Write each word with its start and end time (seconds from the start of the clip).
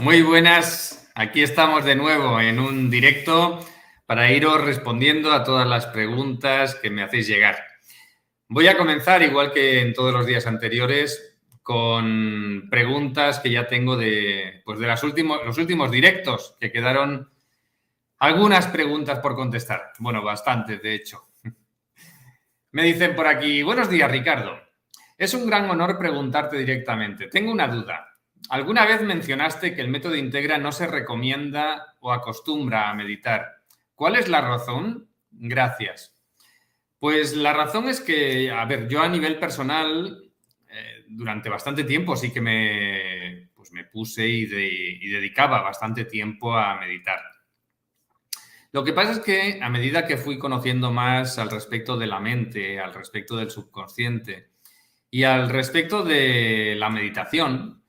Muy 0.00 0.22
buenas, 0.22 1.08
aquí 1.14 1.44
estamos 1.44 1.84
de 1.84 1.94
nuevo 1.94 2.40
en 2.40 2.58
un 2.58 2.90
directo 2.90 3.64
para 4.06 4.32
iros 4.32 4.64
respondiendo 4.64 5.32
a 5.32 5.44
todas 5.44 5.68
las 5.68 5.86
preguntas 5.86 6.74
que 6.74 6.90
me 6.90 7.04
hacéis 7.04 7.28
llegar. 7.28 7.56
Voy 8.48 8.66
a 8.66 8.76
comenzar, 8.76 9.22
igual 9.22 9.52
que 9.52 9.80
en 9.80 9.94
todos 9.94 10.12
los 10.12 10.26
días 10.26 10.48
anteriores, 10.48 11.38
con 11.62 12.66
preguntas 12.68 13.38
que 13.38 13.52
ya 13.52 13.68
tengo 13.68 13.96
de, 13.96 14.62
pues 14.64 14.80
de 14.80 14.92
últimos, 15.04 15.46
los 15.46 15.58
últimos 15.58 15.92
directos, 15.92 16.56
que 16.58 16.72
quedaron 16.72 17.30
algunas 18.18 18.66
preguntas 18.66 19.20
por 19.20 19.36
contestar. 19.36 19.92
Bueno, 20.00 20.24
bastantes, 20.24 20.82
de 20.82 20.92
hecho. 20.92 21.28
Me 22.72 22.82
dicen 22.82 23.14
por 23.14 23.28
aquí, 23.28 23.62
buenos 23.62 23.88
días, 23.88 24.10
Ricardo. 24.10 24.58
Es 25.16 25.34
un 25.34 25.46
gran 25.46 25.70
honor 25.70 25.96
preguntarte 25.96 26.58
directamente. 26.58 27.28
Tengo 27.28 27.52
una 27.52 27.68
duda. 27.68 28.13
Alguna 28.50 28.84
vez 28.84 29.02
mencionaste 29.02 29.74
que 29.74 29.80
el 29.80 29.88
método 29.88 30.16
Integra 30.16 30.58
no 30.58 30.70
se 30.70 30.86
recomienda 30.86 31.94
o 32.00 32.12
acostumbra 32.12 32.90
a 32.90 32.94
meditar. 32.94 33.62
¿Cuál 33.94 34.16
es 34.16 34.28
la 34.28 34.40
razón? 34.40 35.08
Gracias. 35.30 36.14
Pues 36.98 37.34
la 37.36 37.52
razón 37.52 37.88
es 37.88 38.00
que, 38.00 38.50
a 38.50 38.64
ver, 38.64 38.88
yo 38.88 39.02
a 39.02 39.08
nivel 39.08 39.38
personal, 39.38 40.30
eh, 40.68 41.04
durante 41.08 41.48
bastante 41.48 41.84
tiempo 41.84 42.16
sí 42.16 42.32
que 42.32 42.40
me, 42.40 43.50
pues 43.54 43.72
me 43.72 43.84
puse 43.84 44.26
y, 44.26 44.42
y 44.44 45.10
dedicaba 45.10 45.62
bastante 45.62 46.04
tiempo 46.04 46.56
a 46.56 46.78
meditar. 46.78 47.20
Lo 48.72 48.82
que 48.82 48.92
pasa 48.92 49.12
es 49.12 49.20
que 49.20 49.60
a 49.62 49.70
medida 49.70 50.06
que 50.06 50.16
fui 50.16 50.36
conociendo 50.36 50.90
más 50.90 51.38
al 51.38 51.50
respecto 51.50 51.96
de 51.96 52.08
la 52.08 52.18
mente, 52.18 52.80
al 52.80 52.92
respecto 52.92 53.36
del 53.36 53.50
subconsciente 53.50 54.48
y 55.10 55.22
al 55.22 55.48
respecto 55.48 56.02
de 56.02 56.74
la 56.76 56.90
meditación, 56.90 57.83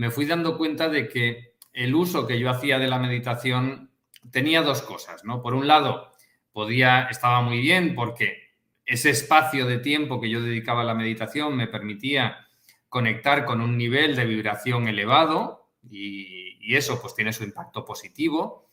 me 0.00 0.10
fui 0.10 0.24
dando 0.24 0.56
cuenta 0.56 0.88
de 0.88 1.08
que 1.08 1.56
el 1.74 1.94
uso 1.94 2.26
que 2.26 2.40
yo 2.40 2.48
hacía 2.48 2.78
de 2.78 2.88
la 2.88 2.98
meditación 2.98 3.90
tenía 4.30 4.62
dos 4.62 4.80
cosas, 4.80 5.24
¿no? 5.24 5.42
Por 5.42 5.52
un 5.52 5.66
lado, 5.66 6.10
podía, 6.52 7.02
estaba 7.10 7.42
muy 7.42 7.60
bien 7.60 7.94
porque 7.94 8.54
ese 8.86 9.10
espacio 9.10 9.66
de 9.66 9.76
tiempo 9.76 10.18
que 10.18 10.30
yo 10.30 10.40
dedicaba 10.40 10.80
a 10.80 10.84
la 10.84 10.94
meditación 10.94 11.54
me 11.54 11.66
permitía 11.66 12.48
conectar 12.88 13.44
con 13.44 13.60
un 13.60 13.76
nivel 13.76 14.16
de 14.16 14.24
vibración 14.24 14.88
elevado 14.88 15.68
y, 15.82 16.74
eso 16.74 17.02
pues 17.02 17.14
tiene 17.16 17.32
su 17.32 17.42
impacto 17.42 17.84
positivo 17.84 18.70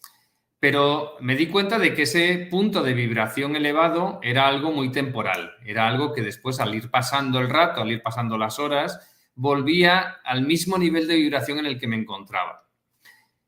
pero 0.59 1.15
me 1.19 1.35
di 1.35 1.47
cuenta 1.47 1.79
de 1.79 1.95
que 1.95 2.03
ese 2.03 2.47
punto 2.49 2.83
de 2.83 2.93
vibración 2.93 3.55
elevado 3.55 4.19
era 4.21 4.47
algo 4.47 4.71
muy 4.71 4.91
temporal, 4.91 5.51
era 5.65 5.87
algo 5.87 6.13
que 6.13 6.21
después 6.21 6.59
al 6.59 6.75
ir 6.75 6.91
pasando 6.91 7.39
el 7.39 7.49
rato, 7.49 7.81
al 7.81 7.91
ir 7.91 8.03
pasando 8.03 8.37
las 8.37 8.59
horas, 8.59 9.16
volvía 9.37 10.17
al 10.25 10.41
mismo 10.41 10.77
nivel 10.77 11.07
de 11.07 11.15
vibración 11.15 11.59
en 11.59 11.67
el 11.67 11.79
que 11.79 11.87
me 11.87 11.95
encontraba. 11.95 12.67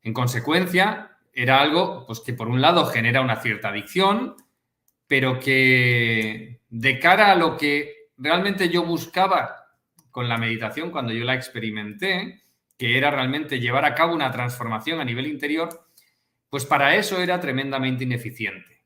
En 0.03 0.13
consecuencia, 0.13 1.17
era 1.33 1.59
algo 1.59 2.05
pues, 2.05 2.21
que 2.21 2.33
por 2.33 2.47
un 2.47 2.61
lado 2.61 2.85
genera 2.85 3.21
una 3.21 3.37
cierta 3.37 3.69
adicción, 3.69 4.35
pero 5.07 5.39
que 5.39 6.61
de 6.69 6.99
cara 6.99 7.31
a 7.31 7.35
lo 7.35 7.57
que 7.57 8.11
realmente 8.17 8.69
yo 8.69 8.83
buscaba 8.83 9.55
con 10.11 10.29
la 10.29 10.37
meditación 10.37 10.91
cuando 10.91 11.11
yo 11.11 11.25
la 11.25 11.35
experimenté, 11.35 12.43
que 12.77 12.97
era 12.97 13.09
realmente 13.09 13.59
llevar 13.59 13.83
a 13.83 13.95
cabo 13.95 14.13
una 14.13 14.31
transformación 14.31 14.99
a 14.99 15.05
nivel 15.05 15.25
interior, 15.25 15.87
pues 16.49 16.65
para 16.65 16.95
eso 16.95 17.19
era 17.21 17.39
tremendamente 17.39 18.03
ineficiente. 18.03 18.78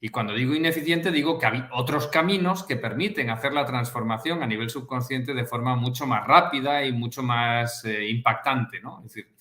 Y 0.00 0.10
cuando 0.10 0.34
digo 0.34 0.54
ineficiente, 0.54 1.10
digo 1.10 1.38
que 1.38 1.46
hay 1.46 1.64
otros 1.72 2.08
caminos 2.08 2.64
que 2.64 2.76
permiten 2.76 3.30
hacer 3.30 3.52
la 3.52 3.64
transformación 3.64 4.42
a 4.42 4.46
nivel 4.46 4.68
subconsciente 4.68 5.32
de 5.32 5.46
forma 5.46 5.74
mucho 5.74 6.06
más 6.06 6.26
rápida 6.26 6.84
y 6.84 6.92
mucho 6.92 7.22
más 7.22 7.84
eh, 7.84 8.08
impactante, 8.08 8.80
¿no? 8.80 8.98
Es 8.98 9.04
decir, 9.04 9.34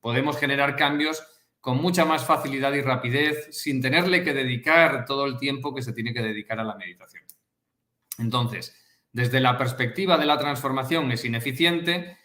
podemos 0.00 0.38
generar 0.38 0.76
cambios 0.76 1.26
con 1.60 1.78
mucha 1.78 2.04
más 2.04 2.24
facilidad 2.24 2.72
y 2.74 2.80
rapidez 2.80 3.48
sin 3.50 3.82
tenerle 3.82 4.22
que 4.22 4.32
dedicar 4.32 5.04
todo 5.04 5.26
el 5.26 5.36
tiempo 5.36 5.74
que 5.74 5.82
se 5.82 5.92
tiene 5.92 6.14
que 6.14 6.22
dedicar 6.22 6.60
a 6.60 6.64
la 6.64 6.76
meditación. 6.76 7.24
Entonces, 8.18 8.80
desde 9.10 9.40
la 9.40 9.58
perspectiva 9.58 10.16
de 10.16 10.26
la 10.26 10.38
transformación 10.38 11.10
es 11.10 11.24
ineficiente, 11.24 12.18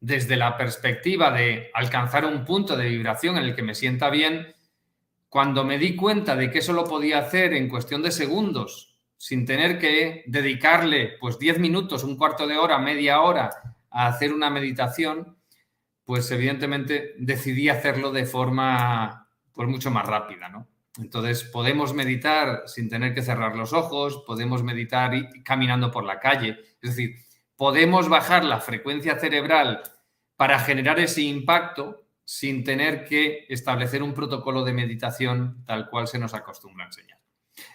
desde 0.00 0.36
la 0.36 0.56
perspectiva 0.56 1.30
de 1.30 1.70
alcanzar 1.74 2.24
un 2.24 2.46
punto 2.46 2.76
de 2.76 2.88
vibración 2.88 3.36
en 3.36 3.44
el 3.44 3.54
que 3.54 3.62
me 3.62 3.74
sienta 3.74 4.08
bien, 4.08 4.55
cuando 5.28 5.64
me 5.64 5.78
di 5.78 5.96
cuenta 5.96 6.36
de 6.36 6.50
que 6.50 6.60
eso 6.60 6.72
lo 6.72 6.84
podía 6.84 7.18
hacer 7.18 7.52
en 7.52 7.68
cuestión 7.68 8.02
de 8.02 8.10
segundos, 8.12 8.96
sin 9.16 9.46
tener 9.46 9.78
que 9.78 10.24
dedicarle 10.26 11.16
pues 11.20 11.38
10 11.38 11.58
minutos, 11.58 12.04
un 12.04 12.16
cuarto 12.16 12.46
de 12.46 12.56
hora, 12.56 12.78
media 12.78 13.20
hora 13.20 13.50
a 13.90 14.08
hacer 14.08 14.32
una 14.32 14.50
meditación, 14.50 15.36
pues 16.04 16.30
evidentemente 16.30 17.14
decidí 17.18 17.68
hacerlo 17.68 18.12
de 18.12 18.26
forma 18.26 19.28
pues 19.52 19.68
mucho 19.68 19.90
más 19.90 20.06
rápida, 20.06 20.48
¿no? 20.48 20.68
Entonces 20.98 21.44
podemos 21.44 21.92
meditar 21.94 22.62
sin 22.66 22.88
tener 22.88 23.14
que 23.14 23.22
cerrar 23.22 23.56
los 23.56 23.72
ojos, 23.72 24.22
podemos 24.26 24.62
meditar 24.62 25.12
caminando 25.44 25.90
por 25.90 26.04
la 26.04 26.20
calle, 26.20 26.58
es 26.80 26.96
decir, 26.96 27.16
podemos 27.56 28.08
bajar 28.08 28.44
la 28.44 28.60
frecuencia 28.60 29.18
cerebral 29.18 29.82
para 30.36 30.58
generar 30.58 30.98
ese 31.00 31.22
impacto 31.22 32.05
sin 32.26 32.64
tener 32.64 33.04
que 33.04 33.46
establecer 33.48 34.02
un 34.02 34.12
protocolo 34.12 34.64
de 34.64 34.72
meditación 34.72 35.64
tal 35.64 35.88
cual 35.88 36.08
se 36.08 36.18
nos 36.18 36.34
acostumbra 36.34 36.84
a 36.84 36.88
enseñar. 36.88 37.20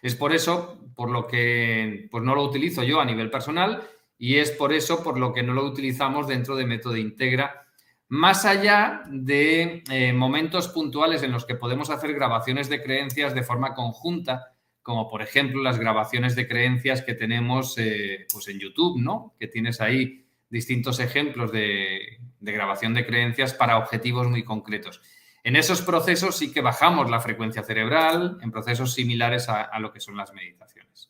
Es 0.02 0.14
por 0.16 0.34
eso 0.34 0.78
por 0.94 1.10
lo 1.10 1.26
que 1.26 2.10
pues 2.12 2.24
no 2.24 2.36
lo 2.36 2.44
utilizo 2.44 2.84
yo 2.84 3.00
a 3.00 3.06
nivel 3.06 3.32
personal 3.32 3.82
y 4.18 4.36
es 4.36 4.52
por 4.52 4.74
eso 4.74 5.04
por 5.04 5.18
lo 5.18 5.34
que 5.34 5.42
no 5.42 5.54
lo 5.54 5.64
utilizamos 5.64 6.28
dentro 6.28 6.58
de 6.58 6.66
Método 6.66 6.98
Integra, 6.98 7.66
más 8.10 8.44
allá 8.44 9.04
de 9.10 9.84
eh, 9.90 10.12
momentos 10.12 10.68
puntuales 10.68 11.24
en 11.24 11.32
los 11.32 11.46
que 11.46 11.56
podemos 11.56 11.90
hacer 11.90 12.14
grabaciones 12.14 12.68
de 12.68 12.84
creencias 12.84 13.34
de 13.34 13.44
forma 13.44 13.74
conjunta, 13.74 14.54
como 14.82 15.10
por 15.10 15.22
ejemplo 15.22 15.64
las 15.64 15.80
grabaciones 15.80 16.36
de 16.36 16.46
creencias 16.46 17.02
que 17.04 17.14
tenemos 17.14 17.78
eh, 17.78 18.28
pues 18.32 18.50
en 18.50 18.60
YouTube, 18.60 19.00
¿no? 19.00 19.34
Que 19.40 19.48
tienes 19.48 19.80
ahí 19.80 20.21
distintos 20.52 21.00
ejemplos 21.00 21.52
de, 21.52 22.20
grabación 22.40 22.94
de 22.94 23.06
creencias 23.06 23.54
para 23.54 23.78
objetivos 23.78 24.28
muy 24.28 24.44
concretos. 24.44 25.02
En 25.44 25.56
esos 25.56 25.82
procesos 25.82 26.38
sí 26.38 26.52
que 26.52 26.62
bajamos 26.62 27.10
la 27.10 27.20
frecuencia 27.20 27.64
cerebral, 27.64 28.38
en 28.42 28.52
procesos 28.52 28.94
similares 28.94 29.50
a, 29.50 29.64
a 29.64 29.80
lo 29.80 29.92
que 29.92 30.00
son 30.00 30.16
las 30.18 30.34
meditaciones. 30.34 31.10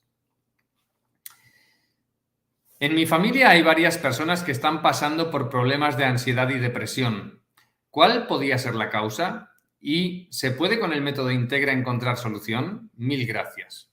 En 2.79 2.95
mi 2.95 3.05
familia 3.05 3.49
hay 3.49 3.61
varias 3.61 3.97
personas 3.97 4.43
que 4.43 4.53
están 4.53 4.81
pasando 4.81 5.29
por 5.29 5.49
problemas 5.49 5.97
de 5.97 6.05
ansiedad 6.05 6.49
y 6.49 6.59
depresión. 6.59 7.41
¿Cuál 7.89 8.25
podría 8.25 8.57
ser 8.57 8.75
la 8.75 8.89
causa? 8.89 9.51
¿Y 9.79 10.27
se 10.31 10.51
puede 10.51 10.79
con 10.79 10.93
el 10.93 11.01
método 11.01 11.31
Integra 11.31 11.73
encontrar 11.73 12.17
solución? 12.17 12.89
Mil 12.95 13.27
gracias. 13.27 13.90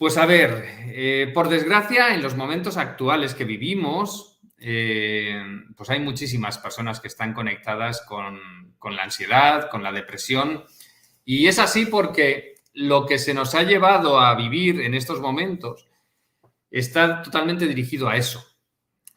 Pues 0.00 0.16
a 0.16 0.24
ver, 0.24 0.64
eh, 0.94 1.30
por 1.34 1.50
desgracia, 1.50 2.14
en 2.14 2.22
los 2.22 2.34
momentos 2.34 2.78
actuales 2.78 3.34
que 3.34 3.44
vivimos, 3.44 4.40
eh, 4.56 5.44
pues 5.76 5.90
hay 5.90 6.00
muchísimas 6.00 6.56
personas 6.56 7.00
que 7.00 7.08
están 7.08 7.34
conectadas 7.34 8.00
con, 8.08 8.72
con, 8.78 8.96
la 8.96 9.02
ansiedad, 9.02 9.68
con 9.68 9.82
la 9.82 9.92
depresión. 9.92 10.64
Y 11.22 11.48
es 11.48 11.58
así 11.58 11.84
porque 11.84 12.54
lo 12.72 13.04
que 13.04 13.18
se 13.18 13.34
nos 13.34 13.54
ha 13.54 13.62
llevado 13.62 14.18
a 14.18 14.34
vivir 14.36 14.80
en 14.80 14.94
estos 14.94 15.20
momentos 15.20 15.86
está 16.70 17.20
totalmente 17.20 17.68
dirigido 17.68 18.08
a 18.08 18.16
eso. 18.16 18.42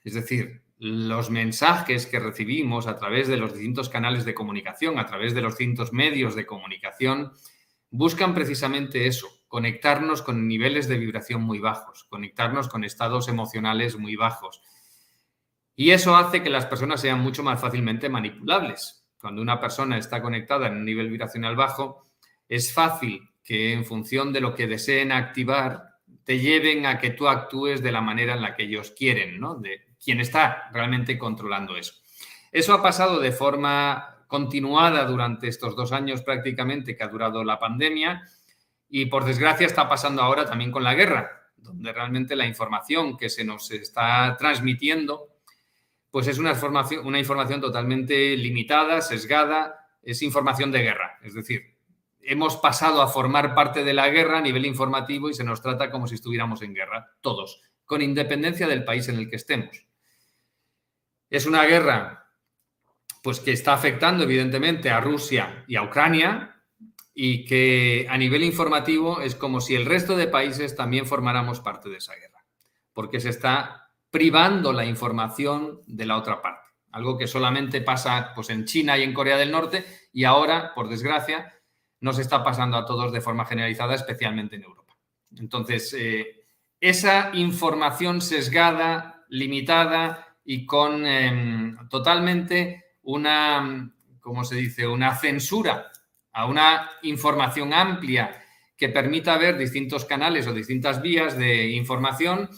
Es 0.03 0.15
decir, 0.15 0.63
los 0.79 1.29
mensajes 1.29 2.05
que 2.07 2.19
recibimos 2.19 2.87
a 2.87 2.97
través 2.97 3.29
de 3.29 3.37
los 3.37 3.53
distintos 3.53 3.87
canales 3.87 4.25
de 4.25 4.33
comunicación, 4.33 4.99
a 4.99 5.05
través 5.05 5.33
de 5.33 5.43
los 5.43 5.57
distintos 5.57 5.93
medios 5.93 6.35
de 6.35 6.45
comunicación, 6.45 7.31
buscan 7.89 8.33
precisamente 8.33 9.07
eso, 9.07 9.42
conectarnos 9.53 10.23
con 10.23 10.47
niveles 10.47 10.87
de 10.87 10.97
vibración 10.97 11.43
muy 11.43 11.59
bajos, 11.59 12.05
conectarnos 12.05 12.67
con 12.69 12.83
estados 12.83 13.27
emocionales 13.27 13.95
muy 13.99 14.15
bajos. 14.15 14.63
Y 15.75 15.91
eso 15.91 16.15
hace 16.15 16.41
que 16.41 16.49
las 16.49 16.65
personas 16.65 16.99
sean 17.01 17.19
mucho 17.19 17.43
más 17.43 17.61
fácilmente 17.61 18.09
manipulables. 18.09 19.05
Cuando 19.21 19.43
una 19.43 19.59
persona 19.59 19.99
está 19.99 20.23
conectada 20.23 20.65
en 20.65 20.77
un 20.77 20.85
nivel 20.85 21.07
vibracional 21.07 21.55
bajo, 21.55 22.07
es 22.49 22.73
fácil 22.73 23.29
que 23.43 23.73
en 23.73 23.85
función 23.85 24.33
de 24.33 24.41
lo 24.41 24.55
que 24.55 24.65
deseen 24.65 25.11
activar, 25.11 25.99
te 26.23 26.39
lleven 26.39 26.87
a 26.87 26.97
que 26.97 27.11
tú 27.11 27.27
actúes 27.27 27.83
de 27.83 27.91
la 27.91 28.01
manera 28.01 28.33
en 28.33 28.41
la 28.41 28.55
que 28.55 28.63
ellos 28.63 28.89
quieren, 28.97 29.39
¿no? 29.39 29.53
De 29.53 29.85
quien 30.03 30.19
está 30.19 30.71
realmente 30.73 31.19
controlando 31.19 31.77
eso. 31.77 31.93
Eso 32.51 32.73
ha 32.73 32.81
pasado 32.81 33.19
de 33.19 33.31
forma 33.31 34.25
continuada 34.25 35.05
durante 35.05 35.47
estos 35.47 35.75
dos 35.75 35.91
años 35.91 36.23
prácticamente 36.23 36.97
que 36.97 37.03
ha 37.03 37.07
durado 37.07 37.43
la 37.43 37.59
pandemia 37.59 38.27
y 38.95 39.07
por 39.07 39.25
desgracia 39.25 39.65
está 39.65 39.89
pasando 39.89 40.21
ahora 40.21 40.45
también 40.45 40.71
con 40.71 40.83
la 40.83 40.93
guerra, 40.93 41.49
donde 41.57 41.91
realmente 41.91 42.35
la 42.35 42.45
información 42.45 43.17
que 43.17 43.27
se 43.27 43.43
nos 43.43 43.71
está 43.71 44.37
transmitiendo, 44.37 45.29
pues 46.11 46.27
es 46.27 46.37
una 46.37 46.51
información, 46.51 47.03
una 47.03 47.17
información 47.17 47.59
totalmente 47.59 48.37
limitada, 48.37 49.01
sesgada, 49.01 49.87
es 50.03 50.21
información 50.21 50.71
de 50.71 50.83
guerra. 50.83 51.17
Es 51.23 51.33
decir, 51.33 51.75
hemos 52.21 52.57
pasado 52.57 53.01
a 53.01 53.07
formar 53.07 53.55
parte 53.55 53.83
de 53.83 53.95
la 53.95 54.09
guerra 54.09 54.37
a 54.37 54.41
nivel 54.41 54.63
informativo 54.63 55.27
y 55.27 55.33
se 55.33 55.43
nos 55.43 55.59
trata 55.59 55.89
como 55.89 56.05
si 56.05 56.13
estuviéramos 56.13 56.61
en 56.61 56.75
guerra, 56.75 57.15
todos, 57.21 57.63
con 57.85 58.03
independencia 58.03 58.67
del 58.67 58.85
país 58.85 59.09
en 59.09 59.15
el 59.15 59.27
que 59.27 59.37
estemos. 59.37 59.87
Es 61.31 61.47
una 61.47 61.63
guerra 61.63 62.29
pues 63.23 63.39
que 63.39 63.53
está 63.53 63.73
afectando 63.73 64.23
evidentemente 64.25 64.91
a 64.91 64.99
Rusia 64.99 65.65
y 65.67 65.77
a 65.77 65.81
Ucrania 65.81 66.52
y 67.13 67.45
que 67.45 68.07
a 68.09 68.17
nivel 68.17 68.43
informativo 68.43 69.21
es 69.21 69.35
como 69.35 69.61
si 69.61 69.75
el 69.75 69.85
resto 69.85 70.15
de 70.15 70.27
países 70.27 70.75
también 70.75 71.05
formáramos 71.05 71.59
parte 71.59 71.89
de 71.89 71.97
esa 71.97 72.15
guerra, 72.15 72.45
porque 72.93 73.19
se 73.19 73.29
está 73.29 73.91
privando 74.09 74.73
la 74.73 74.85
información 74.85 75.81
de 75.85 76.05
la 76.05 76.17
otra 76.17 76.41
parte, 76.41 76.69
algo 76.91 77.17
que 77.17 77.27
solamente 77.27 77.81
pasa 77.81 78.31
pues, 78.35 78.49
en 78.49 78.65
China 78.65 78.97
y 78.97 79.03
en 79.03 79.13
Corea 79.13 79.37
del 79.37 79.51
Norte 79.51 79.85
y 80.11 80.23
ahora, 80.23 80.73
por 80.73 80.89
desgracia, 80.89 81.53
nos 81.99 82.19
está 82.19 82.43
pasando 82.43 82.77
a 82.77 82.85
todos 82.85 83.11
de 83.13 83.21
forma 83.21 83.45
generalizada, 83.45 83.95
especialmente 83.95 84.55
en 84.55 84.63
Europa. 84.63 84.97
Entonces, 85.37 85.95
eh, 85.97 86.43
esa 86.79 87.31
información 87.33 88.21
sesgada, 88.21 89.25
limitada 89.29 90.35
y 90.43 90.65
con 90.65 91.05
em, 91.05 91.77
totalmente 91.89 92.97
una, 93.03 93.93
¿cómo 94.19 94.43
se 94.43 94.55
dice?, 94.55 94.85
una 94.85 95.15
censura 95.15 95.92
a 96.33 96.45
una 96.45 96.91
información 97.03 97.73
amplia 97.73 98.43
que 98.75 98.89
permita 98.89 99.37
ver 99.37 99.57
distintos 99.57 100.05
canales 100.05 100.47
o 100.47 100.53
distintas 100.53 101.01
vías 101.01 101.37
de 101.37 101.69
información, 101.69 102.49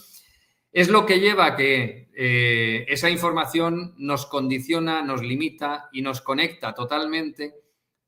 es 0.72 0.88
lo 0.88 1.06
que 1.06 1.20
lleva 1.20 1.46
a 1.46 1.56
que 1.56 2.10
eh, 2.14 2.84
esa 2.88 3.10
información 3.10 3.94
nos 3.98 4.26
condiciona, 4.26 5.02
nos 5.02 5.22
limita 5.22 5.88
y 5.92 6.02
nos 6.02 6.20
conecta 6.20 6.74
totalmente 6.74 7.54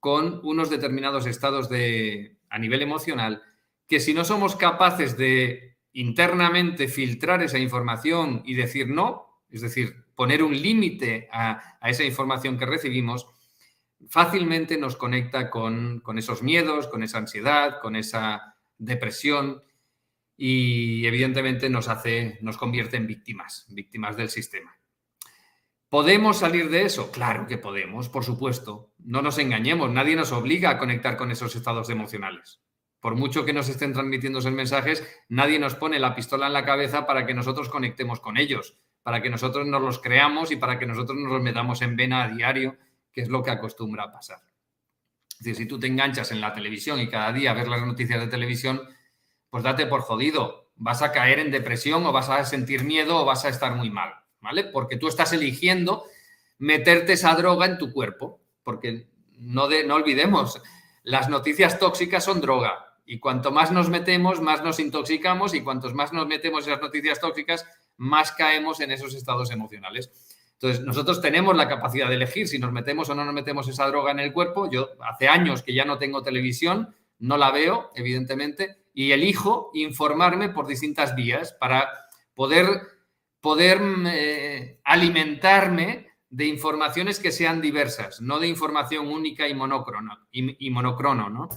con 0.01 0.41
unos 0.43 0.71
determinados 0.71 1.27
estados 1.27 1.69
de, 1.69 2.39
a 2.51 2.59
nivel 2.59 2.83
emocional 2.83 3.43
que 3.89 4.01
si 4.01 4.13
no 4.13 4.25
somos 4.25 4.55
capaces 4.55 5.17
de 5.17 5.79
internamente 5.93 6.89
filtrar 6.89 7.43
esa 7.43 7.59
información 7.59 8.43
y 8.45 8.55
decir 8.55 8.89
no, 8.89 9.43
es 9.51 9.63
decir, 9.63 10.05
poner 10.15 10.43
un 10.43 10.61
límite 10.61 11.29
a, 11.33 11.79
esa 11.83 12.05
información 12.05 12.59
que 12.59 12.67
recibimos, 12.67 13.27
fácilmente 14.09 14.79
nos 14.79 14.97
conecta 14.97 15.51
con, 15.51 16.01
con, 16.01 16.19
esos 16.19 16.43
miedos, 16.43 16.87
con 16.87 17.03
esa 17.03 17.19
ansiedad, 17.19 17.81
con 17.81 17.97
esa 17.97 18.57
depresión 18.77 19.63
y 20.37 21.05
evidentemente 21.07 21.69
nos 21.69 21.89
hace, 21.89 22.39
nos 22.43 22.57
convierte 22.57 22.97
en 22.97 23.07
víctimas, 23.07 23.67
víctimas 23.71 24.17
del 24.17 24.31
sistema. 24.31 24.79
¿Podemos 25.89 26.39
salir 26.39 26.69
de 26.69 26.83
eso? 26.83 27.11
Claro 27.11 27.47
que 27.47 27.57
podemos, 27.57 28.09
por 28.09 28.23
supuesto. 28.23 28.93
No 28.99 29.23
nos 29.23 29.39
engañemos, 29.39 29.91
nadie 29.91 30.17
nos 30.17 30.33
obliga 30.33 30.71
a 30.71 30.79
conectar 30.79 31.17
con 31.17 31.31
esos 31.31 31.57
estados 31.57 31.89
emocionales. 31.89 32.61
Por 33.01 33.17
mucho 33.17 33.45
que 33.45 33.53
nos 33.53 33.69
estén 33.69 33.95
transmitiendo 33.95 34.41
esos 34.41 34.53
mensajes, 34.53 35.03
nadie 35.29 35.59
nos 35.59 35.75
pone 35.75 35.99
la 35.99 36.15
pistola 36.15 36.49
en 36.49 36.53
la 36.53 36.65
cabeza 36.65 37.07
para 37.07 37.25
que 37.27 37.33
nosotros 37.33 37.69
conectemos 37.69 38.21
con 38.21 38.37
ellos, 38.37 38.77
para 39.03 39.23
que 39.23 39.31
nosotros 39.31 39.67
nos 39.67 39.81
los 39.81 39.99
creamos 39.99 40.53
y 40.53 40.57
para 40.57 40.79
que 40.79 40.87
nosotros 40.87 41.17
nos 41.17 41.33
los 41.33 41.43
metamos 41.43 41.81
en 41.81 41.97
vena 41.97 42.25
a 42.25 42.29
diario, 42.29 42.77
es 43.21 43.29
lo 43.29 43.43
que 43.43 43.51
acostumbra 43.51 44.05
a 44.05 44.13
pasar. 44.13 44.39
Es 45.31 45.39
decir, 45.39 45.57
si 45.57 45.67
tú 45.67 45.79
te 45.79 45.87
enganchas 45.87 46.33
en 46.33 46.41
la 46.41 46.53
televisión 46.53 47.01
y 47.01 47.09
cada 47.09 47.33
día 47.33 47.53
ves 47.53 47.69
las 47.69 47.83
noticias 47.83 48.21
de 48.21 48.27
televisión, 48.27 48.83
pues 49.51 49.63
date 49.63 49.87
por 49.87 50.01
jodido. 50.01 50.71
Vas 50.77 51.03
a 51.03 51.13
caer 51.13 51.39
en 51.39 51.51
depresión 51.51 52.05
o 52.07 52.13
vas 52.13 52.29
a 52.29 52.45
sentir 52.45 52.85
miedo 52.85 53.19
o 53.19 53.25
vas 53.25 53.45
a 53.45 53.49
estar 53.49 53.75
muy 53.75 53.91
mal. 53.91 54.15
¿vale? 54.41 54.65
Porque 54.65 54.97
tú 54.97 55.09
estás 55.09 55.33
eligiendo 55.33 56.05
meterte 56.59 57.15
esa 57.15 57.35
droga 57.35 57.67
en 57.67 57.79
tu 57.79 57.93
cuerpo, 57.93 58.41
porque 58.63 59.09
no, 59.39 59.69
no 59.69 59.95
olvidemos, 59.95 60.61
las 61.03 61.29
noticias 61.29 61.79
tóxicas 61.79 62.25
son 62.25 62.41
droga. 62.41 62.97
Y 63.07 63.21
cuanto 63.21 63.51
más 63.51 63.73
nos 63.73 63.89
metemos, 63.89 64.41
más 64.41 64.63
nos 64.63 64.79
intoxicamos 64.81 65.55
y 65.55 65.63
cuantos 65.63 65.95
más 65.95 66.13
nos 66.13 66.27
metemos 66.27 66.67
en 66.67 66.73
esas 66.73 66.83
noticias 66.83 67.21
tóxicas, 67.21 67.65
más 67.97 68.33
caemos 68.33 68.81
en 68.81 68.91
esos 68.91 69.15
estados 69.15 69.51
emocionales. 69.51 70.11
Entonces, 70.61 70.85
nosotros 70.85 71.21
tenemos 71.21 71.57
la 71.57 71.69
capacidad 71.69 72.09
de 72.09 72.17
elegir 72.17 72.49
si 72.49 72.59
nos 72.59 72.73
metemos 72.73 73.09
o 73.09 73.15
no 73.15 73.25
nos 73.25 73.35
metemos 73.35 73.69
esa 73.69 73.87
droga 73.87 74.11
en 74.11 74.21
el 74.21 74.33
cuerpo. 74.33 74.71
Yo 74.71 74.91
hace 75.01 75.29
años 75.29 75.63
que 75.63 75.73
ya 75.73 75.85
no 75.85 75.99
tengo 75.99 76.23
televisión, 76.23 76.95
no 77.21 77.37
la 77.37 77.51
veo, 77.51 77.91
evidentemente, 77.95 78.79
y 78.93 79.13
elijo 79.13 79.71
informarme 79.75 80.49
por 80.49 80.67
distintas 80.67 81.15
vías 81.15 81.53
para 81.53 81.89
poder 82.35 82.99
poder 83.41 83.81
eh, 84.07 84.81
alimentarme 84.85 86.09
de 86.31 86.47
informaciones 86.47 87.19
que 87.19 87.33
sean 87.33 87.61
diversas, 87.61 88.21
no 88.21 88.39
de 88.39 88.49
información 88.49 89.09
única 89.09 89.49
y 89.49 89.55
monocrono, 89.55 90.29
y, 90.31 90.71
monocrono, 90.71 91.31
¿no? 91.31 91.49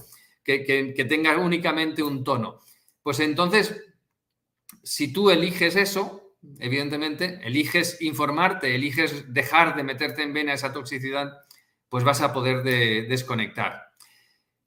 Que, 0.42 0.64
que, 0.64 1.04
tenga 1.04 1.36
únicamente 1.36 2.02
un 2.02 2.24
tono. 2.24 2.60
Pues 3.02 3.20
entonces, 3.20 3.84
si 4.82 5.12
tú 5.12 5.30
eliges 5.30 5.76
eso, 5.76 6.21
evidentemente, 6.58 7.40
eliges 7.42 8.00
informarte, 8.00 8.74
eliges 8.74 9.32
dejar 9.32 9.76
de 9.76 9.84
meterte 9.84 10.22
en 10.22 10.32
vena 10.32 10.54
esa 10.54 10.72
toxicidad, 10.72 11.32
pues 11.88 12.04
vas 12.04 12.20
a 12.20 12.32
poder 12.32 12.62
desconectar. 12.62 13.90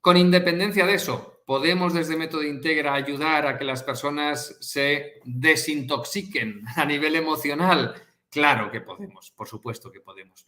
Con 0.01 0.17
independencia 0.17 0.85
de 0.85 0.93
eso, 0.93 1.35
¿Podemos 1.45 1.93
desde 1.93 2.17
Método 2.17 2.41
Integra 2.41 2.95
ayudar 2.95 3.45
a 3.45 3.55
que 3.59 3.65
las 3.65 3.83
personas 3.83 4.57
se 4.61 5.21
desintoxiquen 5.25 6.63
a 6.75 6.85
nivel 6.85 7.15
emocional? 7.15 7.93
Claro 8.31 8.71
que 8.71 8.81
podemos, 8.81 9.29
por 9.29 9.47
supuesto 9.47 9.91
que 9.91 10.01
podemos. 10.01 10.47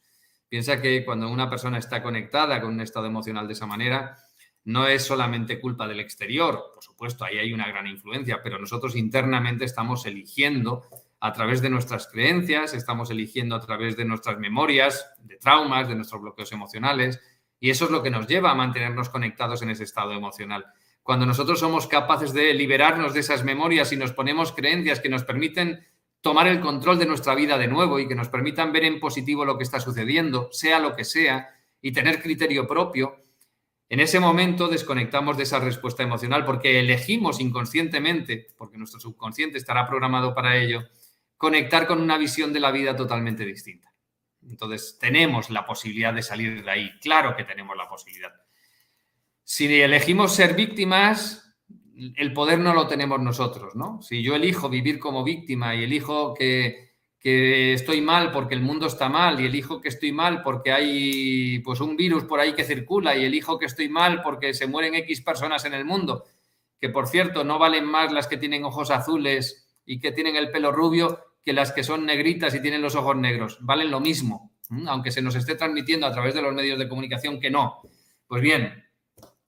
Piensa 0.49 0.81
que 0.81 1.05
cuando 1.05 1.29
una 1.29 1.51
persona 1.51 1.77
está 1.77 2.01
conectada 2.01 2.59
con 2.59 2.73
un 2.73 2.81
estado 2.81 3.05
emocional 3.05 3.45
de 3.45 3.53
esa 3.53 3.67
manera, 3.67 4.17
no 4.63 4.87
es 4.87 5.03
solamente 5.03 5.59
culpa 5.59 5.87
del 5.87 5.99
exterior, 5.99 6.71
por 6.73 6.83
supuesto, 6.83 7.25
ahí 7.25 7.37
hay 7.37 7.53
una 7.53 7.67
gran 7.67 7.85
influencia, 7.85 8.41
pero 8.41 8.57
nosotros 8.57 8.95
internamente 8.95 9.65
estamos 9.65 10.03
eligiendo 10.07 10.83
a 11.19 11.33
través 11.33 11.61
de 11.61 11.69
nuestras 11.69 12.07
creencias, 12.07 12.73
estamos 12.73 13.09
eligiendo 13.09 13.55
a 13.55 13.59
través 13.59 13.97
de 13.97 14.05
nuestras 14.05 14.37
memorias, 14.39 15.11
de 15.19 15.37
traumas, 15.37 15.87
de 15.87 15.95
nuestros 15.95 16.21
bloqueos 16.21 16.51
emocionales, 16.51 17.19
y 17.59 17.69
eso 17.71 17.85
es 17.85 17.91
lo 17.91 18.03
que 18.03 18.11
nos 18.11 18.27
lleva 18.27 18.51
a 18.51 18.55
mantenernos 18.55 19.09
conectados 19.09 19.61
en 19.61 19.71
ese 19.71 19.83
estado 19.83 20.13
emocional. 20.13 20.65
Cuando 21.01 21.25
nosotros 21.25 21.59
somos 21.59 21.87
capaces 21.87 22.33
de 22.33 22.53
liberarnos 22.53 23.13
de 23.13 23.21
esas 23.21 23.43
memorias 23.43 23.91
y 23.93 23.97
nos 23.97 24.11
ponemos 24.11 24.51
creencias 24.51 24.99
que 24.99 25.09
nos 25.09 25.23
permiten 25.23 25.85
tomar 26.21 26.47
el 26.47 26.59
control 26.59 26.99
de 26.99 27.05
nuestra 27.05 27.33
vida 27.33 27.57
de 27.57 27.67
nuevo 27.67 27.99
y 27.99 28.07
que 28.07 28.15
nos 28.15 28.29
permitan 28.29 28.71
ver 28.71 28.83
en 28.83 28.99
positivo 28.99 29.45
lo 29.45 29.57
que 29.57 29.63
está 29.63 29.79
sucediendo, 29.79 30.49
sea 30.51 30.79
lo 30.79 30.95
que 30.95 31.05
sea, 31.05 31.49
y 31.81 31.91
tener 31.91 32.21
criterio 32.21 32.67
propio, 32.67 33.23
en 33.89 34.01
ese 34.01 34.19
momento 34.19 34.67
desconectamos 34.67 35.37
de 35.37 35.43
esa 35.43 35.59
respuesta 35.59 36.03
emocional 36.03 36.43
porque 36.43 36.79
elegimos 36.79 37.39
inconscientemente, 37.39 38.47
porque 38.57 38.77
nuestro 38.77 38.99
subconsciente 38.99 39.57
estará 39.57 39.87
programado 39.87 40.35
para 40.35 40.57
ello, 40.57 40.83
conectar 41.37 41.87
con 41.87 42.01
una 42.01 42.17
visión 42.17 42.51
de 42.51 42.59
la 42.59 42.71
vida 42.71 42.95
totalmente 42.95 43.45
distinta. 43.45 43.93
Entonces, 44.41 44.97
tenemos 44.99 45.49
la 45.49 45.65
posibilidad 45.65 46.13
de 46.13 46.23
salir 46.23 46.63
de 46.63 46.71
ahí, 46.71 46.91
claro 46.99 47.35
que 47.35 47.43
tenemos 47.43 47.75
la 47.77 47.87
posibilidad. 47.87 48.33
Si 49.43 49.81
elegimos 49.81 50.35
ser 50.35 50.55
víctimas, 50.55 51.55
el 52.15 52.33
poder 52.33 52.59
no 52.59 52.73
lo 52.73 52.87
tenemos 52.87 53.19
nosotros, 53.19 53.75
¿no? 53.75 54.01
Si 54.01 54.21
yo 54.21 54.35
elijo 54.35 54.69
vivir 54.69 54.99
como 54.99 55.23
víctima 55.23 55.75
y 55.75 55.83
elijo 55.83 56.33
que, 56.33 56.85
estoy 57.19 57.99
mal 57.99 58.31
porque 58.31 58.55
el 58.55 58.61
mundo 58.61 58.87
está 58.87 59.09
mal 59.09 59.41
y 59.41 59.47
elijo 59.47 59.81
que 59.81 59.89
estoy 59.89 60.13
mal 60.13 60.43
porque 60.43 60.71
hay 60.71 61.59
pues 61.59 61.81
un 61.81 61.97
virus 61.97 62.23
por 62.23 62.39
ahí 62.39 62.53
que 62.53 62.63
circula 62.63 63.17
y 63.17 63.25
elijo 63.25 63.59
que 63.59 63.65
estoy 63.65 63.89
mal 63.89 64.21
porque 64.21 64.53
se 64.53 64.65
mueren 64.65 64.95
X 64.95 65.19
personas 65.23 65.65
en 65.65 65.73
el 65.73 65.83
mundo, 65.83 66.23
que 66.79 66.87
por 66.87 67.07
cierto 67.07 67.43
no 67.43 67.59
valen 67.59 67.83
más 67.83 68.13
las 68.13 68.27
que 68.27 68.37
tienen 68.37 68.63
ojos 68.63 68.91
azules 68.91 69.67
y 69.85 69.99
que 69.99 70.13
tienen 70.13 70.37
el 70.37 70.51
pelo 70.51 70.71
rubio 70.71 71.19
que 71.47 71.53
las 71.53 71.71
que 71.71 71.81
son 71.81 72.05
negritas 72.05 72.53
y 72.55 72.61
tienen 72.61 72.81
los 72.81 72.95
ojos 72.95 73.15
negros, 73.15 73.57
valen 73.61 73.89
lo 73.89 74.01
mismo, 74.01 74.51
aunque 74.85 75.11
se 75.11 75.21
nos 75.21 75.33
esté 75.33 75.55
transmitiendo 75.55 76.05
a 76.05 76.11
través 76.11 76.35
de 76.35 76.41
los 76.41 76.53
medios 76.53 76.77
de 76.77 76.89
comunicación 76.89 77.39
que 77.39 77.49
no. 77.49 77.79
Pues 78.27 78.41
bien, 78.41 78.83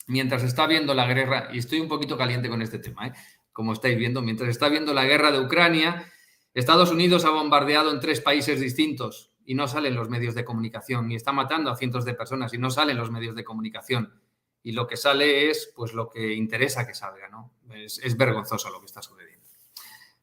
mientras 0.08 0.44
está 0.44 0.65
viendo 0.65 0.94
la 0.94 1.06
guerra, 1.13 1.50
y 1.51 1.58
estoy 1.58 1.82
un 1.82 1.89
poquito 1.89 2.18
caliente 2.18 2.48
con 2.48 2.62
este 2.62 2.79
tema, 2.79 3.08
¿eh? 3.08 3.13
como 3.51 3.74
estáis 3.74 3.98
viendo, 3.98 4.22
mientras 4.22 4.50
está 4.50 4.70
viendo 4.70 4.94
la 4.94 5.03
guerra 5.03 5.34
de 5.34 5.41
Ucrania, 5.41 6.10
Estados 6.53 6.89
Unidos 6.89 7.25
ha 7.25 7.32
bombardeado 7.32 7.91
en 7.91 8.00
tres 8.00 8.22
países 8.22 8.62
distintos 8.62 9.34
y 9.44 9.56
no 9.56 9.68
salen 9.68 9.94
los 9.94 10.08
medios 10.08 10.36
de 10.36 10.46
comunicación, 10.46 11.12
y 11.12 11.15
está 11.15 11.34
matando 11.34 11.70
a 11.70 11.75
cientos 11.75 12.06
de 12.06 12.13
personas 12.13 12.53
y 12.53 12.60
no 12.60 12.72
salen 12.72 12.96
los 12.96 13.12
medios 13.12 13.36
de 13.36 13.44
comunicación. 13.44 14.22
Y 14.63 14.72
lo 14.72 14.88
que 14.88 14.96
sale 14.96 15.50
es 15.50 15.70
pues 15.75 15.91
lo 15.91 16.10
que 16.10 16.34
interesa 16.34 16.88
que 16.88 16.94
salga, 16.94 17.27
¿no? 17.27 17.51
Es, 17.74 18.00
es 18.01 18.15
vergonzoso 18.15 18.70
lo 18.70 18.79
que 18.79 18.86
está 18.86 19.01
sucediendo. 19.01 19.28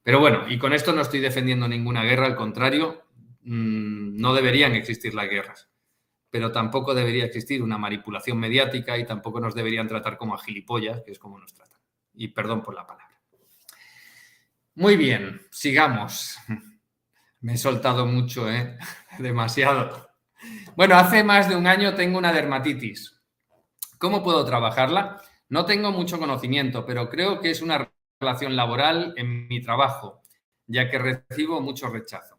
Pero 0.06 0.20
bueno, 0.20 0.44
y 0.48 0.56
con 0.56 0.72
esto 0.72 0.92
no 0.92 1.02
estoy 1.02 1.18
defendiendo 1.18 1.66
ninguna 1.66 2.04
guerra, 2.04 2.26
al 2.26 2.36
contrario, 2.36 3.02
mm, 3.42 4.16
no 4.16 4.32
deberían 4.32 4.76
existir 4.76 5.12
las 5.14 5.28
guerras 5.28 5.68
pero 6.36 6.52
tampoco 6.52 6.94
debería 6.94 7.25
existir 7.25 7.62
una 7.62 7.78
manipulación 7.78 8.38
mediática 8.38 8.98
y 8.98 9.06
tampoco 9.06 9.40
nos 9.40 9.54
deberían 9.54 9.88
tratar 9.88 10.18
como 10.18 10.34
a 10.34 10.38
gilipollas, 10.38 11.00
que 11.02 11.12
es 11.12 11.18
como 11.18 11.38
nos 11.38 11.54
tratan. 11.54 11.80
Y 12.12 12.28
perdón 12.28 12.62
por 12.62 12.75
la 12.75 12.86
palabra. 12.86 13.18
Muy 14.75 14.98
bien, 14.98 15.40
sigamos. 15.50 16.36
Me 17.40 17.54
he 17.54 17.56
soltado 17.56 18.04
mucho, 18.04 18.50
¿eh? 18.50 18.76
Demasiado. 19.18 20.10
Bueno, 20.76 20.96
hace 20.96 21.25
más 21.25 21.48
de 21.48 21.56
un 21.56 21.66
año 21.66 21.94
tengo 21.94 22.18
una 22.18 22.34
dermatitis. 22.34 23.18
¿Cómo 23.96 24.22
puedo 24.22 24.44
trabajarla? 24.44 25.22
No 25.48 25.64
tengo 25.64 25.90
mucho 25.90 26.18
conocimiento, 26.18 26.84
pero 26.84 27.08
creo 27.08 27.40
que 27.40 27.50
es 27.50 27.62
una 27.62 27.90
relación 28.20 28.56
laboral 28.56 29.14
en 29.16 29.49
mi 29.49 29.61
trabajo, 29.61 30.23
ya 30.66 30.90
que 30.90 30.99
recibo 30.99 31.61
mucho 31.61 31.88
rechazo. 31.88 32.38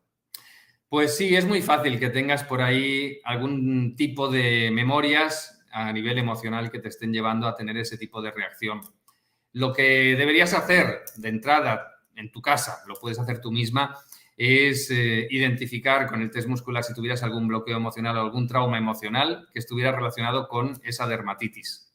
Pues 0.90 1.18
sí, 1.18 1.36
es 1.36 1.46
muy 1.46 1.62
fácil 1.62 2.00
que 2.00 2.10
tengas 2.10 2.44
por 2.44 2.62
ahí 2.62 3.20
algún 3.26 3.96
tipo 3.96 4.30
de 4.30 4.72
memorias 4.72 5.62
a 5.72 5.92
nivel 5.92 6.18
emocional 6.18 6.72
que 6.72 6.80
te 6.80 6.88
estén 6.88 7.12
llevando 7.12 7.48
a 7.48 7.56
tener 7.56 7.78
ese 7.78 7.98
tipo 7.98 8.22
de 8.22 8.32
reacción. 8.32 8.82
Lo 9.54 9.74
que 9.74 10.16
deberías 10.16 10.54
hacer 10.54 11.02
de 11.18 11.30
entrada 11.30 11.92
en 12.16 12.32
tu 12.32 12.42
casa, 12.42 12.80
lo 12.88 12.96
puedes 12.96 13.20
hacer 13.20 13.42
tú 13.42 13.52
misma, 13.52 13.98
es 14.38 14.90
eh, 14.92 15.28
identificar 15.30 16.08
con 16.08 16.22
el 16.22 16.32
test 16.32 16.48
muscular 16.48 16.84
si 16.84 16.94
tuvieras 16.94 17.24
algún 17.24 17.48
bloqueo 17.48 17.76
emocional 17.76 18.18
o 18.18 18.22
algún 18.22 18.48
trauma 18.48 18.78
emocional 18.78 19.48
que 19.52 19.60
estuviera 19.60 19.92
relacionado 19.92 20.48
con 20.48 20.80
esa 20.84 21.08
dermatitis. 21.08 21.87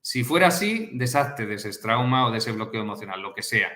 Si 0.00 0.24
fuera 0.24 0.48
así, 0.48 0.90
deshazte 0.92 1.46
de 1.46 1.56
ese 1.56 1.70
trauma 1.80 2.26
o 2.26 2.30
de 2.30 2.38
ese 2.38 2.52
bloqueo 2.52 2.82
emocional, 2.82 3.20
lo 3.20 3.34
que 3.34 3.42
sea. 3.42 3.70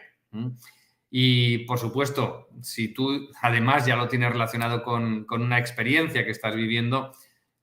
Y 1.10 1.58
por 1.66 1.78
supuesto, 1.78 2.48
si 2.62 2.88
tú 2.88 3.28
además 3.42 3.84
ya 3.84 3.96
lo 3.96 4.08
tienes 4.08 4.32
relacionado 4.32 4.82
con, 4.82 5.24
con, 5.24 5.42
una 5.42 5.58
experiencia 5.58 6.24
que 6.24 6.30
estás 6.30 6.54
viviendo, 6.54 7.12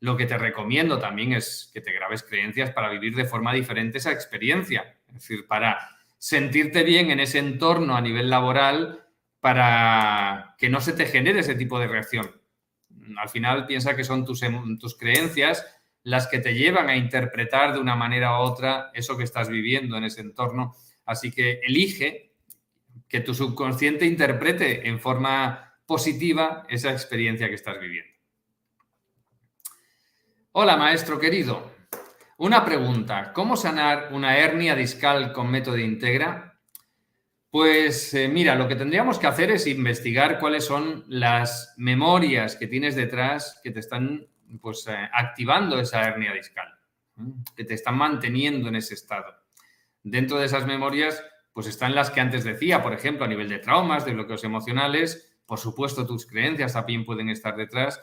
lo 0.01 0.15
que 0.15 0.27
te 0.27 0.37
recomiendo 0.37 0.99
también 0.99 1.33
es 1.33 1.71
que 1.73 1.81
te 1.81 1.91
grabes 1.91 2.23
creencias 2.23 2.71
para 2.71 2.89
vivir 2.89 3.15
de 3.15 3.25
forma 3.25 3.53
diferente 3.53 3.97
esa 3.97 4.11
experiencia. 4.11 4.97
Es 5.07 5.15
decir, 5.15 5.47
para 5.47 5.79
sentirte 6.19 6.83
bien 6.83 7.11
en 7.11 7.19
ese 7.19 7.39
entorno 7.39 7.95
a 7.95 8.01
nivel 8.01 8.29
laboral, 8.29 9.05
para 9.39 10.55
que 10.57 10.69
no 10.69 10.81
se 10.81 10.93
te 10.93 11.05
genere 11.05 11.39
ese 11.39 11.55
tipo 11.55 11.79
de 11.79 11.87
reacción. 11.87 12.29
Al 13.17 13.29
final 13.29 13.65
piensa 13.65 13.95
que 13.95 14.03
son 14.03 14.25
tus, 14.25 14.43
em, 14.43 14.77
tus 14.77 14.97
creencias 14.97 15.65
las 16.03 16.27
que 16.27 16.39
te 16.39 16.53
llevan 16.53 16.89
a 16.89 16.95
interpretar 16.95 17.73
de 17.73 17.79
una 17.79 17.95
manera 17.95 18.39
u 18.39 18.43
otra 18.43 18.91
eso 18.93 19.17
que 19.17 19.23
estás 19.23 19.49
viviendo 19.49 19.97
en 19.97 20.05
ese 20.05 20.21
entorno. 20.21 20.75
Así 21.05 21.31
que 21.31 21.59
elige 21.63 22.33
que 23.07 23.21
tu 23.21 23.33
subconsciente 23.33 24.05
interprete 24.05 24.87
en 24.87 24.99
forma 24.99 25.79
positiva 25.85 26.63
esa 26.69 26.91
experiencia 26.91 27.49
que 27.49 27.55
estás 27.55 27.79
viviendo. 27.79 28.13
Hola, 30.51 30.77
maestro 30.77 31.19
querido. 31.19 31.71
Una 32.37 32.63
pregunta. 32.63 33.33
¿Cómo 33.33 33.57
sanar 33.57 34.09
una 34.13 34.37
hernia 34.37 34.75
discal 34.75 35.33
con 35.33 35.51
método 35.51 35.77
Integra? 35.77 36.59
Pues 37.51 38.13
eh, 38.13 38.27
mira, 38.27 38.55
lo 38.55 38.67
que 38.67 38.75
tendríamos 38.75 39.17
que 39.17 39.27
hacer 39.27 39.49
es 39.51 39.65
investigar 39.65 40.39
cuáles 40.39 40.63
son 40.63 41.03
las 41.07 41.73
memorias 41.77 42.55
que 42.55 42.67
tienes 42.67 42.95
detrás 42.95 43.59
que 43.63 43.71
te 43.71 43.79
están 43.79 44.27
pues, 44.61 44.87
eh, 44.87 45.09
activando 45.13 45.79
esa 45.79 46.01
hernia 46.01 46.33
discal, 46.33 46.67
que 47.55 47.65
te 47.65 47.73
están 47.73 47.97
manteniendo 47.97 48.69
en 48.69 48.75
ese 48.75 48.93
estado. 48.93 49.35
Dentro 50.03 50.37
de 50.37 50.45
esas 50.45 50.65
memorias 50.65 51.21
pues 51.53 51.67
están 51.67 51.93
las 51.93 52.09
que 52.09 52.21
antes 52.21 52.43
decía, 52.43 52.81
por 52.81 52.93
ejemplo, 52.93 53.25
a 53.25 53.27
nivel 53.27 53.49
de 53.49 53.59
traumas, 53.59 54.05
de 54.05 54.13
bloqueos 54.13 54.43
emocionales, 54.45 55.37
por 55.45 55.59
supuesto 55.59 56.05
tus 56.05 56.25
creencias 56.25 56.73
también 56.73 57.05
pueden 57.05 57.29
estar 57.29 57.55
detrás 57.55 57.99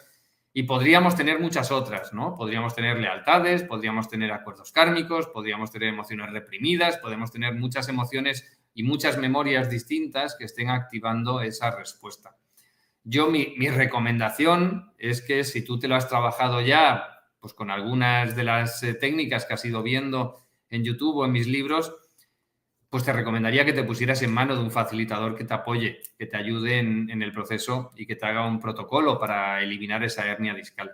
y 0.53 0.65
podríamos 0.65 1.17
tener 1.17 1.39
muchas 1.41 1.71
otras, 1.71 2.13
¿no? 2.13 2.35
Podríamos 2.35 2.75
tener 2.75 2.99
lealtades, 2.99 3.63
podríamos 3.63 4.09
tener 4.09 4.33
acuerdos 4.33 4.73
kármicos, 4.73 5.29
podríamos 5.29 5.71
tener 5.71 5.89
emociones 5.89 6.31
reprimidas, 6.33 6.99
podemos 6.99 7.31
tener 7.31 7.55
muchas 7.55 7.89
emociones 7.89 8.59
y 8.75 8.83
muchas 8.83 9.17
memorias 9.17 9.71
distintas 9.71 10.37
que 10.39 10.45
estén 10.45 10.71
activando 10.71 11.41
esa 11.41 11.71
respuesta. 11.71 12.37
Yo 13.09 13.31
mi, 13.31 13.55
mi 13.57 13.69
recomendación 13.69 14.93
es 14.99 15.23
que 15.23 15.45
si 15.45 15.65
tú 15.65 15.79
te 15.79 15.87
lo 15.87 15.95
has 15.95 16.09
trabajado 16.09 16.61
ya, 16.61 17.17
pues 17.41 17.55
con 17.55 17.71
algunas 17.71 18.35
de 18.35 18.43
las 18.43 18.83
eh, 18.83 18.95
técnicas 18.95 19.45
que 19.45 19.55
has 19.55 19.65
ido 19.65 19.81
viendo 19.85 20.45
en 20.69 20.83
YouTube 20.83 21.19
o 21.19 21.25
en 21.25 21.31
mis 21.31 21.47
libros, 21.47 21.95
pues 22.91 23.05
te 23.05 23.13
recomendaría 23.13 23.65
que 23.65 23.73
te 23.73 23.85
pusieras 23.85 24.23
en 24.23 24.35
mano 24.35 24.57
de 24.57 24.63
un 24.63 24.73
facilitador 24.73 25.37
que 25.37 25.45
te 25.45 25.55
apoye, 25.55 26.01
que 26.19 26.27
te 26.27 26.37
ayude 26.37 26.79
en, 26.79 27.23
el 27.23 27.33
proceso 27.33 27.93
y 27.95 28.07
que 28.07 28.17
te 28.17 28.27
haga 28.27 28.45
un 28.45 28.59
protocolo 28.59 29.19
para 29.19 29.63
eliminar 29.63 30.03
esa 30.03 30.27
hernia 30.27 30.55
discal. 30.55 30.91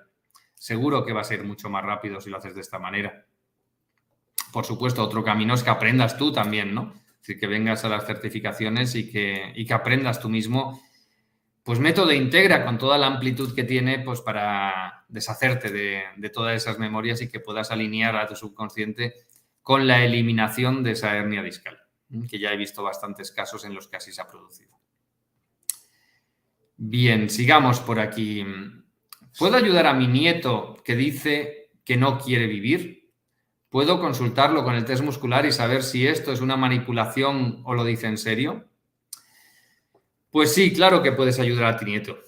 Seguro 0.55 1.07
que 1.07 1.15
va 1.15 1.23
a 1.23 1.25
ser 1.25 1.45
mucho 1.45 1.71
más 1.71 1.83
rápido 1.83 2.21
si 2.21 2.29
lo 2.29 2.37
haces 2.37 2.55
de 2.55 2.61
esta 2.61 2.79
manera. 2.79 3.25
Por 4.53 4.67
supuesto, 4.67 5.03
otro 5.03 5.25
camino 5.25 5.55
es 5.55 5.63
que 5.63 5.71
aprendas 5.71 6.19
tú 6.19 6.33
también, 6.33 6.75
¿no? 6.75 6.93
Es 7.07 7.29
decir, 7.29 7.41
que 7.41 7.47
vengas 7.47 7.85
a 7.87 7.89
las 7.89 8.07
certificaciones 8.07 8.95
y 8.95 9.11
que, 9.11 9.55
que 9.67 9.73
aprendas 9.75 10.21
tú 10.21 10.29
mismo. 10.29 10.83
Pues 11.63 11.79
método 11.79 12.13
integra 12.13 12.65
con 12.65 12.79
toda 12.79 12.99
la 12.99 13.07
amplitud 13.07 13.55
que 13.55 13.65
tiene 13.65 14.01
pues 14.01 14.21
para 14.21 15.05
deshacerte 15.09 15.71
de, 15.71 16.03
de 16.17 16.31
todas 16.31 16.57
esas 16.57 16.79
memorias 16.79 17.23
y 17.23 17.29
que 17.29 17.41
puedas 17.41 17.71
alinear 17.71 18.17
a 18.17 18.27
tu 18.27 18.35
subconsciente 18.35 19.15
con 19.63 19.87
la 19.87 20.05
eliminación 20.05 20.83
de 20.83 20.93
esa 20.93 21.17
hernia 21.17 21.43
discal 21.43 21.83
que 22.29 22.39
ya 22.39 22.53
he 22.53 22.57
visto 22.57 22.83
bastantes 22.83 23.31
casos 23.31 23.65
en 23.65 23.75
los 23.75 23.89
que 23.89 23.97
así 23.97 24.13
se 24.13 24.21
ha 24.21 24.29
producido. 24.29 24.79
Bien, 26.77 27.31
sigamos 27.31 27.81
por 27.81 28.01
aquí. 28.01 28.45
¿Puedo 29.39 29.57
ayudar 29.57 29.87
a 29.87 29.95
mi 29.95 30.09
nieto 30.09 30.77
que 30.85 30.97
dice 30.97 31.71
que 31.85 31.97
no 31.97 32.19
quiere 32.19 32.47
vivir? 32.47 33.13
¿Puedo 33.71 34.01
consultarlo 34.01 34.65
con 34.65 34.75
el 34.75 34.85
test 34.85 35.03
muscular 35.03 35.47
y 35.47 35.53
saber 35.53 35.83
si 35.83 36.07
esto 36.07 36.33
es 36.33 36.41
una 36.41 36.57
manipulación 36.57 37.63
o 37.65 37.75
lo 37.75 37.85
dice 37.85 38.07
en 38.07 38.19
serio? 38.19 38.69
Pues 40.33 40.55
sí, 40.55 40.73
claro 40.73 41.03
que 41.03 41.13
puedes 41.13 41.39
ayudar 41.39 41.67
a 41.67 41.77
tu 41.77 41.85
nieto. 41.85 42.19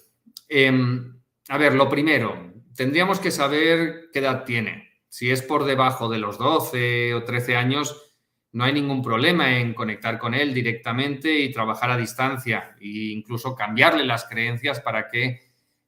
Em, 0.47 1.19
a 1.49 1.57
ver, 1.57 1.73
lo 1.73 1.89
primero, 1.89 2.53
tendríamos 2.75 3.19
que 3.19 3.31
saber 3.31 4.09
qué 4.13 4.19
edad 4.19 4.45
tiene. 4.45 4.91
Si 5.09 5.31
es 5.31 5.41
por 5.41 5.65
debajo 5.65 6.07
de 6.07 6.19
los 6.19 6.37
12 6.37 7.15
o 7.15 7.23
13 7.23 7.55
años, 7.55 8.13
no 8.51 8.63
hay 8.63 8.73
ningún 8.73 9.01
problema 9.01 9.57
en 9.57 9.73
conectar 9.73 10.19
con 10.19 10.35
él 10.35 10.53
directamente 10.53 11.33
y 11.39 11.51
trabajar 11.51 11.89
a 11.89 11.97
distancia 11.97 12.75
e 12.79 13.11
incluso 13.11 13.55
cambiarle 13.55 14.05
las 14.05 14.25
creencias 14.25 14.79
para 14.79 15.09
que, 15.09 15.41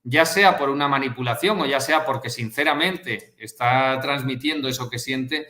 ya 0.03 0.25
sea 0.25 0.57
por 0.57 0.69
una 0.69 0.88
manipulación 0.88 1.62
o 1.62 1.65
ya 1.67 1.79
sea 1.79 2.03
porque 2.03 2.31
sinceramente 2.31 3.36
está 3.38 4.00
transmitiendo 4.01 4.67
eso 4.67 4.89
que 4.89 4.97
siente, 4.97 5.47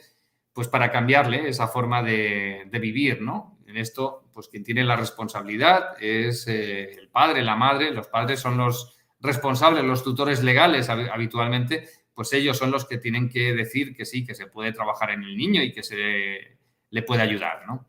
pues 0.51 0.67
para 0.67 0.91
cambiarle 0.91 1.47
esa 1.47 1.69
forma 1.69 2.03
de, 2.03 2.67
vivir, 2.73 3.21
¿no? 3.21 3.56
Esto, 3.77 4.25
pues 4.33 4.47
quien 4.47 4.63
tiene 4.63 4.83
la 4.83 4.95
responsabilidad 4.95 6.01
es 6.01 6.47
eh, 6.47 6.91
el 6.91 7.09
padre, 7.09 7.43
la 7.43 7.55
madre, 7.55 7.91
los 7.91 8.07
padres 8.07 8.39
son 8.39 8.57
los 8.57 8.97
responsables, 9.19 9.83
los 9.83 10.03
tutores 10.03 10.43
legales 10.43 10.89
habitualmente, 10.89 11.87
pues 12.13 12.33
ellos 12.33 12.57
son 12.57 12.71
los 12.71 12.85
que 12.85 12.97
tienen 12.97 13.29
que 13.29 13.53
decir 13.53 13.95
que 13.95 14.05
sí, 14.05 14.25
que 14.25 14.35
se 14.35 14.47
puede 14.47 14.73
trabajar 14.73 15.11
en 15.11 15.23
el 15.23 15.37
niño 15.37 15.61
y 15.61 15.71
que 15.71 15.83
se 15.83 16.57
le 16.89 17.01
puede 17.03 17.21
ayudar, 17.21 17.65
¿no? 17.67 17.87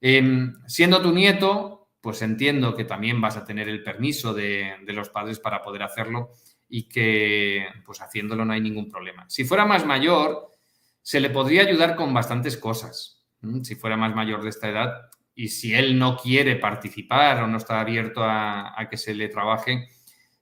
Em, 0.00 0.54
siendo 0.66 1.00
tu 1.00 1.12
nieto, 1.12 1.90
pues 2.00 2.20
entiendo 2.22 2.74
que 2.74 2.84
también 2.84 3.20
vas 3.20 3.36
a 3.36 3.44
tener 3.44 3.68
el 3.68 3.84
permiso 3.84 4.34
de, 4.34 4.76
los 4.88 5.08
padres 5.10 5.38
para 5.38 5.62
poder 5.62 5.84
hacerlo 5.84 6.32
y 6.68 6.88
que, 6.88 7.66
pues 7.84 8.00
haciéndolo 8.00 8.44
no 8.44 8.52
hay 8.52 8.60
ningún 8.60 8.90
problema. 8.90 9.24
Si 9.28 9.44
fuera 9.44 9.64
más 9.64 9.86
mayor, 9.86 10.56
se 11.00 11.20
le 11.20 11.30
podría 11.30 11.62
ayudar 11.62 11.94
con 11.94 12.12
bastantes 12.12 12.56
cosas. 12.56 13.21
Si 13.62 13.74
fuera 13.74 13.96
más 13.96 14.14
mayor 14.14 14.42
de 14.42 14.50
esta 14.50 14.68
edad 14.68 15.10
y 15.34 15.48
si 15.48 15.74
él 15.74 15.98
no 15.98 16.16
quiere 16.16 16.56
participar 16.56 17.42
o 17.42 17.46
no 17.46 17.56
está 17.56 17.80
abierto 17.80 18.22
a, 18.22 18.86
que 18.90 18.96
se 18.96 19.14
le 19.14 19.28
trabaje, 19.28 19.88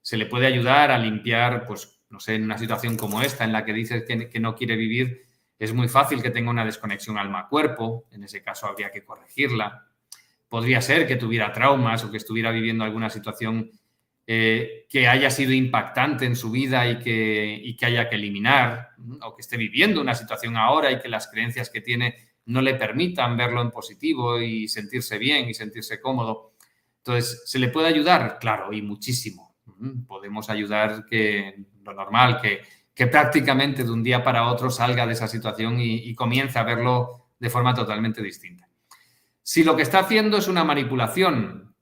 se 0.03 0.17
le 0.17 0.27
puede 0.27 0.47
ayudar 0.47 0.91
a 0.91 0.99
limpiar, 0.99 1.67
pues, 1.67 2.03
no 2.11 2.21
sé, 2.21 2.35
en 2.35 2.45
una 2.45 2.59
situación 2.59 2.97
como 2.97 3.23
esta, 3.23 3.45
en 3.45 3.53
la 3.53 3.65
que 3.65 3.73
dices 3.73 4.05
que 4.05 4.41
no 4.41 4.55
quiere 4.55 4.77
vivir, 4.77 5.31
es 5.61 5.75
muy 5.75 5.89
fácil 5.89 6.23
que 6.23 6.31
tenga 6.31 6.51
una 6.51 6.65
desconexión 6.65 7.19
alma-cuerpo, 7.19 8.07
en 8.13 8.25
ese 8.25 8.43
caso 8.43 8.67
habría 8.67 8.91
que 8.91 9.05
corregirla. 9.05 9.89
Podría 10.49 10.81
ser 10.81 11.07
que 11.07 11.17
tuviera 11.17 11.53
traumas 11.53 12.03
o 12.03 12.11
que 12.11 12.17
estuviera 12.17 12.51
viviendo 12.51 12.83
alguna 12.83 13.11
situación 13.11 13.71
eh, 14.27 14.87
que 14.89 15.07
haya 15.07 15.29
sido 15.29 15.53
impactante 15.53 16.25
en 16.25 16.35
su 16.35 16.51
vida 16.51 16.91
y 16.91 16.99
que, 16.99 17.77
que 17.79 17.87
haya 17.87 18.09
que 18.09 18.17
eliminar, 18.17 18.93
o 19.21 19.37
que 19.37 19.43
esté 19.43 19.59
viviendo 19.59 20.01
una 20.01 20.15
situación 20.15 20.57
ahora 20.57 20.91
y 20.93 20.99
que 20.99 21.11
las 21.11 21.29
creencias 21.31 21.69
que 21.69 21.83
tiene 21.83 22.17
no 22.51 22.61
le 22.63 22.75
permitan 22.75 23.37
verlo 23.37 23.63
en 23.63 23.71
positivo 23.71 24.41
y 24.41 24.69
sentirse 24.69 25.19
bien 25.19 25.49
y 25.49 25.55
sentirse 25.55 26.01
cómodo. 26.01 26.53
Entonces, 26.99 27.43
¿se 27.47 27.59
le 27.59 27.69
puede 27.69 27.89
ayudar? 27.89 28.39
Claro, 28.39 28.73
y 28.73 28.83
muchísimo. 28.83 29.57
Podemos 30.07 30.51
ayudar 30.51 31.07
que 31.07 31.65
lo 31.83 31.95
normal, 31.95 32.41
que 32.41 32.61
que 33.01 33.07
prácticamente 33.07 33.83
de 33.83 33.91
un 33.91 34.03
día 34.03 34.23
para 34.23 34.47
otro 34.47 34.69
salga 34.69 35.07
de 35.07 35.15
esa 35.15 35.27
situación 35.27 35.77
y, 35.81 36.15
comience 36.15 36.59
a 36.59 36.65
verlo 36.65 37.31
de 37.39 37.49
forma 37.49 37.73
totalmente 37.73 38.23
distinta. 38.23 38.69
Si 39.43 39.65
lo 39.65 39.75
que 39.75 39.85
está 39.85 40.01
haciendo 40.01 40.37
es 40.37 40.49
una 40.49 40.65
manipulación, 40.65 41.75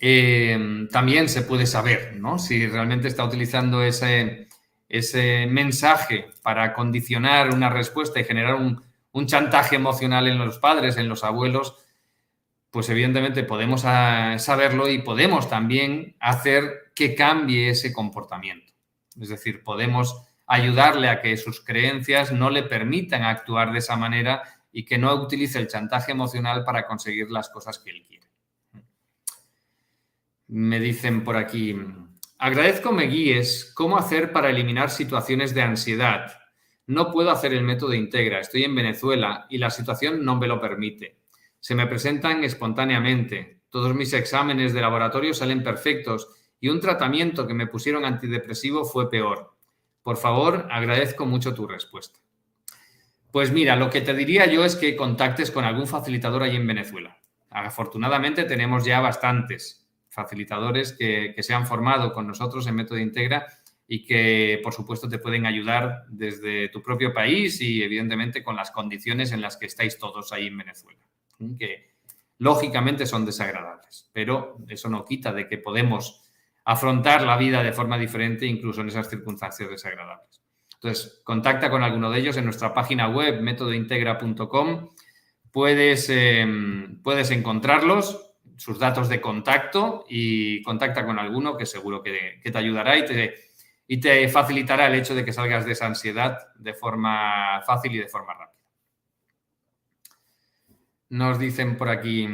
eh, 0.00 0.88
también 0.90 1.28
se 1.28 1.42
puede 1.42 1.64
saber, 1.64 2.16
¿no? 2.16 2.40
Si 2.40 2.66
realmente 2.66 3.06
está 3.06 3.24
utilizando 3.24 3.84
ese, 3.84 4.48
ese 4.88 5.46
mensaje 5.46 6.26
para 6.42 6.74
condicionar 6.74 7.54
una 7.54 7.70
respuesta 7.70 8.18
y 8.18 8.24
generar 8.24 8.56
un, 8.56 8.82
un, 9.12 9.26
chantaje 9.26 9.76
emocional 9.76 10.26
en 10.26 10.38
los 10.38 10.58
padres, 10.58 10.96
en 10.96 11.08
los 11.08 11.24
abuelos, 11.24 11.76
pues 12.70 12.88
evidentemente 12.88 13.44
podemos 13.44 13.84
ah, 13.84 14.38
saberlo 14.38 14.88
y 14.88 14.98
podemos 14.98 15.48
también 15.48 16.16
hacer 16.20 16.92
que 16.94 17.14
cambie 17.14 17.70
ese 17.70 17.92
comportamiento. 17.92 18.72
Es 19.20 19.28
decir, 19.28 19.62
podemos 19.62 20.22
ayudarle 20.46 21.08
a 21.08 21.20
que 21.20 21.36
sus 21.36 21.64
creencias 21.64 22.32
no 22.32 22.50
le 22.50 22.62
permitan 22.62 23.22
actuar 23.22 23.72
de 23.72 23.78
esa 23.78 23.96
manera 23.96 24.42
y 24.72 24.84
que 24.84 24.98
no 24.98 25.14
utilice 25.14 25.58
el 25.58 25.68
chantaje 25.68 26.12
emocional 26.12 26.64
para 26.64 26.86
conseguir 26.86 27.30
las 27.30 27.50
cosas 27.50 27.78
que 27.78 27.90
él 27.90 28.04
quiere. 28.06 28.26
Me 30.48 30.80
dicen 30.80 31.24
por 31.24 31.36
aquí, 31.36 31.76
agradezco 32.38 32.92
me 32.92 33.04
guíes 33.04 33.72
cómo 33.74 33.96
hacer 33.96 34.32
para 34.32 34.50
eliminar 34.50 34.90
situaciones 34.90 35.54
de 35.54 35.62
ansiedad. 35.62 36.41
No 36.86 37.10
puedo 37.10 37.30
hacer 37.30 37.54
el 37.54 37.62
método 37.62 37.94
Integra, 37.94 38.40
estoy 38.40 38.64
en 38.64 38.74
Venezuela 38.74 39.46
y 39.48 39.58
la 39.58 39.70
situación 39.70 40.24
no 40.24 40.36
me 40.36 40.46
lo 40.46 40.60
permite. 40.60 41.18
Se 41.60 41.74
me 41.74 41.86
presentan 41.86 42.42
espontáneamente. 42.44 43.60
Todos 43.70 43.94
mis 43.94 44.12
exámenes 44.12 44.72
de 44.72 44.80
laboratorio 44.80 45.32
salen 45.32 45.62
perfectos 45.62 46.28
y 46.60 46.68
un 46.68 46.80
tratamiento 46.80 47.46
que 47.46 47.54
me 47.54 47.66
pusieron 47.66 48.04
antidepresivo 48.04 48.84
fue 48.84 49.08
peor. 49.08 49.54
Por 50.02 50.16
favor, 50.16 50.66
agradezco 50.70 51.26
mucho 51.26 51.54
tu 51.54 51.66
respuesta. 51.66 52.18
Pues 53.30 53.50
mira, 53.50 53.76
lo 53.76 53.88
que 53.88 54.00
te 54.02 54.12
diría 54.12 54.46
yo 54.46 54.64
es 54.64 54.76
que 54.76 54.94
contactes 54.94 55.50
con 55.50 55.64
algún 55.64 55.86
facilitador 55.86 56.42
ahí 56.42 56.56
en 56.56 56.66
Venezuela. 56.66 57.18
Afortunadamente 57.48 58.44
tenemos 58.44 58.84
ya 58.84 59.00
bastantes 59.00 59.88
facilitadores 60.08 60.92
que, 60.92 61.34
se 61.38 61.54
han 61.54 61.66
formado 61.66 62.12
con 62.12 62.26
nosotros 62.26 62.66
en 62.66 62.74
Método 62.74 62.98
Integra 62.98 63.46
y 63.94 64.06
que, 64.06 64.58
por 64.62 64.72
supuesto, 64.72 65.06
te 65.06 65.18
pueden 65.18 65.44
ayudar 65.44 66.06
desde 66.08 66.70
tu 66.70 66.80
propio 66.80 67.12
país 67.12 67.60
y, 67.60 67.82
evidentemente, 67.82 68.42
con 68.42 68.56
las 68.56 68.70
condiciones 68.70 69.32
en 69.32 69.42
las 69.42 69.58
que 69.58 69.66
estáis 69.66 69.98
todos 69.98 70.32
ahí 70.32 70.46
en 70.46 70.56
Venezuela, 70.56 70.98
que 71.58 71.90
lógicamente 72.38 73.04
son 73.04 73.26
desagradables, 73.26 74.08
pero 74.14 74.56
eso 74.66 74.88
no 74.88 75.04
quita 75.04 75.34
de 75.34 75.46
que 75.46 75.58
podemos 75.58 76.22
afrontar 76.64 77.20
la 77.20 77.36
vida 77.36 77.62
de 77.62 77.74
forma 77.74 77.98
diferente 77.98 78.46
incluso 78.46 78.80
en 78.80 78.88
esas 78.88 79.10
circunstancias 79.10 79.68
desagradables. 79.68 80.42
Entonces, 80.76 81.20
contacta 81.22 81.68
con 81.68 81.82
alguno 81.82 82.10
de 82.10 82.18
ellos 82.18 82.38
en 82.38 82.46
nuestra 82.46 82.72
página 82.72 83.10
web, 83.10 83.42
métodointegra.com. 83.42 84.88
Puedes, 85.50 86.08
em, 86.08 87.02
puedes 87.02 87.30
encontrarlos, 87.30 88.32
sus 88.62 88.78
datos 88.78 89.08
de 89.08 89.20
contacto 89.20 90.04
y 90.08 90.62
contacta 90.62 91.04
con 91.04 91.18
alguno 91.18 91.56
que 91.56 91.66
seguro 91.66 92.00
que, 92.00 92.40
te 92.42 92.58
ayudará 92.58 92.96
y 92.96 93.04
te, 93.04 93.51
y 93.92 93.98
te 94.00 94.26
facilitará 94.30 94.86
el 94.86 94.94
hecho 94.94 95.14
de 95.14 95.22
que 95.22 95.34
salgas 95.34 95.66
de 95.66 95.72
esa 95.72 95.84
ansiedad 95.84 96.54
de 96.54 96.72
forma 96.72 97.60
fácil 97.66 97.94
y 97.94 97.98
de 97.98 98.08
forma 98.08 98.32
rápida. 98.32 98.58
Nos 101.10 101.38
dicen 101.38 101.76
por 101.76 101.90
aquí, 101.90 102.26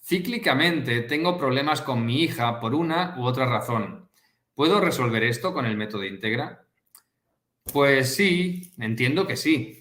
Cíclicamente 0.00 1.02
tengo 1.02 1.38
problemas 1.38 1.82
con 1.82 2.04
mi 2.04 2.24
hija 2.24 2.58
por 2.58 2.74
una 2.74 3.14
u 3.16 3.22
otra 3.22 3.46
razón. 3.46 4.08
¿Puedo 4.56 4.80
resolver 4.80 5.22
esto 5.22 5.54
con 5.54 5.66
el 5.66 5.76
método 5.76 6.04
Integra? 6.04 6.66
Pues 7.72 8.16
sí, 8.16 8.72
entiendo 8.78 9.24
que 9.24 9.36
sí. 9.36 9.78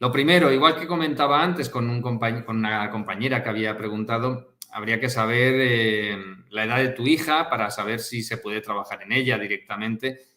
Lo 0.00 0.10
primero, 0.10 0.50
igual 0.50 0.76
que 0.76 0.88
comentaba 0.88 1.40
antes 1.40 1.68
con, 1.68 1.88
un 1.88 2.02
con 2.02 2.56
una 2.56 2.90
compañera 2.90 3.44
que 3.44 3.48
había 3.48 3.78
preguntado, 3.78 4.56
habría 4.72 4.98
que 4.98 5.08
saber 5.08 5.54
eh, 5.56 6.18
la 6.50 6.64
edad 6.64 6.78
de 6.78 6.88
tu 6.88 7.06
hija 7.06 7.48
para 7.48 7.70
saber 7.70 8.00
si 8.00 8.24
se 8.24 8.38
puede 8.38 8.60
trabajar 8.60 9.04
en 9.04 9.12
ella 9.12 9.38
directamente 9.38 10.31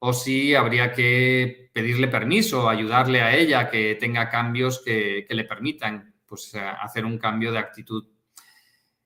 o 0.00 0.12
si 0.12 0.54
habría 0.54 0.92
que 0.92 1.70
pedirle 1.72 2.08
permiso, 2.08 2.68
ayudarle 2.68 3.20
a 3.20 3.36
ella 3.36 3.70
que 3.70 3.96
tenga 3.96 4.28
cambios 4.28 4.82
que, 4.84 5.26
le 5.28 5.44
permitan 5.44 6.14
pues, 6.26 6.54
hacer 6.54 7.04
un 7.04 7.18
cambio 7.18 7.52
de 7.52 7.58
actitud 7.58 8.06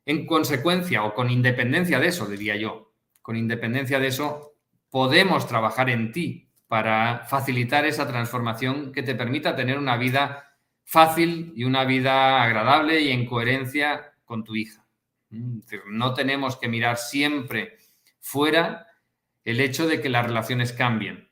en 0.06 0.26
consecuencia 0.26 1.02
o 1.04 1.14
con 1.14 1.30
independencia 1.30 1.98
de 1.98 2.08
eso, 2.08 2.26
diría 2.26 2.56
yo, 2.56 2.92
con 3.22 3.36
independencia 3.36 3.98
de 3.98 4.08
eso, 4.08 4.54
podemos 4.88 5.48
trabajar 5.48 5.90
en 5.90 6.12
ti 6.12 6.50
para 6.68 7.24
facilitar 7.26 7.84
esa 7.86 8.06
transformación 8.06 8.92
que 8.92 9.02
te 9.02 9.14
permita 9.14 9.56
tener 9.56 9.78
una 9.78 9.96
vida 9.96 10.58
fácil 10.84 11.52
y 11.56 11.64
una 11.64 11.84
vida 11.84 12.42
agradable 12.42 13.00
y 13.00 13.10
en 13.10 13.26
coherencia 13.26 14.12
con 14.24 14.44
tu 14.44 14.54
hija. 14.54 14.86
No 15.30 16.14
tenemos 16.14 16.56
que 16.56 16.68
mirar 16.68 16.98
siempre 16.98 17.78
fuera 18.20 18.86
el 19.44 19.60
hecho 19.60 19.86
de 19.86 20.00
que 20.00 20.08
las 20.08 20.26
relaciones 20.26 20.72
cambien. 20.72 21.30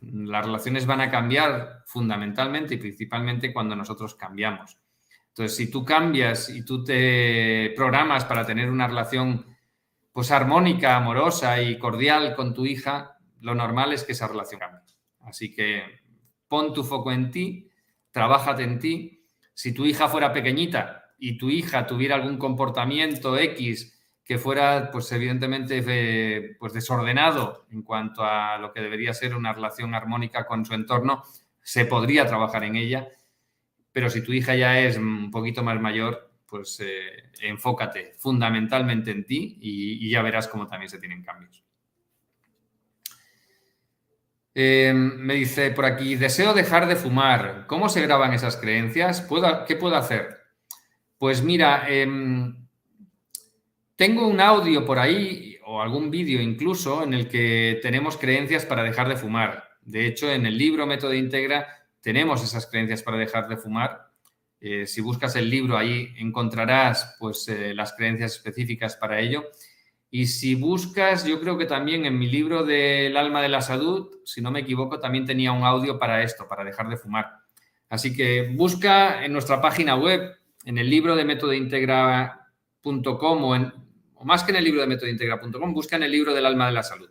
Las 0.00 0.46
relaciones 0.46 0.86
van 0.86 1.02
a 1.02 1.10
cambiar 1.10 1.82
fundamentalmente 1.86 2.74
y 2.74 2.78
principalmente 2.78 3.52
cuando 3.52 3.76
nosotros 3.76 4.14
cambiamos. 4.14 4.78
Entonces, 5.28 5.56
si 5.56 5.70
tú 5.70 5.84
cambias 5.84 6.48
y 6.48 6.64
tú 6.64 6.82
te 6.82 7.72
programas 7.76 8.24
para 8.24 8.44
tener 8.44 8.70
una 8.70 8.88
relación 8.88 9.46
pues 10.12 10.30
armónica, 10.30 10.96
amorosa 10.96 11.62
y 11.62 11.78
cordial 11.78 12.34
con 12.34 12.54
tu 12.54 12.66
hija, 12.66 13.18
lo 13.40 13.54
normal 13.54 13.92
es 13.92 14.04
que 14.04 14.12
esa 14.12 14.26
relación 14.26 14.60
cambie. 14.60 14.80
Así 15.20 15.54
que 15.54 15.82
pon 16.48 16.72
tu 16.72 16.82
foco 16.82 17.12
en 17.12 17.30
ti, 17.30 17.70
trabájate 18.10 18.64
en 18.64 18.78
ti. 18.78 19.24
Si 19.54 19.72
tu 19.72 19.84
hija 19.84 20.08
fuera 20.08 20.32
pequeñita 20.32 21.04
y 21.18 21.38
tu 21.38 21.50
hija 21.50 21.86
tuviera 21.86 22.16
algún 22.16 22.38
comportamiento 22.38 23.36
X 23.36 23.99
que 24.30 24.38
fuera, 24.38 24.90
pues 24.92 25.10
evidentemente, 25.10 26.56
pues 26.56 26.72
desordenado 26.72 27.66
en 27.72 27.82
cuanto 27.82 28.22
a 28.22 28.58
lo 28.58 28.72
que 28.72 28.80
debería 28.80 29.12
ser 29.12 29.34
una 29.34 29.52
relación 29.52 29.92
armónica 29.92 30.46
con 30.46 30.64
su 30.64 30.72
entorno, 30.72 31.24
se 31.60 31.84
podría 31.84 32.26
trabajar 32.26 32.62
en 32.62 32.76
ella 32.76 33.08
pero 33.92 34.10
si 34.10 34.22
tu 34.22 34.32
hija 34.32 34.54
ya 34.54 34.80
es 34.80 34.96
un 34.96 35.30
poquito 35.30 35.62
más 35.62 35.80
mayor, 35.80 36.32
pues 36.46 36.80
eh, 36.80 37.30
enfócate 37.40 38.14
fundamentalmente 38.18 39.10
en 39.10 39.24
ti 39.24 39.58
y, 39.60 40.10
ya 40.10 40.22
verás 40.22 40.48
cómo 40.48 40.66
también 40.66 40.90
se 40.90 40.98
tienen 40.98 41.22
cambios. 41.22 41.64
Eh, 44.54 44.92
me 44.94 45.34
dice 45.34 45.70
por 45.70 45.84
aquí, 45.84 46.16
deseo 46.16 46.54
dejar 46.54 46.86
de 46.86 46.96
fumar. 46.96 47.66
¿Cómo 47.66 47.88
se 47.88 48.02
graban 48.02 48.32
esas 48.32 48.56
creencias? 48.56 49.26
¿Qué 49.66 49.76
puedo 49.76 49.96
hacer? 49.96 50.38
Pues 51.18 51.42
mira, 51.42 51.86
em, 51.88 52.59
tengo 54.00 54.26
un 54.26 54.40
audio 54.40 54.86
por 54.86 54.98
ahí 54.98 55.58
o 55.66 55.82
algún 55.82 56.10
vídeo 56.10 56.40
incluso 56.40 57.02
en 57.02 57.12
el 57.12 57.28
que 57.28 57.80
tenemos 57.82 58.16
creencias 58.16 58.64
para 58.64 58.82
dejar 58.82 59.10
de 59.10 59.16
fumar. 59.16 59.72
De 59.82 60.06
hecho, 60.06 60.32
en 60.32 60.46
el 60.46 60.56
libro 60.56 60.86
Método 60.86 61.12
Integra 61.12 61.68
tenemos 62.00 62.42
esas 62.42 62.66
creencias 62.66 63.02
para 63.02 63.18
dejar 63.18 63.46
de 63.46 63.58
fumar. 63.58 64.10
Eh, 64.58 64.86
si 64.86 65.02
buscas 65.02 65.36
el 65.36 65.50
libro, 65.50 65.76
ahí 65.76 66.14
encontrarás 66.16 67.14
pues, 67.18 67.46
eh, 67.48 67.74
las 67.74 67.92
creencias 67.92 68.36
específicas 68.36 68.96
para 68.96 69.20
ello. 69.20 69.44
Y 70.10 70.28
si 70.28 70.54
buscas, 70.54 71.26
yo 71.26 71.38
creo 71.38 71.58
que 71.58 71.66
también 71.66 72.06
en 72.06 72.18
mi 72.18 72.26
libro 72.26 72.64
del 72.64 73.18
alma 73.18 73.42
de 73.42 73.50
la 73.50 73.60
salud, 73.60 74.08
si 74.24 74.40
no 74.40 74.50
me 74.50 74.60
equivoco, 74.60 74.98
también 74.98 75.26
tenía 75.26 75.52
un 75.52 75.64
audio 75.64 75.98
para 75.98 76.22
esto, 76.22 76.48
para 76.48 76.64
dejar 76.64 76.88
de 76.88 76.96
fumar. 76.96 77.32
Así 77.90 78.16
que 78.16 78.50
busca 78.54 79.26
en 79.26 79.34
nuestra 79.34 79.60
página 79.60 79.94
web, 79.94 80.38
en 80.64 80.78
el 80.78 80.88
libro 80.88 81.16
de 81.16 81.26
métodointegra.com 81.26 83.44
o, 83.44 83.79
o 84.20 84.24
más 84.26 84.44
que 84.44 84.50
en 84.50 84.56
el 84.56 84.64
libro 84.64 84.82
de 84.82 84.86
métodointegra.com, 84.86 85.72
busca 85.72 85.96
en 85.96 86.02
el 86.02 86.12
libro 86.12 86.34
del 86.34 86.44
alma 86.44 86.66
de 86.66 86.72
la 86.72 86.82
salud. 86.82 87.10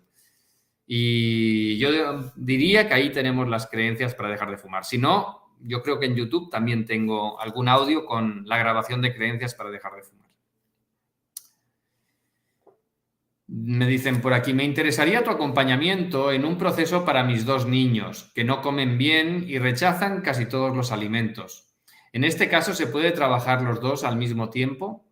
Y 0.86 1.76
yo 1.80 1.90
diría 2.36 2.88
que 2.88 2.94
ahí 2.94 3.12
tenemos 3.12 3.50
las 3.50 3.66
creencias 3.66 4.14
para 4.14 4.30
dejar 4.30 4.52
de 4.52 4.58
fumar. 4.58 4.86
Si 4.86 5.00
no, 5.00 5.56
yo 5.60 5.82
creo 5.82 6.00
que 6.00 6.06
en 6.06 6.16
YouTube 6.16 6.52
también 6.52 6.86
tengo 6.86 7.42
algún 7.42 7.68
audio 7.68 8.06
con 8.06 8.48
la 8.48 8.60
grabación 8.60 9.02
de 9.02 9.16
creencias 9.16 9.56
para 9.56 9.72
dejar 9.72 9.96
de 9.96 10.04
fumar. 10.04 10.30
Me 13.48 13.88
dicen 13.88 14.22
por 14.22 14.34
aquí, 14.34 14.54
me 14.54 14.64
interesaría 14.64 15.24
tu 15.24 15.32
acompañamiento 15.32 16.32
en 16.32 16.46
un 16.46 16.60
proceso 16.60 17.06
para 17.06 17.24
mis 17.24 17.44
dos 17.44 17.66
niños 17.66 18.32
que 18.36 18.44
no 18.44 18.62
comen 18.62 19.00
bien 19.00 19.46
y 19.48 19.58
rechazan 19.58 20.22
casi 20.22 20.46
todos 20.46 20.78
los 20.78 20.92
alimentos. 20.92 21.74
En 22.14 22.24
este 22.24 22.50
caso, 22.50 22.76
¿se 22.76 22.86
puede 22.86 23.10
trabajar 23.12 23.64
los 23.64 23.82
dos 23.82 24.04
al 24.04 24.16
mismo 24.16 24.52
tiempo? 24.52 25.09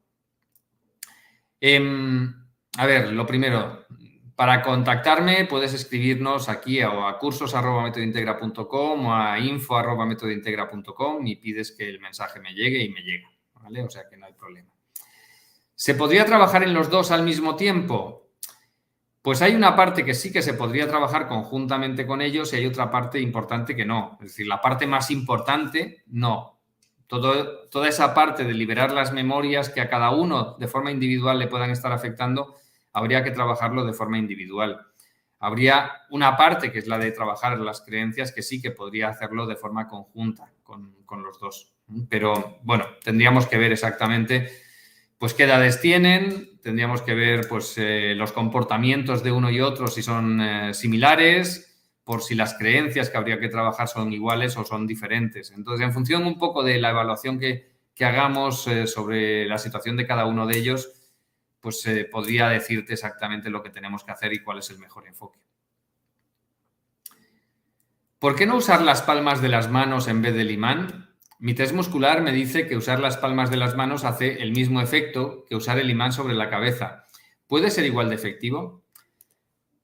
Em, 1.59 2.33
a 2.77 2.85
ver, 2.85 3.11
lo 3.11 3.25
primero, 3.25 3.85
para 4.35 4.61
contactarme 4.61 5.45
puedes 5.45 5.73
escribirnos 5.73 6.47
aquí 6.47 6.81
o 6.83 7.07
a 7.07 7.17
cursos.metodointegra.com 7.17 9.05
o 9.07 9.13
a 9.13 9.39
info.metodointegra.com 9.39 11.25
y 11.25 11.37
pides 11.37 11.71
que 11.71 11.89
el 11.89 11.99
mensaje 11.99 12.39
me 12.39 12.53
llegue 12.53 12.83
y 12.83 12.89
me 12.89 13.01
llega, 13.01 13.27
¿vale? 13.55 13.83
O 13.83 13.89
sea 13.89 14.07
que 14.07 14.15
no 14.15 14.27
hay 14.27 14.33
problema. 14.33 14.69
¿Se 15.73 15.95
podría 15.95 16.25
trabajar 16.25 16.63
en 16.63 16.73
los 16.73 16.89
dos 16.89 17.09
al 17.11 17.23
mismo 17.23 17.55
tiempo? 17.55 18.29
Pues 19.23 19.41
hay 19.41 19.55
una 19.55 19.75
parte 19.75 20.05
que 20.05 20.13
sí 20.13 20.31
que 20.31 20.41
se 20.41 20.53
podría 20.53 20.87
trabajar 20.87 21.27
conjuntamente 21.27 22.05
con 22.05 22.21
ellos 22.21 22.53
y 22.53 22.57
hay 22.57 22.65
otra 22.65 22.89
parte 22.89 23.19
importante 23.19 23.75
que 23.75 23.85
no. 23.85 24.17
Es 24.21 24.27
decir, 24.27 24.47
la 24.47 24.61
parte 24.61 24.87
más 24.87 25.11
importante, 25.11 26.03
no. 26.07 26.56
Todo, 27.07 27.69
toda 27.69 27.87
esa 27.87 28.13
parte 28.13 28.43
de 28.43 28.53
liberar 28.53 28.91
las 28.91 29.13
memorias 29.13 29.69
que 29.69 29.81
a 29.81 29.89
cada 29.89 30.11
uno 30.11 30.57
de 30.59 30.67
forma 30.67 30.91
individual 30.91 31.39
le 31.39 31.47
puedan 31.47 31.71
estar 31.71 31.91
afectando, 31.91 32.55
habría 32.91 33.23
que 33.23 33.31
trabajarlo 33.31 33.85
de 33.85 33.93
forma 33.93 34.17
individual. 34.17 34.87
Habría 35.39 35.91
una 36.09 36.35
parte 36.35 36.71
que 36.71 36.79
es 36.79 36.87
la 36.87 36.97
de 36.97 37.11
trabajar 37.11 37.59
las 37.59 37.81
creencias 37.81 38.31
que 38.31 38.41
sí 38.41 38.59
que 38.59 38.71
podría 38.71 39.09
hacerlo 39.09 39.45
de 39.45 39.55
forma 39.55 39.87
conjunta 39.87 40.51
con, 40.63 40.95
los 41.23 41.39
dos. 41.39 41.73
Pero 42.09 42.59
bueno, 42.63 42.85
tendríamos 43.03 43.45
que 43.45 43.57
ver 43.57 43.71
exactamente 43.71 44.49
pues 45.19 45.33
qué 45.33 45.43
edades 45.43 45.79
tienen, 45.79 46.59
tendríamos 46.61 47.01
que 47.01 47.13
ver 47.13 47.47
pues 47.47 47.75
eh, 47.77 48.13
los 48.15 48.31
comportamientos 48.31 49.23
de 49.23 49.31
uno 49.31 49.49
y 49.49 49.61
otro 49.61 49.87
si 49.87 50.01
son 50.01 50.41
eh, 50.41 50.73
similares, 50.73 51.66
por 52.07 52.23
si 52.23 52.35
las 52.35 52.53
creencias 52.53 53.09
que 53.09 53.17
habría 53.17 53.37
que 53.37 53.49
trabajar 53.49 53.89
son 53.89 54.13
iguales 54.13 54.55
o 54.55 54.63
son 54.63 54.87
diferentes. 54.87 55.51
Entonces, 55.51 55.85
en 55.85 55.91
función 55.91 56.25
un 56.25 56.39
poco 56.39 56.63
de 56.63 56.79
la 56.79 56.91
evaluación 56.91 57.37
que, 57.37 57.75
hagamos 57.99 58.65
eh, 58.67 58.87
sobre 58.87 59.45
la 59.45 59.57
situación 59.57 59.97
de 59.97 60.07
cada 60.07 60.25
uno 60.25 60.47
de 60.47 60.57
ellos, 60.57 60.89
pues 61.59 61.85
eh, 61.85 62.05
podría 62.09 62.47
decirte 62.47 62.93
exactamente 62.93 63.49
lo 63.49 63.61
que 63.61 63.71
tenemos 63.71 64.05
que 64.05 64.13
hacer 64.13 64.31
y 64.31 64.41
cuál 64.41 64.59
es 64.59 64.69
el 64.69 64.79
mejor 64.79 65.05
enfoque. 65.05 65.37
¿Por 68.19 68.37
qué 68.37 68.45
no 68.45 68.55
usar 68.55 68.83
las 68.83 69.01
palmas 69.01 69.41
de 69.41 69.49
las 69.49 69.69
manos 69.69 70.07
en 70.07 70.21
vez 70.21 70.33
del 70.33 70.51
imán? 70.51 71.13
Mi 71.39 71.55
test 71.55 71.73
muscular 71.73 72.21
me 72.21 72.31
dice 72.31 72.67
que 72.67 72.77
usar 72.77 73.01
las 73.01 73.17
palmas 73.17 73.51
de 73.51 73.57
las 73.57 73.75
manos 73.75 74.05
hace 74.05 74.41
el 74.41 74.53
mismo 74.53 74.79
efecto 74.79 75.43
que 75.49 75.57
usar 75.57 75.77
el 75.77 75.89
imán 75.89 76.13
sobre 76.13 76.35
la 76.35 76.49
cabeza. 76.49 77.03
¿Puede 77.47 77.69
ser 77.69 77.83
igual 77.83 78.07
de 78.07 78.15
efectivo? 78.15 78.86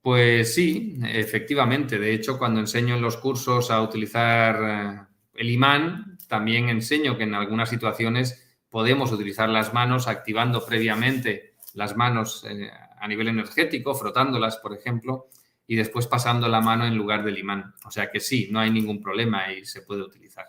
Pues 0.04 0.54
sí, 0.54 1.00
efectivamente. 1.08 1.98
De 1.98 2.14
hecho, 2.14 2.38
cuando 2.38 2.60
enseño 2.60 2.96
en 2.96 3.02
los 3.02 3.16
cursos 3.16 3.72
a 3.72 3.82
utilizar 3.82 4.60
eh, 4.62 5.08
el 5.34 5.50
imán, 5.50 6.18
también 6.28 6.68
enseño 6.68 7.18
que 7.18 7.24
en 7.24 7.34
algunas 7.34 7.70
situaciones 7.70 8.58
podemos 8.70 9.14
utilizar 9.14 9.48
las 9.48 9.74
manos 9.74 10.10
activando 10.10 10.66
previamente 10.66 11.54
las 11.76 11.96
manos 11.96 12.46
eh, 12.50 12.70
a 13.00 13.08
nivel 13.08 13.30
energético, 13.30 13.96
frotándolas, 13.96 14.58
por 14.58 14.74
ejemplo, 14.74 15.30
y 15.68 15.78
después 15.78 16.06
pasando 16.08 16.50
la 16.50 16.60
mano 16.60 16.86
en 16.86 16.98
lugar 16.98 17.24
del 17.24 17.38
imán. 17.38 17.74
O 17.86 17.90
sea 17.90 18.12
que 18.12 18.20
sí, 18.20 18.50
no 18.52 18.60
hay 18.60 18.72
ningún 18.72 19.02
problema 19.02 19.54
y 19.54 19.64
se 19.64 19.84
puede 19.84 20.02
utilizar. 20.02 20.46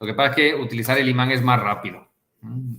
Lo 0.00 0.08
que 0.08 0.14
pasa 0.14 0.30
es 0.30 0.36
que 0.36 0.54
utilizar 0.56 0.98
el 0.98 1.08
imán 1.08 1.30
es 1.30 1.40
más 1.40 1.60
rápido. 1.60 2.10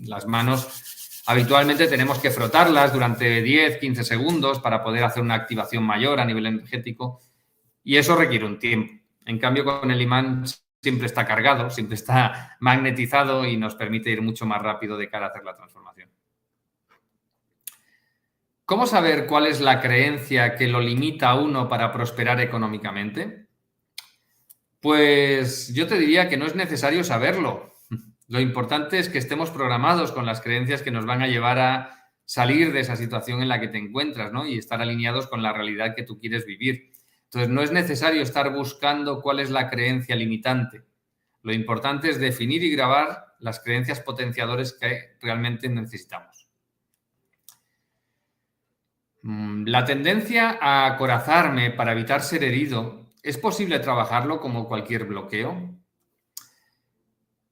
Las 0.04 0.28
manos 0.28 0.97
habitualmente 1.28 1.88
tenemos 1.88 2.20
que 2.20 2.32
frotarlas 2.32 2.92
durante 2.94 3.42
10, 3.42 3.78
15 3.78 4.04
segundos 4.04 4.60
para 4.60 4.84
poder 4.84 5.04
hacer 5.04 5.22
una 5.22 5.36
activación 5.36 5.84
mayor 5.84 6.20
a 6.20 6.26
nivel 6.26 6.46
energético 6.46 7.22
y 7.84 7.98
eso 7.98 8.16
requiere 8.16 8.46
un 8.46 8.60
tiempo. 8.60 8.94
En 9.26 9.38
cambio, 9.38 9.66
con 9.66 9.92
el 9.92 10.02
imán 10.02 10.46
siempre 10.82 11.06
está 11.06 11.26
cargado, 11.26 11.70
siempre 11.70 11.96
está 11.96 12.58
magnetizado 12.62 13.46
y 13.46 13.58
nos 13.58 13.76
permite 13.76 14.10
ir 14.10 14.22
mucho 14.22 14.46
más 14.46 14.62
rápido 14.62 14.98
de 14.98 15.10
cara 15.10 15.28
a 15.28 15.30
hacer 15.30 15.44
la 15.44 15.56
transformación. 15.56 16.10
¿Cómo 18.66 18.86
saber 18.86 19.28
cuál 19.28 19.48
es 19.48 19.62
la 19.62 19.80
creencia 19.80 20.56
que 20.56 20.68
lo 20.68 20.82
limita 20.82 21.30
a 21.30 21.36
uno 21.36 21.70
para 21.70 21.92
prosperar 21.92 22.42
económicamente? 22.42 23.48
Pues 24.82 25.74
yo 25.74 25.88
te 25.88 25.98
diría 25.98 26.28
que 26.28 26.38
no 26.38 26.46
es 26.46 26.56
necesario 26.56 27.04
saberlo. 27.04 27.74
Lo 28.28 28.42
importante 28.42 29.00
es 29.00 29.10
que 29.10 29.18
estemos 29.18 29.52
programados 29.52 30.12
con 30.12 30.26
las 30.26 30.42
creencias 30.42 30.82
que 30.82 30.92
nos 30.92 31.06
van 31.06 31.22
a 31.22 31.28
llevar 31.28 31.60
a 31.60 32.12
salir 32.26 32.74
de 32.74 32.82
esa 32.82 32.98
situación 32.98 33.42
en 33.42 33.48
la 33.48 33.62
que 33.62 33.70
te 33.70 33.78
encuentras, 33.78 34.34
¿no? 34.34 34.46
Y 34.46 34.58
estar 34.58 34.82
alineados 34.82 35.28
con 35.28 35.42
la 35.42 35.54
realidad 35.54 35.96
que 35.96 36.04
tú 36.04 36.20
quieres 36.20 36.46
vivir. 36.46 36.92
Entonces, 37.24 37.50
no 37.50 37.62
es 37.62 37.72
necesario 37.72 38.22
estar 38.22 38.54
buscando 38.54 39.22
cuál 39.22 39.40
es 39.40 39.50
la 39.50 39.70
creencia 39.70 40.16
limitante. 40.16 40.84
Lo 41.42 41.54
importante 41.54 42.10
es 42.10 42.20
definir 42.20 42.63
y 42.63 42.72
grabar 42.72 43.36
las 43.40 43.62
creencias 43.62 44.02
potenciadores 44.02 44.74
que 44.74 45.16
realmente 45.22 45.70
necesitamos. 45.70 46.50
Mm, 49.22 49.66
la 49.68 49.86
tendencia 49.86 50.58
a 50.62 50.86
acorazarme 50.86 51.72
para 51.72 51.94
evitar 51.94 52.22
ser 52.22 52.44
herido, 52.44 53.08
¿es 53.24 53.38
posible 53.38 53.80
trabajarlo 53.80 54.40
como 54.40 54.68
cualquier 54.68 55.06
bloqueo? 55.06 55.78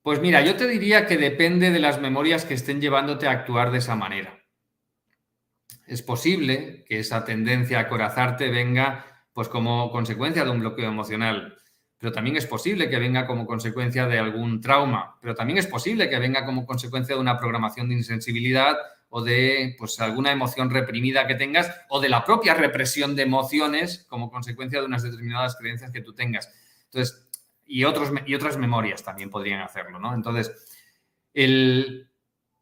Pues 0.05 0.21
mira, 0.21 0.41
yo 0.41 0.55
te 0.55 0.67
diría 0.67 1.07
que 1.07 1.17
depende 1.17 1.71
de 1.71 1.79
las 1.79 1.99
memorias 1.99 2.45
que 2.45 2.53
estén 2.53 2.79
llevándote 2.79 3.25
a 3.25 3.31
actuar 3.31 3.71
de 3.71 3.79
esa 3.79 3.95
manera. 3.95 4.39
Es 5.87 6.03
posible 6.03 6.85
que 6.87 6.99
esa 6.99 7.25
tendencia 7.25 7.79
a 7.79 7.81
acorazarte 7.81 8.51
venga 8.51 9.03
pues 9.33 9.47
como 9.47 9.89
consecuencia 9.89 10.45
de 10.45 10.51
un 10.51 10.59
bloqueo 10.59 10.89
emocional, 10.89 11.57
pero 11.97 12.11
también 12.11 12.37
es 12.37 12.45
posible 12.45 12.87
que 12.87 12.99
venga 12.99 13.25
como 13.25 13.47
consecuencia 13.47 14.05
de 14.05 14.19
algún 14.19 14.61
trauma, 14.61 15.17
pero 15.23 15.33
también 15.33 15.57
es 15.57 15.65
posible 15.65 16.07
que 16.07 16.19
venga 16.19 16.45
como 16.45 16.67
consecuencia 16.67 17.15
de 17.15 17.21
una 17.21 17.39
programación 17.39 17.89
de 17.89 17.95
insensibilidad 17.95 18.77
o 19.09 19.23
de 19.23 19.75
pues, 19.79 19.99
alguna 20.01 20.31
emoción 20.31 20.69
reprimida 20.69 21.25
que 21.25 21.33
tengas 21.33 21.71
o 21.89 21.99
de 21.99 22.09
la 22.09 22.23
propia 22.23 22.53
represión 22.53 23.15
de 23.15 23.23
emociones 23.23 24.05
como 24.07 24.29
consecuencia 24.29 24.81
de 24.81 24.85
unas 24.85 25.01
determinadas 25.01 25.55
creencias 25.55 25.89
que 25.89 26.01
tú 26.01 26.13
tengas. 26.13 26.53
Entonces, 26.95 27.24
y, 27.65 27.83
otros, 27.83 28.11
y 28.25 28.35
otras 28.35 28.57
memorias 28.57 29.03
también 29.03 29.29
podrían 29.29 29.61
hacerlo, 29.61 29.99
¿no? 29.99 30.13
Entonces, 30.13 30.51
el, 31.33 32.09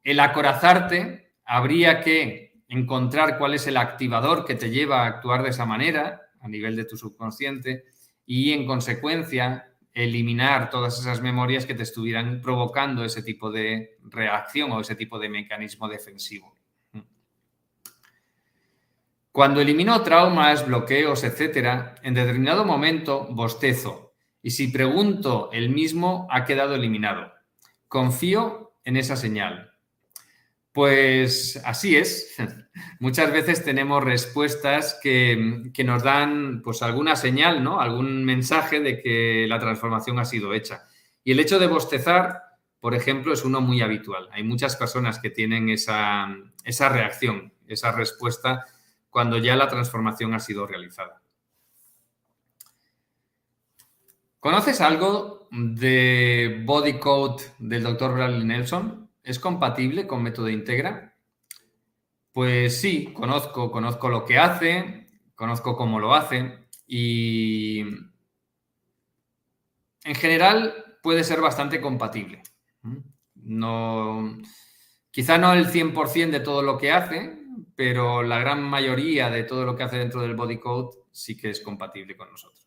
el 0.04 0.20
acorazarte 0.20 1.34
habría 1.46 2.02
que 2.02 2.54
encontrar 2.68 3.38
cuál 3.38 3.54
es 3.54 3.68
el 3.68 3.78
activador 3.78 4.46
que 4.46 4.56
te 4.56 4.70
lleva 4.70 5.04
a 5.04 5.08
actuar 5.08 5.44
de 5.44 5.50
esa 5.50 5.66
manera 5.66 6.22
a 6.42 6.48
nivel 6.48 6.76
de 6.76 6.86
tu 6.86 6.98
subconsciente 6.98 7.86
y 8.26 8.52
en 8.52 8.66
consecuencia 8.66 9.70
eliminar 9.94 10.70
todas 10.70 11.00
esas 11.00 11.22
memorias 11.22 11.66
que 11.66 11.76
te 11.76 11.84
estuvieran 11.84 12.42
provocando 12.42 13.06
ese 13.06 13.22
tipo 13.22 13.52
de 13.52 13.98
reacción 14.04 14.72
o 14.72 14.82
ese 14.82 14.96
tipo 14.96 15.20
de 15.20 15.30
mecanismo 15.30 15.88
defensivo. 15.88 16.54
Cuando 19.32 19.62
elimino 19.62 20.02
traumas, 20.04 20.66
bloqueos, 20.66 21.24
etcétera, 21.24 21.96
en 22.04 22.14
determinado 22.14 22.66
momento 22.66 23.28
bostezo 23.32 24.03
y 24.46 24.52
si 24.52 24.68
pregunto, 24.68 25.50
el 25.54 25.70
mismo 25.70 26.28
ha 26.30 26.44
quedado 26.44 26.76
eliminado. 26.76 27.32
Confío 27.88 28.74
en 28.84 28.98
esa 28.98 29.16
señal. 29.16 29.72
Pues 30.74 31.62
así 31.64 31.96
es. 31.96 32.36
Muchas 33.00 33.32
veces 33.32 33.64
tenemos 33.64 34.04
respuestas 34.04 35.00
que, 35.02 35.72
nos 35.86 36.04
dan 36.04 36.62
pues 36.62 36.82
alguna 36.82 37.16
señal, 37.16 37.64
¿no? 37.64 37.80
Algún 37.80 38.26
mensaje 38.26 38.82
de 38.82 39.02
que 39.02 39.46
la 39.48 39.60
transformación 39.60 40.20
ha 40.20 40.26
sido 40.26 40.54
hecha. 40.54 40.88
Y 41.24 41.32
el 41.32 41.40
hecho 41.40 41.58
de 41.58 41.68
bostezar, 41.68 42.42
por 42.82 42.96
ejemplo, 42.96 43.32
es 43.32 43.46
uno 43.46 43.62
muy 43.62 43.82
habitual. 43.82 44.28
Hay 44.34 44.44
muchas 44.44 44.76
personas 44.76 45.20
que 45.20 45.30
tienen 45.30 45.70
esa, 45.70 46.36
esa 46.66 46.90
reacción, 46.90 47.54
esa 47.66 47.94
respuesta 47.94 48.66
cuando 49.10 49.38
ya 49.38 49.56
la 49.56 49.70
transformación 49.70 50.34
ha 50.34 50.40
sido 50.40 50.68
realizada. 50.68 51.23
¿Conoces 54.44 54.82
algo 54.82 55.48
de 55.52 56.64
Body 56.66 57.00
Code 57.00 57.42
del 57.60 57.82
doctor 57.82 58.14
Bradley 58.14 58.44
Nelson? 58.44 59.10
¿Es 59.24 59.40
compatible 59.40 60.06
con 60.06 60.22
método 60.22 60.50
Integra? 60.50 61.18
Pues 62.34 62.82
sí, 62.82 63.14
conozco, 63.14 63.72
conozco 63.72 64.10
lo 64.10 64.26
que 64.26 64.38
hace, 64.38 65.08
conozco 65.34 65.78
cómo 65.78 65.98
lo 65.98 66.14
hace 66.14 66.68
y 66.86 67.86
en 70.04 70.16
general 70.16 70.98
puede 71.02 71.24
ser 71.24 71.40
bastante 71.40 71.80
compatible. 71.80 72.44
No, 73.36 74.40
quizá 75.10 75.38
no 75.38 75.54
el 75.54 75.68
100% 75.68 76.32
de 76.32 76.42
todo 76.42 76.64
lo 76.64 76.78
que 76.78 76.92
hace, 76.92 77.40
pero 77.78 78.24
la 78.24 78.40
gran 78.40 78.62
mayoría 78.62 79.30
de 79.30 79.46
todo 79.46 79.64
lo 79.64 79.78
que 79.78 79.84
hace 79.84 80.00
dentro 80.00 80.22
del 80.22 80.36
body 80.36 80.60
code 80.60 80.98
sí 81.14 81.38
que 81.38 81.50
es 81.50 81.62
compatible 81.62 82.18
con 82.18 82.30
nosotros. 82.30 82.63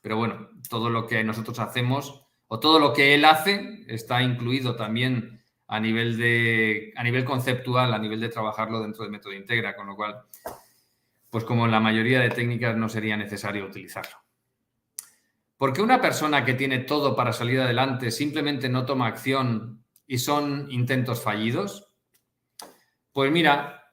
Pero 0.00 0.16
bueno, 0.16 0.48
todo 0.68 0.90
lo 0.90 1.06
que 1.06 1.22
nosotros 1.24 1.58
hacemos 1.58 2.26
o 2.48 2.58
todo 2.58 2.78
lo 2.78 2.92
que 2.92 3.14
él 3.14 3.24
hace 3.24 3.84
está 3.86 4.22
incluido 4.22 4.76
también 4.76 5.40
a 5.68 5.78
nivel, 5.78 6.16
de, 6.16 6.92
a 6.96 7.04
nivel 7.04 7.24
conceptual, 7.24 7.94
a 7.94 7.98
nivel 7.98 8.20
de 8.20 8.28
trabajarlo 8.28 8.80
dentro 8.80 9.04
del 9.04 9.12
método 9.12 9.34
Integra, 9.34 9.76
con 9.76 9.86
lo 9.86 9.94
cual, 9.94 10.22
pues 11.30 11.44
como 11.44 11.64
en 11.64 11.70
la 11.70 11.78
mayoría 11.78 12.20
de 12.20 12.30
técnicas 12.30 12.76
no 12.76 12.88
sería 12.88 13.16
necesario 13.16 13.66
utilizarlo. 13.66 14.16
¿Por 15.56 15.72
qué 15.72 15.82
una 15.82 16.00
persona 16.00 16.44
que 16.44 16.54
tiene 16.54 16.78
todo 16.78 17.14
para 17.14 17.32
salir 17.32 17.60
adelante 17.60 18.10
simplemente 18.10 18.68
no 18.68 18.84
toma 18.86 19.06
acción 19.06 19.84
y 20.06 20.18
son 20.18 20.66
intentos 20.70 21.22
fallidos? 21.22 21.92
Pues 23.12 23.30
mira, 23.30 23.92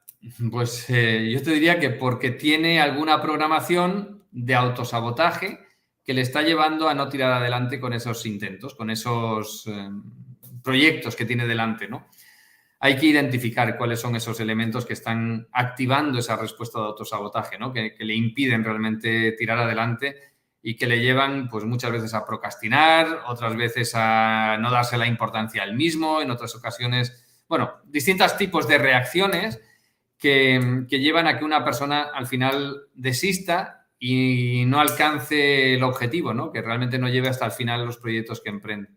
pues 0.49 0.89
eh, 0.89 1.29
yo 1.31 1.43
te 1.43 1.51
diría 1.51 1.79
que 1.79 1.91
porque 1.91 2.31
tiene 2.31 2.81
alguna 2.81 3.21
programación 3.21 4.25
de 4.31 4.55
autosabotaje 4.55 5.66
que 6.07 6.15
le 6.15 6.21
está 6.21 6.41
llevando 6.41 6.89
a 6.89 6.95
no 6.95 7.07
tirar 7.07 7.33
adelante 7.33 7.79
con 7.79 7.93
esos 7.93 8.25
intentos, 8.25 8.73
con 8.73 8.89
esos... 8.89 9.67
Eh, 9.67 9.89
proyectos 10.67 11.15
que 11.15 11.23
tiene 11.23 11.47
delante, 11.47 11.87
¿no? 11.87 12.09
Hay 12.81 12.97
que 12.97 13.05
identificar 13.05 13.77
cuáles 13.77 14.01
son 14.01 14.17
esos 14.17 14.37
elementos 14.41 14.85
que 14.85 14.91
están 14.91 15.47
activando 15.53 16.19
esa 16.19 16.35
respuesta 16.35 16.79
de 16.79 16.87
autosabotaje, 16.87 17.57
¿no? 17.57 17.71
Que, 17.71 17.95
le 17.97 18.13
impiden 18.13 18.65
realmente 18.65 19.31
tirar 19.31 19.59
adelante 19.59 20.17
y 20.61 20.75
que 20.75 20.85
le 20.85 20.99
llevan, 20.99 21.47
pues 21.47 21.63
muchas 21.63 21.93
veces 21.93 22.13
a 22.13 22.25
procrastinar, 22.25 23.21
otras 23.27 23.55
veces 23.55 23.93
a 23.95 24.57
no 24.59 24.69
darse 24.69 24.97
la 24.97 25.07
importancia 25.07 25.63
al 25.63 25.73
mismo, 25.73 26.21
en 26.21 26.31
otras 26.31 26.53
ocasiones, 26.53 27.25
bueno, 27.47 27.75
distintos 27.85 28.35
tipos 28.35 28.67
de 28.67 28.77
reacciones 28.77 29.61
que, 30.17 30.85
que 30.89 30.99
llevan 30.99 31.27
a 31.27 31.39
que 31.39 31.45
una 31.45 31.63
persona 31.63 32.09
al 32.13 32.27
final 32.27 32.89
desista 32.93 33.76
y 33.99 34.63
no 34.65 34.79
alcance 34.79 35.75
el 35.75 35.83
objetivo, 35.83 36.33
¿no? 36.33 36.51
Que 36.51 36.61
realmente 36.61 36.99
no 36.99 37.09
lleve 37.09 37.29
hasta 37.29 37.45
el 37.45 37.51
final 37.51 37.85
los 37.85 37.97
proyectos 37.97 38.41
que 38.41 38.49
emprende. 38.49 38.89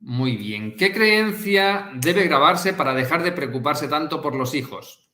Muy 0.00 0.36
bien. 0.36 0.76
¿Qué 0.76 0.92
creencia 0.92 1.90
debe 1.94 2.24
grabarse 2.24 2.72
para 2.72 2.94
dejar 2.94 3.22
de 3.22 3.32
preocuparse 3.32 3.86
tanto 3.86 4.22
por 4.22 4.34
los 4.34 4.54
hijos? 4.54 5.10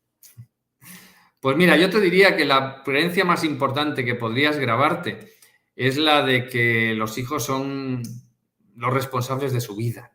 Pues 1.40 1.56
mira, 1.56 1.76
yo 1.76 1.90
te 1.90 2.00
diría 2.00 2.36
que 2.36 2.44
la 2.44 2.82
creencia 2.84 3.24
más 3.24 3.44
importante 3.44 4.04
que 4.04 4.14
podrías 4.14 4.58
grabarte 4.58 5.32
es 5.74 5.96
la 5.98 6.24
de 6.24 6.48
que 6.48 6.94
los 6.94 7.18
hijos 7.18 7.44
son 7.44 8.02
los 8.76 8.92
responsables 8.92 9.52
de 9.52 9.60
su 9.60 9.76
vida. 9.76 10.12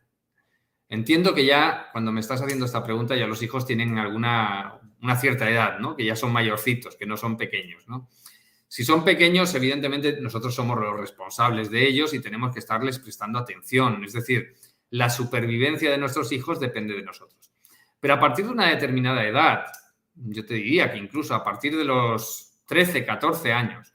Entiendo 0.88 1.34
que 1.34 1.46
ya 1.46 1.88
cuando 1.92 2.12
me 2.12 2.20
estás 2.20 2.42
haciendo 2.42 2.66
esta 2.66 2.82
pregunta 2.82 3.16
ya 3.16 3.26
los 3.26 3.42
hijos 3.42 3.66
tienen 3.66 3.98
alguna 3.98 4.81
una 5.02 5.16
cierta 5.16 5.50
edad, 5.50 5.78
¿no? 5.78 5.96
Que 5.96 6.04
ya 6.04 6.16
son 6.16 6.32
mayorcitos, 6.32 6.96
que 6.96 7.06
no 7.06 7.16
son 7.16 7.36
pequeños, 7.36 7.86
¿no? 7.88 8.08
Si 8.68 8.84
son 8.84 9.04
pequeños, 9.04 9.54
evidentemente 9.54 10.18
nosotros 10.20 10.54
somos 10.54 10.78
los 10.80 10.98
responsables 10.98 11.70
de 11.70 11.86
ellos 11.86 12.14
y 12.14 12.20
tenemos 12.20 12.54
que 12.54 12.60
estarles 12.60 12.98
prestando 12.98 13.38
atención. 13.38 14.02
Es 14.02 14.14
decir, 14.14 14.54
la 14.90 15.10
supervivencia 15.10 15.90
de 15.90 15.98
nuestros 15.98 16.32
hijos 16.32 16.58
depende 16.58 16.94
de 16.94 17.02
nosotros. 17.02 17.52
Pero 18.00 18.14
a 18.14 18.20
partir 18.20 18.46
de 18.46 18.52
una 18.52 18.70
determinada 18.70 19.26
edad, 19.26 19.66
yo 20.14 20.46
te 20.46 20.54
diría 20.54 20.90
que 20.90 20.98
incluso 20.98 21.34
a 21.34 21.44
partir 21.44 21.76
de 21.76 21.84
los 21.84 22.54
13, 22.66 23.04
14 23.04 23.52
años, 23.52 23.94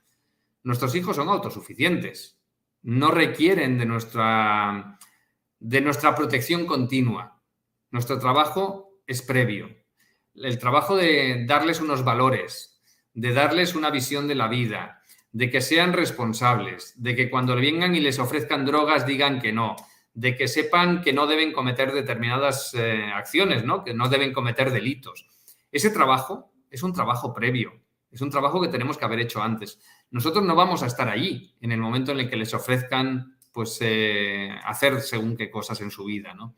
nuestros 0.62 0.94
hijos 0.94 1.16
son 1.16 1.28
autosuficientes. 1.28 2.38
No 2.82 3.10
requieren 3.10 3.78
de 3.78 3.86
nuestra 3.86 4.98
de 5.60 5.80
nuestra 5.80 6.14
protección 6.14 6.66
continua. 6.66 7.42
Nuestro 7.90 8.18
trabajo 8.18 9.00
es 9.06 9.22
previo. 9.22 9.68
El 10.42 10.58
trabajo 10.58 10.96
de 10.96 11.44
darles 11.46 11.80
unos 11.80 12.04
valores, 12.04 12.80
de 13.14 13.32
darles 13.32 13.74
una 13.74 13.90
visión 13.90 14.28
de 14.28 14.34
la 14.34 14.48
vida, 14.48 15.02
de 15.32 15.50
que 15.50 15.60
sean 15.60 15.92
responsables, 15.92 16.94
de 16.96 17.14
que 17.14 17.30
cuando 17.30 17.56
vengan 17.56 17.94
y 17.94 18.00
les 18.00 18.18
ofrezcan 18.18 18.64
drogas 18.64 19.06
digan 19.06 19.40
que 19.40 19.52
no, 19.52 19.76
de 20.14 20.36
que 20.36 20.48
sepan 20.48 21.02
que 21.02 21.12
no 21.12 21.26
deben 21.26 21.52
cometer 21.52 21.92
determinadas 21.92 22.74
eh, 22.74 23.10
acciones, 23.14 23.64
¿no? 23.64 23.84
que 23.84 23.94
no 23.94 24.08
deben 24.08 24.32
cometer 24.32 24.70
delitos. 24.70 25.26
Ese 25.70 25.90
trabajo 25.90 26.52
es 26.70 26.82
un 26.82 26.92
trabajo 26.92 27.34
previo, 27.34 27.80
es 28.10 28.20
un 28.20 28.30
trabajo 28.30 28.60
que 28.60 28.68
tenemos 28.68 28.96
que 28.96 29.04
haber 29.04 29.20
hecho 29.20 29.42
antes. 29.42 29.78
Nosotros 30.10 30.44
no 30.44 30.54
vamos 30.54 30.82
a 30.82 30.86
estar 30.86 31.08
allí 31.08 31.54
en 31.60 31.72
el 31.72 31.80
momento 31.80 32.12
en 32.12 32.20
el 32.20 32.30
que 32.30 32.36
les 32.36 32.54
ofrezcan 32.54 33.36
pues 33.52 33.78
eh, 33.80 34.50
hacer 34.64 35.00
según 35.00 35.36
qué 35.36 35.50
cosas 35.50 35.80
en 35.80 35.90
su 35.90 36.04
vida, 36.04 36.34
¿no? 36.34 36.56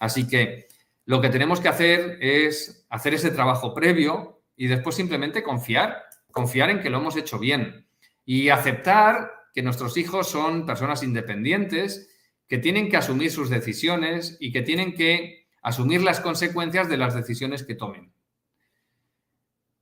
Así 0.00 0.26
que 0.26 0.68
lo 1.08 1.22
que 1.22 1.30
tenemos 1.30 1.58
que 1.60 1.68
hacer 1.68 2.18
es 2.20 2.86
hacer 2.90 3.14
ese 3.14 3.30
trabajo 3.30 3.72
previo 3.72 4.42
y 4.54 4.66
después 4.66 4.94
simplemente 4.94 5.42
confiar, 5.42 6.02
confiar 6.30 6.68
en 6.68 6.80
que 6.80 6.90
lo 6.90 6.98
hemos 6.98 7.16
hecho 7.16 7.38
bien 7.38 7.88
y 8.26 8.50
aceptar 8.50 9.32
que 9.54 9.62
nuestros 9.62 9.96
hijos 9.96 10.28
son 10.28 10.66
personas 10.66 11.02
independientes, 11.02 12.14
que 12.46 12.58
tienen 12.58 12.90
que 12.90 12.98
asumir 12.98 13.30
sus 13.30 13.48
decisiones 13.48 14.36
y 14.38 14.52
que 14.52 14.60
tienen 14.60 14.94
que 14.94 15.48
asumir 15.62 16.02
las 16.02 16.20
consecuencias 16.20 16.90
de 16.90 16.98
las 16.98 17.14
decisiones 17.14 17.62
que 17.62 17.74
tomen. 17.74 18.12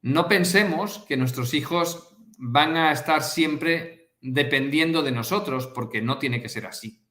No 0.03 0.29
pensemos 0.29 1.05
que 1.09 1.17
nuestros 1.17 1.55
hijos 1.55 2.17
van 2.39 2.77
a 2.77 2.93
estar 2.93 3.25
siempre 3.25 4.13
dependiendo 4.21 5.03
de 5.03 5.11
nosotros, 5.11 5.67
porque 5.67 6.01
no 6.01 6.19
tiene 6.19 6.41
que 6.41 6.49
ser 6.49 6.67
así. 6.67 7.05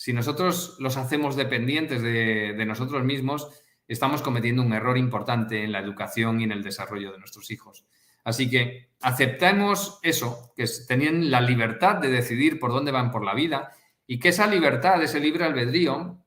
Si 0.00 0.14
nosotros 0.14 0.76
los 0.78 0.96
hacemos 0.96 1.36
dependientes 1.36 2.00
de, 2.00 2.64
nosotros 2.64 3.04
mismos, 3.04 3.50
estamos 3.86 4.22
cometiendo 4.22 4.62
un 4.62 4.72
error 4.72 4.96
importante 4.96 5.62
en 5.62 5.72
la 5.72 5.78
educación 5.78 6.40
y 6.40 6.44
en 6.44 6.52
el 6.52 6.62
desarrollo 6.62 7.12
de 7.12 7.18
nuestros 7.18 7.50
hijos. 7.50 7.84
Así 8.24 8.48
que 8.48 8.92
aceptemos 9.02 9.98
eso, 10.02 10.54
que 10.56 10.64
tenían 10.88 11.30
la 11.30 11.42
libertad 11.42 11.96
de 11.96 12.08
decidir 12.08 12.58
por 12.58 12.72
dónde 12.72 12.92
van 12.92 13.10
por 13.10 13.22
la 13.22 13.34
vida 13.34 13.72
y 14.06 14.18
que 14.18 14.30
esa 14.30 14.46
libertad, 14.46 15.02
ese 15.02 15.20
libre 15.20 15.44
albedrío, 15.44 16.24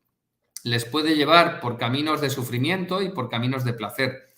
les 0.63 0.85
puede 0.85 1.15
llevar 1.15 1.59
por 1.59 1.79
caminos 1.79 2.21
de 2.21 2.29
sufrimiento 2.29 3.01
y 3.01 3.09
por 3.09 3.27
caminos 3.27 3.65
de 3.65 3.73
placer. 3.73 4.35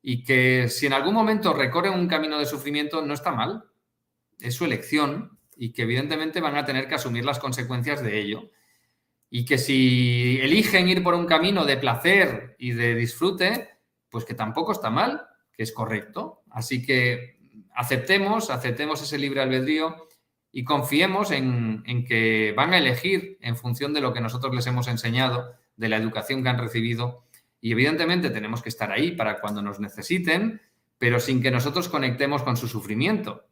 Y 0.00 0.24
que 0.24 0.68
si 0.70 0.86
en 0.86 0.94
algún 0.94 1.12
momento 1.12 1.52
recorren 1.52 1.92
un 1.92 2.08
camino 2.08 2.38
de 2.38 2.46
sufrimiento, 2.46 3.04
no 3.04 3.12
está 3.12 3.32
mal, 3.32 3.64
es 4.40 4.54
su 4.54 4.64
elección 4.64 5.38
y 5.58 5.74
que 5.74 5.82
evidentemente 5.82 6.40
van 6.40 6.56
a 6.56 6.64
tener 6.64 6.88
que 6.88 6.94
asumir 6.94 7.26
las 7.26 7.38
consecuencias 7.38 8.02
de 8.02 8.18
ello. 8.18 8.50
Y 9.30 9.44
que 9.44 9.58
si 9.58 10.38
eligen 10.40 10.88
ir 10.88 11.02
por 11.02 11.14
un 11.14 11.26
camino 11.26 11.64
de 11.64 11.76
placer 11.76 12.56
y 12.58 12.72
de 12.72 12.94
disfrute, 12.94 13.68
pues 14.08 14.24
que 14.24 14.34
tampoco 14.34 14.72
está 14.72 14.90
mal, 14.90 15.26
que 15.52 15.62
es 15.62 15.72
correcto. 15.72 16.42
Así 16.50 16.84
que 16.84 17.38
aceptemos, 17.74 18.50
aceptemos 18.50 19.02
ese 19.02 19.18
libre 19.18 19.42
albedrío 19.42 20.08
y 20.50 20.64
confiemos 20.64 21.30
en, 21.30 21.82
en, 21.86 22.04
que 22.04 22.54
van 22.56 22.72
a 22.72 22.78
elegir 22.78 23.38
en 23.40 23.56
función 23.56 23.92
de 23.92 24.00
lo 24.00 24.12
que 24.12 24.20
nosotros 24.20 24.54
les 24.54 24.66
hemos 24.66 24.88
enseñado, 24.88 25.54
de 25.76 25.88
la 25.88 25.96
educación 25.96 26.42
que 26.42 26.48
han 26.48 26.58
recibido. 26.58 27.24
Y 27.60 27.72
evidentemente 27.72 28.30
tenemos 28.30 28.62
que 28.62 28.68
estar 28.68 28.90
ahí 28.90 29.12
para 29.12 29.40
cuando 29.40 29.62
nos 29.62 29.78
necesiten, 29.78 30.60
pero 30.98 31.20
sin 31.20 31.42
que 31.42 31.50
nosotros 31.50 31.88
conectemos 31.88 32.42
con 32.42 32.56
su 32.56 32.66
sufrimiento. 32.66 33.46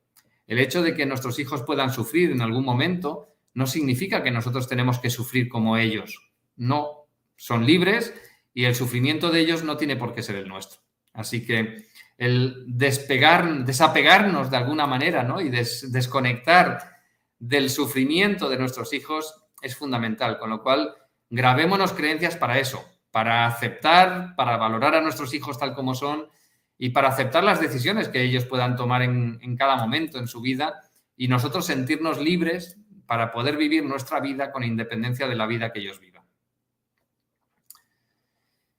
El 0.47 0.59
hecho 0.59 0.83
de 0.83 0.95
que 0.95 1.07
nuestros 1.07 1.39
hijos 1.39 1.63
puedan 1.63 1.93
sufrir 1.93 2.31
en 2.31 2.41
algún 2.41 2.65
momento 2.65 3.36
no 3.57 3.67
significa 3.67 4.23
que 4.23 4.31
nosotros 4.31 4.69
tenemos 4.69 4.99
que 4.99 5.09
sufrir 5.09 5.49
como 5.49 5.79
ellos. 5.79 6.31
No, 6.57 7.07
son 7.37 7.65
libres 7.65 8.13
y 8.53 8.67
el 8.67 8.75
sufrimiento 8.75 9.31
de 9.31 9.41
ellos 9.41 9.65
no 9.65 9.79
tiene 9.79 9.97
por 9.97 10.15
qué 10.15 10.23
ser 10.23 10.37
el 10.37 10.47
nuestro. 10.47 10.83
Así 11.15 11.47
que 11.47 11.87
el 12.19 12.65
despegar, 12.67 13.65
desapegarnos 13.65 14.51
de 14.51 14.59
alguna 14.59 14.87
manera 14.87 15.23
¿no? 15.23 15.41
y 15.41 15.49
desconectar 15.49 17.01
del 17.39 17.71
sufrimiento 17.71 18.51
de 18.51 18.59
nuestros 18.59 18.93
hijos 18.93 19.35
es 19.63 19.75
fundamental. 19.75 20.39
Con 20.39 20.51
lo 20.51 20.63
cual, 20.63 20.95
grabémonos 21.31 21.95
creencias 21.95 22.37
para 22.37 22.59
eso, 22.59 22.85
para 23.11 23.47
aceptar, 23.47 24.37
para 24.37 24.59
valorar 24.59 24.97
a 24.97 25.01
nuestros 25.01 25.33
hijos 25.33 25.59
tal 25.59 25.75
como 25.75 25.95
son 25.95 26.29
y 26.77 26.91
para 26.91 27.09
aceptar 27.09 27.43
las 27.43 27.59
decisiones 27.59 28.11
que 28.11 28.21
ellos 28.21 28.45
puedan 28.45 28.77
tomar 28.77 29.01
en, 29.01 29.57
cada 29.57 29.77
momento 29.77 30.19
en 30.19 30.27
su 30.27 30.43
vida 30.43 30.83
y 31.17 31.29
nosotros 31.29 31.65
sentirnos 31.65 32.21
libres 32.21 32.79
para 33.07 33.31
poder 33.33 33.57
vivir 33.57 33.85
nuestra 33.85 34.21
vida 34.21 34.53
con 34.53 34.65
independencia 34.65 35.27
de 35.29 35.35
la 35.35 35.47
vida 35.47 35.73
que 35.73 35.81
ellos 35.81 36.01
vivan. 36.01 36.25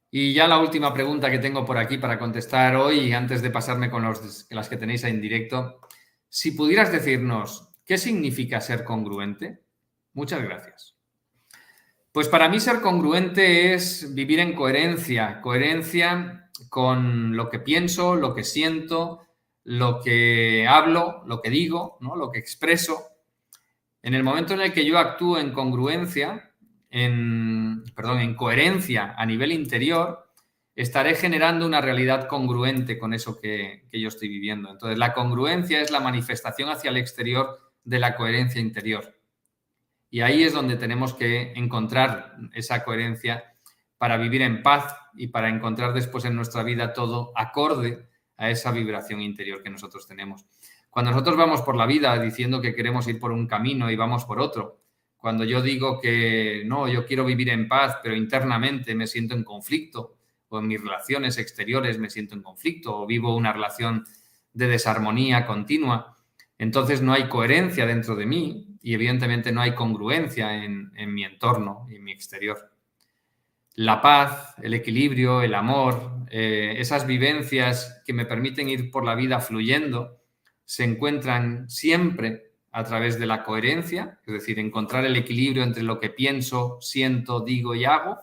Y 0.10 0.34
ya 0.34 0.48
la 0.48 0.60
última 0.60 0.94
pregunta 0.94 1.30
que 1.30 1.40
tengo 1.40 1.66
por 1.66 1.78
aquí 1.78 1.98
para 1.98 2.18
contestar 2.18 2.76
hoy, 2.76 3.12
antes 3.12 3.42
de 3.42 3.52
pasarme 3.52 3.90
con 3.90 4.04
las 4.04 4.70
que 4.70 4.78
tenéis 4.78 5.04
en 5.04 5.22
directo, 5.22 5.82
si 6.30 6.52
pudieras 6.52 6.92
decirnos 6.92 7.70
qué 7.86 7.98
significa 7.98 8.62
ser 8.62 8.84
congruente. 8.84 9.63
Muchas 10.13 10.42
gracias. 10.42 10.96
Pues 12.12 12.28
para 12.28 12.50
mí 12.50 12.60
ser 12.60 12.82
congruente 12.82 13.74
es 13.74 14.13
vivir 14.16 14.40
en 14.40 14.54
coherencia, 14.54 15.40
coherencia 15.42 16.50
con 16.70 17.38
lo 17.38 17.50
que 17.50 17.60
pienso, 17.60 18.16
lo 18.16 18.34
que 18.34 18.44
siento, 18.44 19.22
lo 19.63 20.02
que 20.02 20.66
hablo, 20.68 21.24
lo 21.28 21.42
que 21.42 21.50
digo, 21.50 21.98
¿no? 22.02 22.16
lo 22.16 22.32
que 22.32 22.40
expreso. 22.40 23.08
En 24.08 24.13
el 24.13 24.24
momento 24.24 24.54
en 24.54 24.62
el 24.62 24.72
que 24.72 24.86
yo 24.86 24.98
actúo 25.00 25.38
en 25.38 25.52
congruencia, 25.52 26.54
en, 26.89 27.84
perdón, 27.93 28.22
en 28.22 28.36
coherencia 28.36 29.13
a 29.17 29.26
nivel 29.26 29.52
interior, 29.52 30.32
estaré 30.74 31.13
generando 31.13 31.65
una 31.65 31.82
realidad 31.82 32.30
congruente 32.30 32.98
con 32.98 33.13
eso 33.13 33.38
que, 33.38 33.86
que 33.91 34.00
yo 34.00 34.08
estoy 34.08 34.30
viviendo. 34.30 34.72
Entonces, 34.72 34.98
la 34.98 35.13
congruencia 35.13 35.82
es 35.82 35.91
la 35.91 36.00
manifestación 36.00 36.70
hacia 36.70 36.89
el 36.89 36.96
exterior 36.96 37.60
de 37.84 38.00
la 38.00 38.15
coherencia 38.15 38.62
interior. 38.62 39.13
Y 40.10 40.22
ahí 40.22 40.41
es 40.43 40.54
donde 40.54 40.78
tenemos 40.78 41.13
que 41.13 41.52
encontrar 41.58 42.38
esa 42.54 42.86
coherencia 42.86 43.58
para 43.98 44.15
vivir 44.15 44.41
en 44.41 44.63
paz 44.63 44.96
y 45.15 45.28
para 45.28 45.50
encontrar 45.50 45.93
después 45.93 46.24
en 46.24 46.38
nuestra 46.38 46.63
vida 46.63 46.93
todo 46.93 47.34
acorde 47.36 48.08
a 48.38 48.50
esa 48.50 48.72
vibración 48.72 49.20
interior 49.20 49.62
que 49.62 49.70
nosotros 49.70 50.08
tenemos. 50.08 50.46
Cuando 50.89 51.12
nosotros 51.12 51.38
vamos 51.38 51.62
por 51.62 51.76
la 51.76 51.86
vida 51.86 52.17
diciendo 52.19 52.62
que 52.62 52.73
queremos 52.73 53.08
ir 53.08 53.19
por 53.19 53.32
un 53.32 53.47
camino 53.47 53.91
y 53.91 53.95
vamos 53.95 54.26
por 54.26 54.39
otro, 54.39 54.82
cuando 55.17 55.43
yo 55.43 55.62
digo 55.62 56.00
que 56.00 56.63
no, 56.65 56.88
yo 56.88 57.06
quiero 57.06 57.26
vivir 57.26 57.50
en 57.50 57.67
paz, 57.67 57.97
pero 58.02 58.15
internamente 58.15 58.95
me 58.95 59.08
siento 59.08 59.36
en 59.36 59.43
conflicto, 59.43 60.15
o 60.50 60.60
en 60.60 60.67
mis 60.67 60.82
relaciones 60.82 61.38
exteriores 61.38 62.00
me 62.00 62.10
siento 62.10 62.36
en 62.36 62.41
conflicto, 62.41 63.02
o 63.02 63.06
vivo 63.06 63.36
una 63.36 63.52
relación 63.52 64.06
de 64.54 64.67
desarmonía 64.67 65.45
continua, 65.45 66.15
entonces 66.58 67.02
no 67.02 67.13
hay 67.13 67.28
coherencia 67.30 67.86
dentro 67.86 68.15
de 68.15 68.26
mí 68.26 68.78
y 68.82 68.93
evidentemente 68.93 69.52
no 69.52 69.62
hay 69.62 69.76
congruencia 69.76 70.63
en, 70.63 70.91
mi 71.13 71.23
entorno 71.23 71.86
y 71.89 71.95
en 71.95 72.04
mi 72.04 72.12
exterior. 72.12 72.71
La 73.76 74.02
paz, 74.02 74.56
el 74.63 74.73
equilibrio, 74.73 75.41
el 75.43 75.54
amor, 75.54 76.26
eh, 76.32 76.76
esas 76.78 77.06
vivencias 77.06 78.02
que 78.06 78.13
me 78.13 78.26
permiten 78.26 78.69
ir 78.69 78.89
por 78.89 79.06
la 79.06 79.13
vida 79.13 79.39
fluyendo, 79.39 80.17
se 80.67 80.84
encuentran 80.84 81.69
siempre 81.69 82.51
a 82.73 82.84
través 82.84 83.17
de 83.17 83.25
la 83.25 83.45
coherencia, 83.45 84.19
es 84.27 84.34
decir, 84.34 84.60
encontrar 84.60 85.06
el 85.06 85.15
equilibrio 85.15 85.63
entre 85.63 85.82
lo 85.82 85.97
que 85.97 86.10
pienso, 86.10 86.77
siento, 86.82 87.39
digo 87.39 87.73
y 87.73 87.86
hago, 87.86 88.17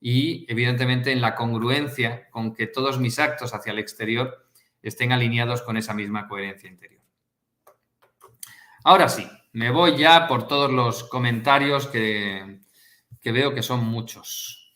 y 0.00 0.44
evidentemente 0.50 1.12
en 1.12 1.20
la 1.20 1.36
congruencia 1.36 2.28
con 2.30 2.52
que 2.52 2.66
todos 2.66 2.98
mis 2.98 3.20
actos 3.20 3.54
hacia 3.54 3.72
el 3.72 3.78
exterior 3.78 4.48
estén 4.82 5.12
alineados 5.12 5.62
con 5.62 5.76
esa 5.76 5.94
misma 5.94 6.26
coherencia 6.26 6.68
interior. 6.68 7.00
Ahora 8.82 9.08
sí, 9.08 9.24
me 9.52 9.70
voy 9.70 9.96
ya 9.96 10.26
por 10.26 10.48
todos 10.48 10.72
los 10.72 11.04
comentarios 11.04 11.86
que, 11.86 12.58
que 13.20 13.30
veo 13.30 13.54
que 13.54 13.62
son 13.62 13.84
muchos. 13.84 14.74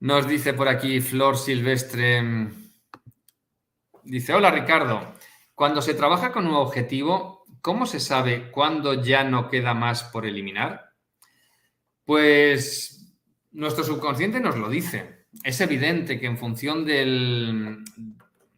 Nos 0.00 0.26
dice 0.26 0.54
por 0.54 0.68
aquí 0.68 1.02
Flor 1.02 1.36
Silvestre, 1.36 2.63
dice, 4.04 4.34
hola 4.34 4.50
Ricardo, 4.50 5.14
cuando 5.54 5.82
se 5.82 5.94
trabaja 5.94 6.32
con 6.32 6.46
un 6.46 6.54
objetivo, 6.54 7.44
¿cómo 7.60 7.86
se 7.86 8.00
sabe 8.00 8.50
cuándo 8.50 8.94
ya 8.94 9.24
no 9.24 9.48
queda 9.48 9.74
más 9.74 10.04
por 10.04 10.26
eliminar? 10.26 10.90
Pues 12.04 13.14
nuestro 13.52 13.84
subconsciente 13.84 14.40
nos 14.40 14.56
lo 14.56 14.68
dice. 14.68 15.26
Es 15.42 15.60
evidente 15.60 16.20
que 16.20 16.26
en 16.26 16.38
función 16.38 16.84
del, 16.84 17.78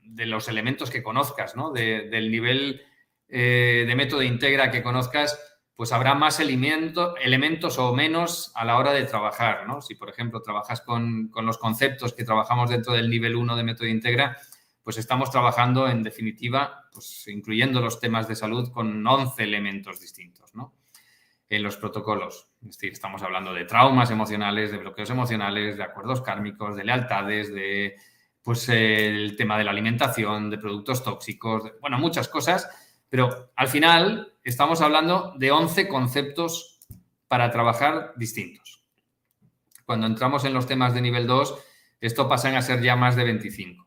de 0.03 0.27
los 0.27 0.49
elementos 0.49 0.91
que 0.91 1.03
conozcas, 1.03 1.57
¿no? 1.57 1.73
del 1.73 2.31
nivel 2.31 2.83
eh, 3.29 3.85
de 3.87 3.97
método 3.97 4.23
integra 4.23 4.71
que 4.71 4.83
conozcas, 4.83 5.39
pues 5.77 5.93
habrá 5.93 6.15
más 6.15 6.41
elementos 6.41 7.79
o 7.79 7.95
menos 7.95 8.51
a 8.55 8.65
la 8.65 8.79
hora 8.79 8.93
de 8.93 9.05
trabajar, 9.05 9.67
¿no? 9.67 9.83
Si, 9.83 9.95
por 9.95 10.09
ejemplo, 10.09 10.41
trabajas 10.41 10.81
con, 10.81 11.31
los 11.43 11.59
conceptos 11.59 12.15
que 12.15 12.25
trabajamos 12.25 12.71
dentro 12.71 12.95
del 12.95 13.11
nivel 13.11 13.37
1 13.37 13.57
de 13.57 13.63
método 13.63 13.87
integra, 13.87 14.39
pues 14.87 14.99
estamos 14.99 15.33
trabajando, 15.33 15.89
en 15.89 16.05
definitiva, 16.05 16.89
pues 16.93 17.27
incluyendo 17.27 17.81
los 17.81 17.99
temas 17.99 18.29
de 18.29 18.37
salud, 18.37 18.71
con 18.71 19.05
11 19.05 19.43
elementos 19.43 19.99
distintos, 19.99 20.55
¿no? 20.55 20.75
En 21.49 21.65
los 21.65 21.77
protocolos. 21.77 22.53
Estamos 22.81 23.21
hablando 23.25 23.53
de 23.53 23.65
traumas 23.65 24.13
emocionales, 24.13 24.71
de 24.71 24.79
bloqueos 24.79 25.11
emocionales, 25.11 25.77
de 25.77 25.83
acuerdos 25.83 26.23
kármicos, 26.23 26.77
de 26.77 26.85
lealtades, 26.85 27.53
de 27.53 27.97
pues 28.45 28.69
el 28.69 29.35
tema 29.37 29.59
de 29.59 29.65
la 29.65 29.73
alimentación, 29.73 30.51
de 30.51 30.59
productos 30.59 31.03
tóxicos, 31.03 31.65
bueno, 31.81 31.99
muchas 31.99 32.29
cosas, 32.29 32.71
pero 33.09 33.51
al 33.57 33.67
final 33.67 34.35
estamos 34.45 34.83
hablando 34.83 35.35
de 35.37 35.51
11 35.51 35.89
conceptos 35.89 36.79
para 37.27 37.51
trabajar 37.51 38.13
distintos. 38.15 38.85
Cuando 39.85 40.07
entramos 40.07 40.45
en 40.45 40.55
los 40.55 40.69
temas 40.69 40.95
de 40.95 41.01
nivel 41.01 41.27
2, 41.27 41.59
esto 42.01 42.29
pasan 42.29 42.55
a 42.55 42.63
ser 42.63 42.81
ya 42.81 42.95
más 42.95 43.17
de 43.17 43.25
25. 43.25 43.86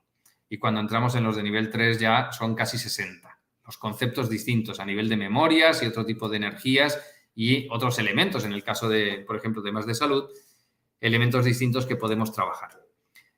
Y 0.50 0.58
cuando 0.58 0.82
entramos 0.82 1.16
en 1.16 1.24
los 1.24 1.36
de 1.36 1.44
nivel 1.44 1.70
3 1.70 2.00
ya 2.00 2.32
son 2.32 2.56
casi 2.56 2.78
60. 2.78 3.40
Los 3.66 3.78
conceptos 3.78 4.30
distintos 4.30 4.80
a 4.80 4.86
nivel 4.86 5.08
de 5.08 5.18
memorias 5.18 5.84
y 5.84 5.86
otro 5.86 6.06
tipo 6.06 6.28
de 6.28 6.38
energías 6.38 7.00
y 7.36 7.68
otros 7.70 8.00
elementos, 8.00 8.44
en 8.44 8.54
el 8.54 8.64
caso 8.64 8.90
de, 8.90 9.24
por 9.26 9.36
ejemplo, 9.36 9.62
temas 9.62 9.86
de 9.86 9.96
salud, 9.96 10.30
elementos 11.00 11.46
distintos 11.46 11.86
que 11.86 11.96
podemos 11.96 12.32
trabajar. 12.34 12.72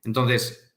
Entonces, 0.02 0.72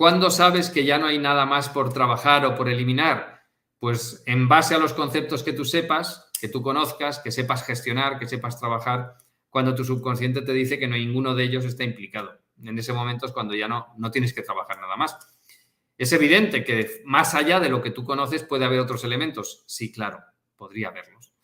¿Cuándo 0.00 0.30
sabes 0.30 0.70
que 0.70 0.86
ya 0.86 0.96
no 0.96 1.08
hay 1.08 1.18
nada 1.18 1.44
más 1.44 1.68
por 1.68 1.92
trabajar 1.92 2.46
o 2.46 2.54
por 2.54 2.70
eliminar? 2.70 3.42
Pues 3.78 4.22
en 4.24 4.48
base 4.48 4.74
a 4.74 4.78
los 4.78 4.94
conceptos 4.94 5.42
que 5.42 5.52
tú 5.52 5.66
sepas, 5.66 6.30
que 6.40 6.48
tú 6.48 6.62
conozcas, 6.62 7.18
que 7.18 7.30
sepas 7.30 7.66
gestionar, 7.66 8.18
que 8.18 8.26
sepas 8.26 8.58
trabajar, 8.58 9.18
cuando 9.50 9.74
tu 9.74 9.84
subconsciente 9.84 10.40
te 10.40 10.54
dice 10.54 10.78
que 10.78 10.88
no 10.88 10.96
ninguno 10.96 11.34
de 11.34 11.44
ellos 11.44 11.66
está 11.66 11.84
implicado. 11.84 12.40
En 12.62 12.78
ese 12.78 12.94
momento 12.94 13.26
es 13.26 13.32
cuando 13.32 13.54
ya 13.54 13.68
no, 13.68 13.88
no 13.98 14.10
tienes 14.10 14.32
que 14.32 14.40
trabajar 14.40 14.80
nada 14.80 14.96
más. 14.96 15.18
Es 16.00 16.14
evidente 16.14 16.64
que 16.64 17.02
más 17.04 17.34
allá 17.34 17.60
de 17.60 17.68
lo 17.68 17.82
que 17.82 17.90
tú 17.90 18.04
conoces 18.04 18.42
puede 18.42 18.64
haber 18.64 18.80
otros 18.80 19.04
elementos. 19.04 19.64
Sí, 19.66 19.92
claro, 19.92 20.24
podría 20.56 20.88
haberlos. 20.88 21.34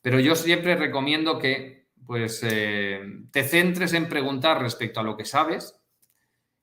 Pero 0.00 0.18
yo 0.18 0.34
siempre 0.34 0.76
recomiendo 0.76 1.38
que 1.38 1.88
pues, 2.06 2.40
eh, 2.42 3.02
te 3.30 3.44
centres 3.44 3.92
en 3.92 4.08
preguntar 4.08 4.62
respecto 4.62 4.98
a 4.98 5.02
lo 5.02 5.14
que 5.14 5.26
sabes 5.26 5.78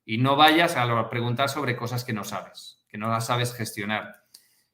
y 0.04 0.18
no 0.18 0.34
vayas 0.34 0.74
a 0.76 1.08
preguntar 1.08 1.48
sobre 1.48 1.76
cosas 1.76 2.02
que 2.02 2.12
no 2.12 2.24
sabes, 2.24 2.84
que 2.88 2.98
no 2.98 3.08
las 3.08 3.26
sabes 3.26 3.54
gestionar. 3.54 4.24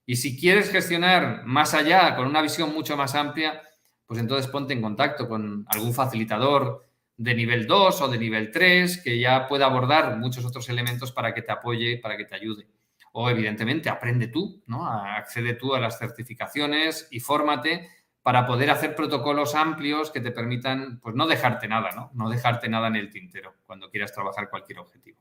Y 0.07 0.17
si 0.17 0.41
quieres 0.41 0.71
gestionar 0.71 1.45
más 1.45 1.75
allá, 1.75 2.17
con 2.17 2.27
una 2.27 2.41
visión 2.41 2.73
mucho 2.73 2.97
más 2.97 3.15
amplia, 3.15 3.61
pues 4.07 4.19
entonces 4.19 4.51
ponte 4.51 4.73
en 4.73 4.81
contacto 4.81 5.29
con 5.29 5.67
algún 5.69 5.93
facilitador 5.93 6.87
de 7.17 7.35
nivel 7.35 7.67
2 7.67 8.01
o 8.01 8.09
de 8.09 8.19
nivel 8.19 8.51
3 8.51 9.03
que 9.03 9.19
ya 9.19 9.47
pueda 9.47 9.67
abordar 9.67 10.17
muchos 10.19 10.45
otros 10.45 10.69
elementos 10.69 11.13
para 11.13 11.35
que 11.35 11.43
te 11.43 11.53
apoye, 11.53 11.99
para 11.99 12.17
que 12.17 12.25
te 12.25 12.35
ayude. 12.35 12.67
O 13.13 13.29
evidentemente 13.29 13.91
aprende 13.91 14.29
tú, 14.29 14.63
¿no? 14.67 14.87
Accede 14.87 15.55
tú 15.55 15.75
a 15.75 15.81
las 15.81 15.99
certificaciones 15.99 17.09
y 17.11 17.21
fórmate 17.21 17.89
para 18.23 18.47
poder 18.47 18.71
hacer 18.71 18.95
protocolos 18.95 19.55
amplios 19.55 20.11
que 20.11 20.21
te 20.21 20.31
permitan, 20.31 21.01
pues 21.01 21.15
no 21.15 21.27
dejarte 21.27 21.69
nada, 21.69 21.91
¿no? 21.91 22.11
No 22.15 22.31
dejarte 22.31 22.69
nada 22.69 22.89
en 22.89 22.97
el 22.97 23.11
tintero 23.11 23.57
cuando 23.67 23.91
quieras 23.91 24.13
trabajar 24.13 24.49
cualquier 24.49 24.79
objetivo. 24.79 25.19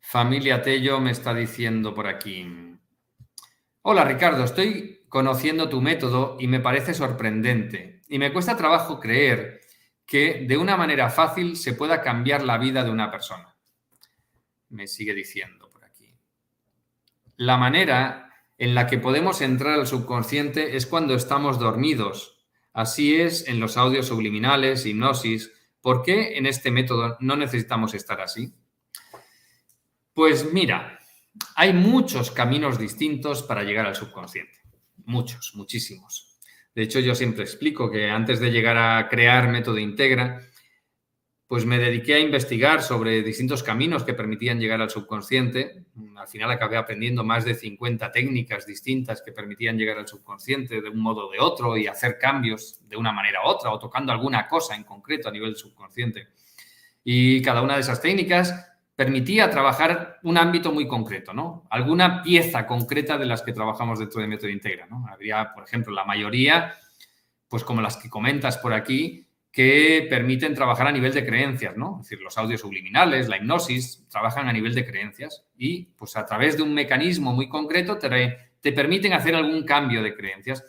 Familia 0.00 0.60
Tello 0.60 0.98
me 1.00 1.12
está 1.12 1.32
diciendo 1.32 1.94
por 1.94 2.08
aquí. 2.08 2.76
Hola 3.82 4.04
Ricardo, 4.04 4.42
estoy 4.42 5.04
conociendo 5.08 5.68
tu 5.68 5.80
método 5.80 6.36
y 6.40 6.48
me 6.48 6.58
parece 6.58 6.94
sorprendente. 6.94 7.99
Y 8.10 8.18
me 8.18 8.32
cuesta 8.32 8.56
trabajo 8.56 8.98
creer 8.98 9.60
que 10.04 10.44
de 10.46 10.58
una 10.58 10.76
manera 10.76 11.08
fácil 11.10 11.56
se 11.56 11.74
pueda 11.74 12.02
cambiar 12.02 12.42
la 12.42 12.58
vida 12.58 12.82
de 12.82 12.90
una 12.90 13.08
persona. 13.08 13.56
Me 14.70 14.88
sigue 14.88 15.14
diciendo 15.14 15.70
por 15.70 15.84
aquí. 15.84 16.12
La 17.36 17.56
manera 17.56 18.34
en 18.58 18.74
la 18.74 18.88
que 18.88 18.98
podemos 18.98 19.40
entrar 19.40 19.74
al 19.74 19.86
subconsciente 19.86 20.76
es 20.76 20.86
cuando 20.86 21.14
estamos 21.14 21.60
dormidos. 21.60 22.44
Así 22.72 23.14
es 23.14 23.46
en 23.46 23.60
los 23.60 23.76
audios 23.76 24.08
subliminales, 24.08 24.86
hipnosis. 24.86 25.52
¿Por 25.80 26.02
qué 26.02 26.36
en 26.36 26.46
este 26.46 26.72
método 26.72 27.16
no 27.20 27.36
necesitamos 27.36 27.94
estar 27.94 28.20
así? 28.20 28.52
Pues 30.12 30.52
mira, 30.52 30.98
hay 31.54 31.72
muchos 31.72 32.32
caminos 32.32 32.76
distintos 32.76 33.44
para 33.44 33.62
llegar 33.62 33.86
al 33.86 33.94
subconsciente. 33.94 34.58
Muchos, 35.04 35.52
muchísimos. 35.54 36.29
De 36.74 36.82
hecho, 36.82 37.00
yo 37.00 37.14
siempre 37.14 37.42
explico 37.42 37.90
que 37.90 38.08
antes 38.08 38.40
de 38.40 38.50
llegar 38.50 38.76
a 38.76 39.08
crear 39.08 39.48
método 39.48 39.78
integra, 39.78 40.40
pues 41.50 41.66
me 41.66 41.78
dediqué 41.78 42.14
a 42.14 42.20
investigar 42.20 42.80
sobre 42.80 43.24
distintos 43.24 43.64
caminos 43.64 44.04
que 44.04 44.14
permitían 44.14 44.60
llegar 44.60 44.80
al 44.80 44.88
subconsciente. 44.88 45.84
Al 46.16 46.28
final 46.28 46.48
acabé 46.52 46.76
aprendiendo 46.76 47.24
más 47.24 47.44
de 47.44 47.56
50 47.56 48.12
técnicas 48.12 48.66
distintas 48.66 49.20
que 49.20 49.32
permitían 49.32 49.76
llegar 49.76 49.98
al 49.98 50.06
subconsciente 50.06 50.80
de 50.80 50.88
un 50.88 51.00
modo 51.00 51.26
o 51.26 51.32
de 51.32 51.40
otro 51.40 51.76
y 51.76 51.88
hacer 51.88 52.18
cambios 52.18 52.80
de 52.88 52.96
una 52.96 53.10
manera 53.10 53.40
u 53.44 53.48
otra 53.48 53.72
o 53.72 53.80
tocando 53.80 54.12
alguna 54.12 54.46
cosa 54.46 54.76
en 54.76 54.84
concreto 54.84 55.28
a 55.28 55.32
nivel 55.32 55.56
subconsciente. 55.56 56.28
Y 57.02 57.42
cada 57.42 57.62
una 57.62 57.74
de 57.74 57.80
esas 57.80 58.00
técnicas 58.00 58.54
permitía 59.00 59.48
trabajar 59.48 60.18
un 60.24 60.36
ámbito 60.36 60.72
muy 60.72 60.86
concreto, 60.86 61.32
¿no? 61.32 61.64
Alguna 61.70 62.22
pieza 62.22 62.66
concreta 62.66 63.16
de 63.16 63.24
las 63.24 63.40
que 63.40 63.54
trabajamos 63.54 63.98
dentro 63.98 64.20
de 64.20 64.26
Método 64.26 64.50
Integra, 64.50 64.86
¿no? 64.88 65.06
Habría, 65.08 65.54
por 65.54 65.64
ejemplo, 65.64 65.94
la 65.94 66.04
mayoría, 66.04 66.74
pues 67.48 67.64
como 67.64 67.80
las 67.80 67.96
que 67.96 68.10
comentas 68.10 68.58
por 68.58 68.74
aquí, 68.74 69.26
que 69.50 70.06
permiten 70.10 70.54
trabajar 70.54 70.86
a 70.86 70.92
nivel 70.92 71.14
de 71.14 71.24
creencias, 71.24 71.78
¿no? 71.78 71.96
Es 71.98 72.10
decir, 72.10 72.22
los 72.22 72.36
audios 72.36 72.60
subliminales, 72.60 73.30
la 73.30 73.38
hipnosis, 73.38 74.06
trabajan 74.10 74.48
a 74.48 74.52
nivel 74.52 74.74
de 74.74 74.84
creencias 74.84 75.46
y, 75.56 75.84
pues 75.96 76.18
a 76.18 76.26
través 76.26 76.58
de 76.58 76.62
un 76.62 76.74
mecanismo 76.74 77.32
muy 77.32 77.48
concreto, 77.48 77.96
te, 77.96 78.36
te 78.60 78.72
permiten 78.72 79.14
hacer 79.14 79.34
algún 79.34 79.64
cambio 79.64 80.02
de 80.02 80.14
creencias. 80.14 80.62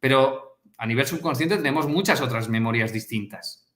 Pero 0.00 0.60
a 0.78 0.86
nivel 0.86 1.04
subconsciente 1.04 1.58
tenemos 1.58 1.86
muchas 1.86 2.22
otras 2.22 2.48
memorias 2.48 2.94
distintas. 2.94 3.67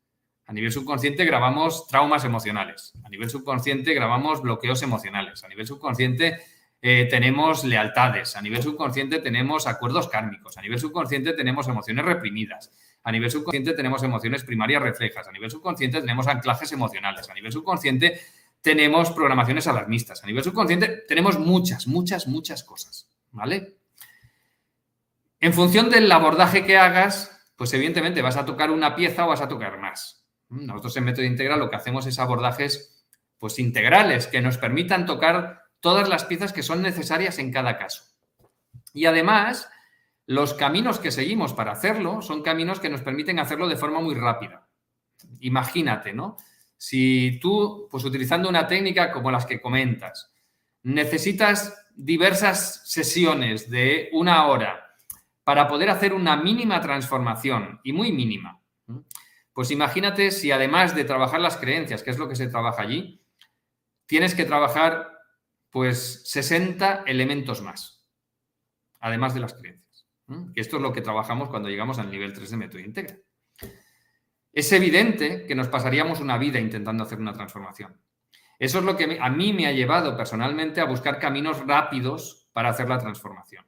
A 0.46 0.52
nivel 0.52 0.72
subconsciente 0.72 1.24
grabamos 1.24 1.86
traumas 1.86 2.24
emocionales. 2.24 2.92
A 3.04 3.08
nivel 3.08 3.30
subconsciente 3.30 3.94
grabamos 3.94 4.42
bloqueos 4.42 4.82
emocionales. 4.82 5.44
A 5.44 5.48
nivel 5.48 5.66
subconsciente 5.66 6.40
eh, 6.80 7.06
tenemos 7.08 7.64
lealtades. 7.64 8.36
A 8.36 8.42
nivel 8.42 8.62
subconsciente 8.62 9.20
tenemos 9.20 9.66
acuerdos 9.66 10.08
kármicos. 10.08 10.58
A 10.58 10.62
nivel 10.62 10.80
subconsciente 10.80 11.32
tenemos 11.32 11.68
emociones 11.68 12.04
reprimidas. 12.04 12.72
A 13.04 13.12
nivel 13.12 13.30
subconsciente 13.30 13.72
tenemos 13.74 14.02
emociones 14.02 14.44
primarias 14.44 14.82
reflejas. 14.82 15.26
A 15.28 15.32
nivel 15.32 15.50
subconsciente 15.50 16.00
tenemos 16.00 16.26
anclajes 16.26 16.72
emocionales. 16.72 17.30
A 17.30 17.34
nivel 17.34 17.52
subconsciente 17.52 18.20
tenemos 18.60 19.10
programaciones 19.12 19.66
alarmistas. 19.68 20.22
A 20.24 20.26
nivel 20.26 20.42
subconsciente 20.42 21.04
tenemos 21.08 21.38
muchas, 21.38 21.86
muchas, 21.86 22.26
muchas 22.26 22.64
cosas. 22.64 23.08
¿Vale? 23.30 23.76
En 25.40 25.52
función 25.52 25.88
del 25.90 26.10
abordaje 26.10 26.64
que 26.64 26.78
hagas, 26.78 27.52
pues 27.56 27.72
evidentemente 27.74 28.22
vas 28.22 28.36
a 28.36 28.44
tocar 28.44 28.70
una 28.70 28.94
pieza 28.94 29.24
o 29.24 29.28
vas 29.28 29.40
a 29.40 29.48
tocar 29.48 29.78
más. 29.78 30.21
Nosotros 30.52 30.96
en 30.98 31.04
Método 31.04 31.24
Integral 31.24 31.58
lo 31.58 31.70
que 31.70 31.76
hacemos 31.76 32.06
es 32.06 32.18
abordajes 32.18 33.06
pues, 33.38 33.58
integrales 33.58 34.26
que 34.26 34.42
nos 34.42 34.58
permitan 34.58 35.06
tocar 35.06 35.62
todas 35.80 36.08
las 36.08 36.24
piezas 36.24 36.52
que 36.52 36.62
son 36.62 36.82
necesarias 36.82 37.38
en 37.38 37.50
cada 37.50 37.78
caso. 37.78 38.04
Y 38.92 39.06
además, 39.06 39.70
los 40.26 40.52
caminos 40.54 40.98
que 40.98 41.10
seguimos 41.10 41.54
para 41.54 41.72
hacerlo 41.72 42.20
son 42.20 42.42
caminos 42.42 42.80
que 42.80 42.90
nos 42.90 43.00
permiten 43.00 43.38
hacerlo 43.38 43.66
de 43.66 43.76
forma 43.76 44.00
muy 44.00 44.14
rápida. 44.14 44.68
Imagínate, 45.40 46.12
¿no? 46.12 46.36
Si 46.76 47.38
tú, 47.40 47.88
pues 47.90 48.04
utilizando 48.04 48.48
una 48.48 48.66
técnica 48.66 49.10
como 49.10 49.30
las 49.30 49.46
que 49.46 49.60
comentas, 49.60 50.32
necesitas 50.82 51.86
diversas 51.94 52.82
sesiones 52.84 53.70
de 53.70 54.10
una 54.12 54.46
hora 54.46 54.96
para 55.44 55.66
poder 55.66 55.88
hacer 55.90 56.12
una 56.12 56.36
mínima 56.36 56.80
transformación 56.80 57.80
y 57.82 57.92
muy 57.92 58.12
mínima, 58.12 58.60
pues 59.52 59.70
imagínate 59.70 60.30
si 60.30 60.50
además 60.50 60.94
de 60.94 61.04
trabajar 61.04 61.40
las 61.40 61.56
creencias, 61.56 62.02
que 62.02 62.10
es 62.10 62.18
lo 62.18 62.28
que 62.28 62.36
se 62.36 62.48
trabaja 62.48 62.82
allí, 62.82 63.22
tienes 64.06 64.34
que 64.34 64.44
trabajar 64.44 65.10
pues 65.70 66.22
60 66.30 67.04
elementos 67.06 67.62
más, 67.62 68.06
además 69.00 69.34
de 69.34 69.40
las 69.40 69.54
creencias. 69.54 70.06
Esto 70.54 70.76
es 70.76 70.82
lo 70.82 70.92
que 70.92 71.02
trabajamos 71.02 71.50
cuando 71.50 71.68
llegamos 71.68 71.98
al 71.98 72.10
nivel 72.10 72.32
3 72.32 72.50
de 72.50 72.56
método 72.56 72.80
íntegra. 72.80 73.16
Es 74.52 74.72
evidente 74.72 75.46
que 75.46 75.54
nos 75.54 75.68
pasaríamos 75.68 76.20
una 76.20 76.38
vida 76.38 76.58
intentando 76.58 77.04
hacer 77.04 77.18
una 77.18 77.32
transformación. 77.32 78.00
Eso 78.58 78.78
es 78.78 78.84
lo 78.84 78.96
que 78.96 79.18
a 79.20 79.28
mí 79.30 79.52
me 79.52 79.66
ha 79.66 79.72
llevado 79.72 80.16
personalmente 80.16 80.80
a 80.80 80.84
buscar 80.84 81.18
caminos 81.18 81.66
rápidos 81.66 82.48
para 82.52 82.68
hacer 82.68 82.88
la 82.88 82.98
transformación. 82.98 83.66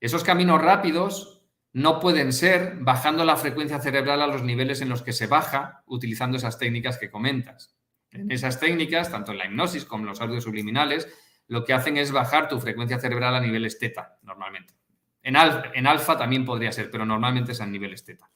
Esos 0.00 0.24
caminos 0.24 0.62
rápidos 0.62 1.37
no 1.78 2.00
pueden 2.00 2.32
ser 2.32 2.78
bajando 2.80 3.24
la 3.24 3.36
frecuencia 3.36 3.80
cerebral 3.80 4.20
a 4.20 4.26
los 4.26 4.42
niveles 4.42 4.80
en 4.80 4.88
los 4.88 5.02
que 5.02 5.12
se 5.12 5.28
baja 5.28 5.84
utilizando 5.86 6.36
esas 6.36 6.58
técnicas 6.58 6.98
que 6.98 7.10
comentas. 7.10 7.76
En 8.10 8.32
esas 8.32 8.58
técnicas, 8.58 9.12
tanto 9.12 9.30
en 9.30 9.38
la 9.38 9.46
hipnosis 9.46 9.84
como 9.84 10.02
en 10.02 10.08
los 10.08 10.20
audios 10.20 10.42
subliminales, 10.42 11.08
lo 11.46 11.64
que 11.64 11.74
hacen 11.74 11.96
es 11.96 12.10
bajar 12.10 12.48
tu 12.48 12.58
frecuencia 12.58 12.98
cerebral 12.98 13.34
a 13.36 13.40
niveles 13.40 13.78
teta, 13.78 14.18
normalmente. 14.22 14.74
En, 15.22 15.36
alfa 15.36 16.18
también 16.18 16.44
podría 16.44 16.72
ser, 16.72 16.90
pero 16.90 17.06
normalmente 17.06 17.52
es 17.52 17.60
a 17.60 17.66
niveles 17.66 18.04
teta. 18.04 18.28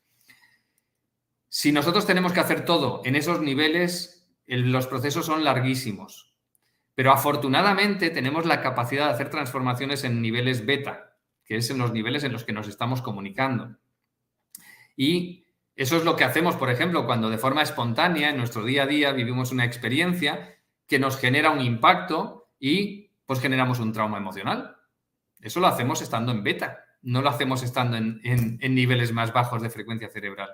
Si 1.49 1.73
nosotros 1.73 2.07
tenemos 2.07 2.33
que 2.33 2.41
hacer 2.41 2.65
todo 2.65 3.03
en 3.05 3.17
esos 3.17 3.41
niveles, 3.41 4.31
los 4.47 4.87
procesos 4.87 5.27
son 5.27 5.43
larguísimos. 5.43 6.33
Pero 6.95 7.11
afortunadamente 7.11 8.11
tenemos 8.11 8.47
la 8.47 8.61
capacidad 8.61 9.07
de 9.07 9.15
hacer 9.15 9.31
transformaciones 9.31 10.05
en 10.05 10.23
niveles 10.23 10.65
beta, 10.65 11.12
que 11.53 11.59
es 11.59 11.69
en 11.69 11.77
los 11.77 11.93
niveles 11.93 12.25
en 12.25 12.33
los 12.33 12.45
que 12.45 12.55
nos 12.55 12.67
estamos 12.67 13.03
comunicando. 13.03 13.77
Y 14.97 15.45
eso 15.77 15.99
es 15.99 16.05
lo 16.07 16.17
que 16.17 16.25
hacemos, 16.25 16.57
por 16.57 16.71
ejemplo, 16.71 17.05
cuando 17.05 17.29
de 17.29 17.37
forma 17.37 17.61
espontánea 17.61 18.31
en 18.31 18.39
nuestro 18.39 18.65
día 18.65 18.85
a 18.85 18.87
día 18.87 19.13
vivimos 19.13 19.53
una 19.53 19.67
experiencia 19.67 20.57
que 20.89 20.99
nos 20.99 21.19
genera 21.19 21.51
un 21.51 21.61
impacto 21.61 22.55
y 22.59 23.11
pues 23.27 23.39
generamos 23.39 23.81
un 23.81 23.93
trauma 23.93 24.17
emocional. 24.17 24.79
Eso 25.43 25.61
lo 25.61 25.67
hacemos 25.67 26.01
estando 26.01 26.33
en 26.33 26.43
beta, 26.43 26.87
no 27.03 27.21
lo 27.21 27.29
hacemos 27.29 27.63
estando 27.63 27.99
en, 27.99 28.23
en 28.25 28.75
niveles 28.75 29.13
más 29.13 29.31
bajos 29.35 29.61
de 29.61 29.69
frecuencia 29.69 30.09
cerebral. 30.09 30.49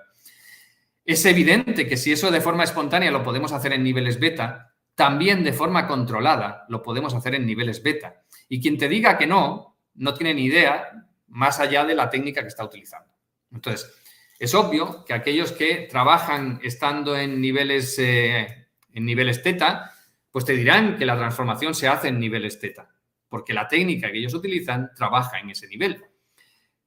Es 1.05 1.25
evidente 1.25 1.87
que 1.87 1.95
si 1.95 2.11
eso 2.11 2.29
de 2.29 2.41
forma 2.41 2.65
espontánea 2.65 3.09
lo 3.09 3.23
podemos 3.23 3.53
hacer 3.53 3.71
en 3.71 3.85
niveles 3.85 4.19
beta, 4.19 4.75
también 4.95 5.45
de 5.45 5.53
forma 5.53 5.87
controlada 5.87 6.65
lo 6.67 6.83
podemos 6.83 7.13
hacer 7.13 7.35
en 7.35 7.45
niveles 7.45 7.81
beta. 7.81 8.23
Y 8.49 8.59
quien 8.59 8.77
te 8.77 8.89
diga 8.89 9.17
que 9.17 9.27
no, 9.27 9.69
no 9.95 10.13
tiene 10.13 10.33
ni 10.33 10.45
idea 10.45 11.05
más 11.27 11.59
allá 11.59 11.85
de 11.85 11.95
la 11.95 12.09
técnica 12.09 12.41
que 12.41 12.47
está 12.47 12.63
utilizando. 12.63 13.13
Entonces, 13.51 13.93
es 14.39 14.55
obvio 14.55 15.03
que 15.05 15.13
aquellos 15.13 15.51
que 15.51 15.87
trabajan 15.89 16.59
estando 16.63 17.15
en 17.15 17.41
niveles, 17.41 17.97
eh, 17.99 18.67
en 18.93 19.05
niveles 19.05 19.43
teta, 19.43 19.91
pues 20.31 20.45
te 20.45 20.53
dirán 20.53 20.97
que 20.97 21.05
la 21.05 21.17
transformación 21.17 21.75
se 21.75 21.87
hace 21.87 22.07
en 22.07 22.19
niveles 22.19 22.59
teta, 22.59 22.89
porque 23.27 23.53
la 23.53 23.67
técnica 23.67 24.11
que 24.11 24.19
ellos 24.19 24.33
utilizan 24.33 24.91
trabaja 24.95 25.39
en 25.39 25.49
ese 25.49 25.67
nivel. 25.67 26.03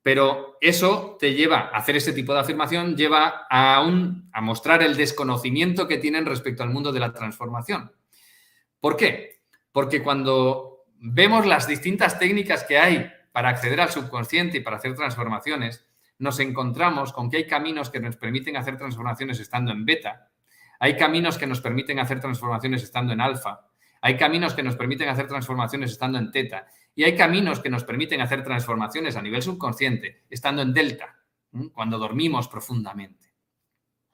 Pero 0.00 0.56
eso 0.60 1.16
te 1.20 1.34
lleva 1.34 1.70
a 1.72 1.76
hacer 1.76 1.96
ese 1.96 2.12
tipo 2.12 2.32
de 2.32 2.40
afirmación, 2.40 2.96
lleva 2.96 3.46
a, 3.48 3.82
un, 3.82 4.28
a 4.32 4.40
mostrar 4.40 4.82
el 4.82 4.96
desconocimiento 4.96 5.86
que 5.86 5.98
tienen 5.98 6.26
respecto 6.26 6.62
al 6.62 6.70
mundo 6.70 6.90
de 6.90 7.00
la 7.00 7.12
transformación. 7.12 7.92
¿Por 8.80 8.96
qué? 8.96 9.42
Porque 9.70 10.02
cuando 10.02 10.71
vemos 11.04 11.46
las 11.46 11.66
distintas 11.66 12.18
técnicas 12.18 12.62
que 12.62 12.78
hay 12.78 13.10
para 13.32 13.48
acceder 13.48 13.80
al 13.80 13.90
subconsciente 13.90 14.58
y 14.58 14.60
para 14.60 14.76
hacer 14.76 14.94
transformaciones, 14.94 15.84
nos 16.18 16.38
encontramos 16.38 17.12
con 17.12 17.28
que 17.28 17.38
hay 17.38 17.46
caminos 17.46 17.90
que 17.90 17.98
nos 17.98 18.16
permiten 18.16 18.56
hacer 18.56 18.76
transformaciones 18.76 19.40
estando 19.40 19.72
en 19.72 19.84
beta, 19.84 20.30
hay 20.78 20.96
caminos 20.96 21.38
que 21.38 21.46
nos 21.46 21.60
permiten 21.60 21.98
hacer 21.98 22.20
transformaciones 22.20 22.84
estando 22.84 23.12
en 23.12 23.20
alfa, 23.20 23.66
hay 24.00 24.16
caminos 24.16 24.54
que 24.54 24.62
nos 24.62 24.76
permiten 24.76 25.08
hacer 25.08 25.26
transformaciones 25.26 25.90
estando 25.90 26.18
en 26.18 26.30
teta 26.30 26.66
y 26.94 27.02
hay 27.02 27.16
caminos 27.16 27.58
que 27.58 27.70
nos 27.70 27.82
permiten 27.82 28.20
hacer 28.20 28.44
transformaciones 28.44 29.16
a 29.16 29.22
nivel 29.22 29.42
subconsciente 29.42 30.22
estando 30.30 30.62
en 30.62 30.72
delta, 30.72 31.16
cuando 31.72 31.98
dormimos 31.98 32.46
profundamente. 32.46 33.32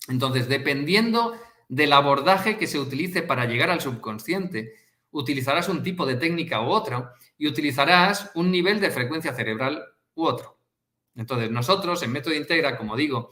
Entonces, 0.08 0.48
dependiendo 0.48 1.38
del 1.68 1.92
abordaje 1.92 2.56
que 2.56 2.66
se 2.66 2.78
utilice 2.78 3.22
para 3.22 3.44
llegar 3.44 3.70
al 3.70 3.82
subconsciente. 3.82 4.74
Utilizarás 5.10 5.68
un 5.68 5.82
tipo 5.82 6.04
de 6.06 6.16
técnica 6.16 6.60
u 6.60 6.68
otro 6.68 7.10
y 7.36 7.48
utilizarás 7.48 8.30
un 8.34 8.50
nivel 8.50 8.80
de 8.80 8.90
frecuencia 8.90 9.34
cerebral 9.34 9.82
u 10.14 10.24
otro. 10.24 10.58
Entonces, 11.14 11.50
nosotros 11.50 12.02
en 12.02 12.12
Método 12.12 12.34
Integra, 12.34 12.76
como 12.76 12.96
digo, 12.96 13.30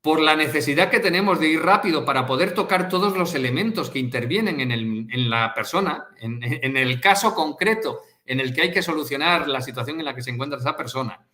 por 0.00 0.20
la 0.20 0.36
necesidad 0.36 0.90
que 0.90 1.00
tenemos 1.00 1.40
de 1.40 1.48
ir 1.48 1.62
rápido 1.62 2.04
para 2.04 2.24
poder 2.24 2.54
tocar 2.54 2.88
todos 2.88 3.16
los 3.16 3.34
elementos 3.34 3.90
que 3.90 3.98
intervienen 3.98 4.60
en, 4.60 5.30
la 5.30 5.52
persona, 5.54 6.06
en, 6.20 6.40
en, 6.42 6.76
el 6.76 7.00
caso 7.00 7.34
concreto 7.34 8.02
en 8.24 8.38
el 8.40 8.54
que 8.54 8.62
hay 8.62 8.70
que 8.70 8.82
solucionar 8.82 9.48
la 9.48 9.60
situación 9.60 9.98
en 9.98 10.04
la 10.04 10.14
que 10.14 10.22
se 10.22 10.30
encuentra 10.30 10.58
esa 10.58 10.76
persona, 10.76 11.26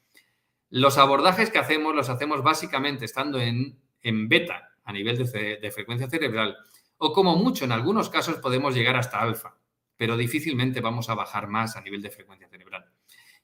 los 0.70 0.99
abordajes 0.99 1.51
que 1.51 1.59
hacemos 1.59 1.95
los 1.95 2.09
hacemos 2.09 2.43
básicamente 2.43 3.05
estando 3.05 3.39
en, 3.41 3.78
en 4.03 4.28
beta, 4.28 4.70
a 4.85 4.93
nivel 4.93 5.16
de, 5.16 5.70
frecuencia 5.72 6.09
cerebral, 6.09 6.57
o 7.05 7.13
como 7.13 7.37
mucho 7.37 7.67
en 7.67 7.73
algunos 7.73 8.09
casos 8.09 8.37
podemos 8.37 8.75
llegar 8.75 8.97
hasta 8.97 9.21
alfa, 9.21 9.59
pero 9.97 10.17
difícilmente 10.17 10.81
vamos 10.81 11.11
a 11.11 11.15
bajar 11.15 11.49
más 11.49 11.77
a 11.77 11.83
nivel 11.83 12.01
de 12.01 12.11
frecuencia 12.11 12.49
cerebral. 12.49 12.87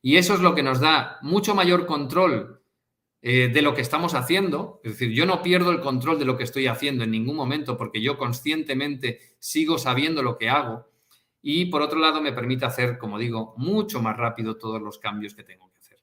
Y 0.01 0.17
eso 0.17 0.33
es 0.33 0.41
lo 0.41 0.55
que 0.55 0.63
nos 0.63 0.81
da 0.81 1.19
mucho 1.21 1.55
mayor 1.55 1.85
control 1.85 2.63
eh, 3.21 3.49
de 3.53 3.61
lo 3.61 3.75
que 3.75 3.83
estamos 3.83 4.15
haciendo. 4.15 4.81
Es 4.83 4.93
decir, 4.93 5.11
yo 5.11 5.27
no 5.27 5.43
pierdo 5.43 5.73
el 5.73 5.81
control 5.81 6.19
de 6.19 6.25
lo 6.25 6.39
que 6.39 6.45
estoy 6.45 6.69
haciendo 6.69 7.05
en 7.05 7.11
ningún 7.11 7.37
momento 7.37 7.77
porque 7.77 8.01
yo 8.01 8.17
conscientemente 8.17 9.21
sigo 9.39 9.77
sabiendo 9.77 10.23
lo 10.23 10.39
que 10.39 10.49
hago. 10.49 10.89
Y 11.43 11.67
por 11.67 11.83
otro 11.83 11.99
lado, 11.99 12.23
me 12.23 12.33
permite 12.33 12.65
hacer, 12.65 12.97
como 12.97 13.19
digo, 13.19 13.55
mucho 13.59 14.01
más 14.01 14.17
rápido 14.17 14.57
todos 14.57 14.81
los 14.81 14.99
cambios 14.99 15.35
que 15.35 15.45
tengo 15.45 15.71
que 15.71 15.79
hacer. 15.79 15.99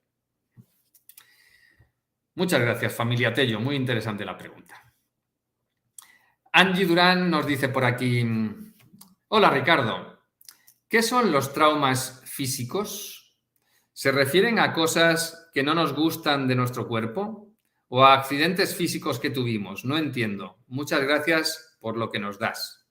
Muchas 2.36 2.60
gracias, 2.60 2.94
familia 2.94 3.34
Tello. 3.34 3.58
Muy 3.58 3.74
interesante 3.74 4.24
la 4.24 4.38
pregunta. 4.38 4.87
Angie 6.52 6.86
Durán 6.86 7.30
nos 7.30 7.46
dice 7.46 7.68
por 7.68 7.84
aquí, 7.84 8.26
hola 9.28 9.50
Ricardo, 9.50 10.20
¿qué 10.88 11.02
son 11.02 11.30
los 11.30 11.52
traumas 11.52 12.22
físicos? 12.24 13.36
¿Se 13.92 14.12
refieren 14.12 14.58
a 14.58 14.72
cosas 14.72 15.50
que 15.52 15.62
no 15.62 15.74
nos 15.74 15.92
gustan 15.94 16.46
de 16.46 16.54
nuestro 16.54 16.86
cuerpo 16.86 17.52
o 17.88 18.04
a 18.04 18.14
accidentes 18.14 18.74
físicos 18.74 19.18
que 19.18 19.30
tuvimos? 19.30 19.84
No 19.84 19.98
entiendo. 19.98 20.58
Muchas 20.68 21.00
gracias 21.00 21.76
por 21.80 21.96
lo 21.96 22.10
que 22.10 22.20
nos 22.20 22.38
das. 22.38 22.86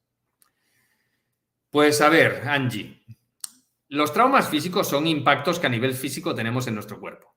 Pues 1.69 2.01
a 2.01 2.09
ver, 2.09 2.47
Angie, 2.47 3.05
los 3.89 4.11
traumas 4.11 4.49
físicos 4.49 4.87
son 4.87 5.07
impactos 5.07 5.59
que 5.59 5.67
a 5.67 5.69
nivel 5.69 5.93
físico 5.93 6.35
tenemos 6.35 6.67
en 6.67 6.75
nuestro 6.75 6.99
cuerpo. 6.99 7.36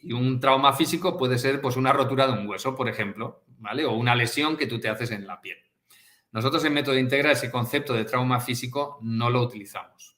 Y 0.00 0.12
un 0.12 0.38
trauma 0.38 0.72
físico 0.72 1.16
puede 1.16 1.38
ser 1.38 1.60
pues, 1.60 1.76
una 1.76 1.92
rotura 1.92 2.26
de 2.26 2.34
un 2.34 2.48
hueso, 2.48 2.74
por 2.76 2.88
ejemplo, 2.88 3.44
¿vale? 3.58 3.84
O 3.84 3.92
una 3.92 4.14
lesión 4.14 4.56
que 4.56 4.66
tú 4.66 4.78
te 4.78 4.88
haces 4.88 5.10
en 5.10 5.26
la 5.26 5.40
piel. 5.40 5.58
Nosotros 6.30 6.64
en 6.64 6.74
Método 6.74 6.98
Integra 6.98 7.32
ese 7.32 7.50
concepto 7.50 7.94
de 7.94 8.04
trauma 8.04 8.40
físico 8.40 8.98
no 9.02 9.30
lo 9.30 9.42
utilizamos. 9.42 10.16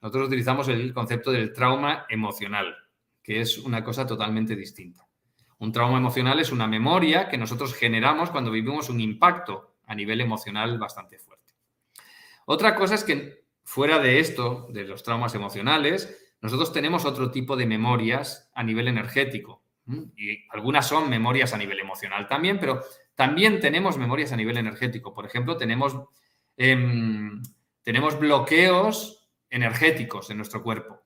Nosotros 0.00 0.26
utilizamos 0.26 0.68
el 0.68 0.92
concepto 0.92 1.30
del 1.30 1.52
trauma 1.52 2.06
emocional, 2.08 2.74
que 3.22 3.40
es 3.40 3.58
una 3.58 3.84
cosa 3.84 4.06
totalmente 4.06 4.56
distinta. 4.56 5.06
Un 5.58 5.72
trauma 5.72 5.98
emocional 5.98 6.40
es 6.40 6.50
una 6.50 6.66
memoria 6.66 7.28
que 7.28 7.38
nosotros 7.38 7.74
generamos 7.74 8.30
cuando 8.30 8.50
vivimos 8.50 8.88
un 8.88 9.00
impacto 9.00 9.76
a 9.86 9.94
nivel 9.94 10.20
emocional 10.20 10.78
bastante 10.78 11.18
fuerte. 11.18 11.54
Otra 12.46 12.74
cosa 12.74 12.96
es 12.96 13.04
que 13.04 13.44
fuera 13.64 13.98
de 13.98 14.20
esto, 14.20 14.66
de 14.70 14.84
los 14.84 15.02
traumas 15.02 15.34
emocionales, 15.34 16.23
nosotros 16.44 16.74
tenemos 16.74 17.06
otro 17.06 17.30
tipo 17.30 17.56
de 17.56 17.64
memorias 17.64 18.50
a 18.54 18.62
nivel 18.62 18.86
energético. 18.88 19.64
Y 20.14 20.46
algunas 20.50 20.86
son 20.86 21.08
memorias 21.08 21.54
a 21.54 21.56
nivel 21.56 21.80
emocional 21.80 22.28
también, 22.28 22.60
pero 22.60 22.82
también 23.14 23.60
tenemos 23.60 23.96
memorias 23.96 24.30
a 24.30 24.36
nivel 24.36 24.58
energético. 24.58 25.14
Por 25.14 25.24
ejemplo, 25.24 25.56
tenemos, 25.56 25.96
em, 26.58 27.40
tenemos 27.82 28.18
bloqueos 28.18 29.26
energéticos 29.48 30.28
en 30.28 30.36
nuestro 30.36 30.62
cuerpo. 30.62 31.00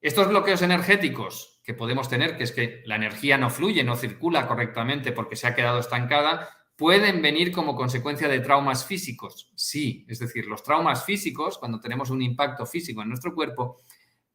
Estos 0.00 0.28
bloqueos 0.28 0.62
energéticos 0.62 1.60
que 1.62 1.74
podemos 1.74 2.08
tener, 2.08 2.38
que 2.38 2.44
es 2.44 2.52
que 2.52 2.82
la 2.86 2.96
energía 2.96 3.36
no 3.36 3.50
fluye, 3.50 3.84
no 3.84 3.96
circula 3.96 4.48
correctamente 4.48 5.12
porque 5.12 5.36
se 5.36 5.46
ha 5.46 5.54
quedado 5.54 5.78
estancada, 5.78 6.48
¿Pueden 6.78 7.20
venir 7.20 7.50
como 7.50 7.74
consecuencia 7.74 8.28
de 8.28 8.38
traumas 8.38 8.86
físicos? 8.86 9.50
Sí, 9.56 10.06
es 10.06 10.20
decir, 10.20 10.46
los 10.46 10.62
traumas 10.62 11.04
físicos, 11.04 11.58
cuando 11.58 11.80
tenemos 11.80 12.08
un 12.08 12.22
impacto 12.22 12.64
físico 12.66 13.02
en 13.02 13.08
nuestro 13.08 13.34
cuerpo, 13.34 13.78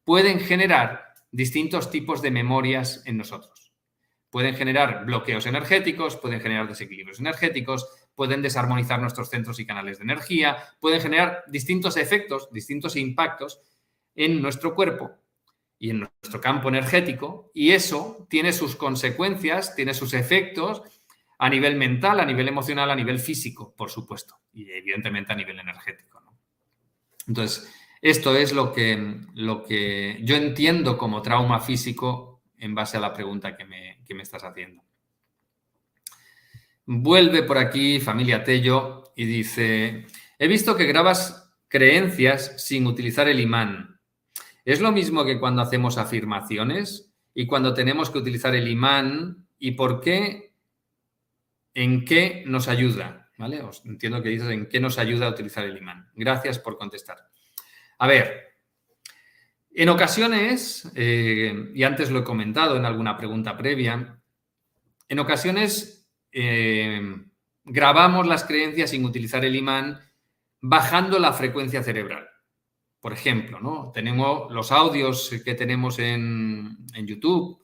pueden 0.04 0.38
generar 0.38 1.14
distintos 1.32 1.90
tipos 1.90 2.20
de 2.20 2.30
memorias 2.30 3.02
en 3.06 3.16
nosotros. 3.16 3.72
Pueden 4.28 4.54
generar 4.56 5.06
bloqueos 5.06 5.46
energéticos, 5.46 6.16
pueden 6.16 6.42
generar 6.42 6.68
desequilibrios 6.68 7.18
energéticos, 7.18 7.88
pueden 8.14 8.42
desarmonizar 8.42 9.00
nuestros 9.00 9.30
centros 9.30 9.58
y 9.58 9.64
canales 9.64 9.96
de 9.96 10.04
energía, 10.04 10.58
pueden 10.80 11.00
generar 11.00 11.44
distintos 11.46 11.96
efectos, 11.96 12.50
distintos 12.52 12.94
impactos 12.96 13.62
en 14.14 14.42
nuestro 14.42 14.74
cuerpo 14.74 15.12
y 15.78 15.88
en 15.88 16.00
nuestro 16.00 16.42
campo 16.42 16.68
energético, 16.68 17.50
y 17.54 17.70
eso 17.70 18.26
tiene 18.28 18.52
sus 18.52 18.76
consecuencias, 18.76 19.74
tiene 19.74 19.94
sus 19.94 20.12
efectos 20.12 20.82
a 21.44 21.48
nivel 21.48 21.76
mental, 21.76 22.20
a 22.20 22.24
nivel 22.24 22.48
emocional, 22.48 22.90
a 22.90 22.96
nivel 22.96 23.18
físico, 23.18 23.74
por 23.76 23.90
supuesto, 23.90 24.36
y 24.52 24.70
evidentemente 24.70 25.32
a 25.32 25.36
nivel 25.36 25.58
energético. 25.58 26.22
Entonces, 27.26 27.72
esto 28.00 28.36
es 28.36 28.52
lo 28.52 28.72
que, 28.72 29.20
lo 29.34 29.64
que 29.64 30.20
yo 30.22 30.36
entiendo 30.36 30.98
como 30.98 31.22
trauma 31.22 31.60
físico 31.60 32.42
en 32.58 32.74
base 32.74 32.96
a 32.96 33.00
la 33.00 33.12
pregunta 33.12 33.56
que 33.56 33.64
me, 33.64 34.02
que 34.06 34.14
me 34.14 34.22
estás 34.22 34.44
haciendo. 34.44 34.82
Vuelve 36.86 37.42
por 37.42 37.56
aquí 37.56 37.98
familia 37.98 38.44
Tello 38.44 39.12
y 39.16 39.24
dice, 39.24 40.06
he 40.38 40.48
visto 40.48 40.76
que 40.76 40.84
grabas 40.84 41.50
creencias 41.68 42.62
sin 42.62 42.86
utilizar 42.86 43.26
el 43.26 43.40
imán. 43.40 44.00
¿Es 44.66 44.80
lo 44.80 44.92
mismo 44.92 45.24
que 45.24 45.40
cuando 45.40 45.62
hacemos 45.62 45.96
afirmaciones? 45.96 47.14
y 47.34 47.46
cuando 47.46 47.74
tenemos 47.74 48.10
que 48.10 48.18
utilizar 48.18 48.54
el 48.54 48.68
imán 48.68 49.46
y 49.58 49.72
por 49.72 50.00
qué, 50.00 50.53
en 51.74 52.04
qué 52.04 52.44
nos 52.46 52.68
ayuda. 52.68 53.30
¿Vale? 53.36 53.62
Os 53.62 53.84
entiendo 53.84 54.22
que 54.22 54.28
dices 54.28 54.48
en 54.50 54.68
qué 54.68 54.78
nos 54.78 54.96
ayuda 54.96 55.26
a 55.26 55.30
utilizar 55.30 55.64
el 55.64 55.76
imán. 55.76 56.08
Gracias 56.14 56.60
por 56.60 56.78
contestar. 56.78 57.18
A 57.98 58.06
ver, 58.06 58.54
en 59.72 59.88
ocasiones, 59.88 60.88
eh, 60.94 61.72
y 61.74 61.82
antes 61.82 62.10
lo 62.10 62.20
he 62.20 62.24
comentado 62.24 62.76
en 62.76 62.84
alguna 62.84 63.16
pregunta 63.16 63.56
previa, 63.56 64.20
en 65.08 65.18
ocasiones 65.18 66.08
eh, 66.30 67.00
grabamos 67.64 68.26
las 68.26 68.44
creencias 68.44 68.90
sin 68.90 69.04
utilizar 69.04 69.44
el 69.44 69.56
imán 69.56 70.00
bajando 70.60 71.18
la 71.18 71.32
frecuencia 71.32 71.82
cerebral. 71.82 72.28
Por 73.00 73.12
ejemplo, 73.12 73.60
¿no? 73.60 73.90
tenemos 73.92 74.50
los 74.52 74.72
audios 74.72 75.30
que 75.44 75.54
tenemos 75.54 75.98
en, 75.98 76.86
YouTube 77.04 77.60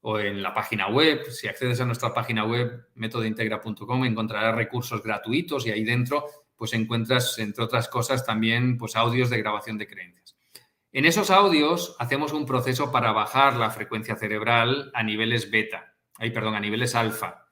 o 0.00 0.18
en 0.18 0.42
la 0.42 0.54
página 0.54 0.88
web. 0.88 1.30
Si 1.30 1.48
accedes 1.48 1.80
a 1.80 1.84
nuestra 1.84 2.12
página 2.12 2.44
web, 2.44 2.88
métodointegra.com, 2.94 4.04
encontrarás 4.04 4.54
recursos 4.54 5.02
gratuitos 5.02 5.66
y 5.66 5.70
ahí 5.70 5.84
dentro 5.84 6.26
pues 6.58 6.72
encuentras, 6.72 7.38
entre 7.38 7.64
otras 7.64 7.88
cosas, 7.88 8.26
también 8.26 8.76
pues, 8.76 8.96
audios 8.96 9.30
de 9.30 9.38
grabación 9.38 9.78
de 9.78 9.86
creencias. 9.86 10.36
En 10.90 11.04
esos 11.04 11.30
audios 11.30 11.94
hacemos 12.00 12.32
un 12.32 12.46
proceso 12.46 12.90
para 12.90 13.12
bajar 13.12 13.56
la 13.56 13.70
frecuencia 13.70 14.16
cerebral 14.16 14.90
a 14.92 15.02
niveles 15.04 15.50
beta, 15.50 15.94
ay, 16.16 16.30
perdón, 16.30 16.56
a 16.56 16.60
niveles 16.60 16.96
alfa. 16.96 17.46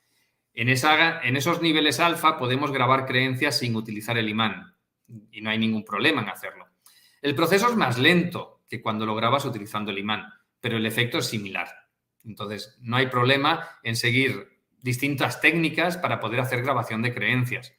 En, 0.53 0.69
en 0.69 1.37
esos 1.37 1.63
niveles 1.63 2.01
alfa 2.01 2.37
podemos 2.37 2.73
grabar 2.73 3.07
creencias 3.07 3.59
sin 3.59 3.77
utilizar 3.77 4.19
el 4.19 4.29
imán 4.29 4.75
y 5.31 5.41
no 5.41 5.51
hay 5.51 5.59
ningún 5.59 5.85
problema 5.85 6.23
en 6.23 6.31
hacerlo. 6.31 6.67
El 7.23 7.35
proceso 7.35 7.69
es 7.69 7.77
más 7.77 7.99
lento 7.99 8.63
que 8.69 8.83
cuando 8.83 9.07
lo 9.07 9.15
grabas 9.15 9.45
utilizando 9.45 9.93
el 9.93 9.99
imán, 9.99 10.27
pero 10.61 10.79
el 10.79 10.87
efecto 10.87 11.19
es 11.19 11.27
similar. 11.27 11.69
Entonces, 12.27 12.77
no 12.81 12.97
hay 12.97 13.07
problema 13.07 13.69
en 13.83 13.97
seguir 13.97 14.61
distintas 14.83 15.41
técnicas 15.41 15.97
para 15.97 16.21
poder 16.21 16.41
hacer 16.41 16.63
grabación 16.63 17.03
de 17.03 17.15
creencias. 17.15 17.75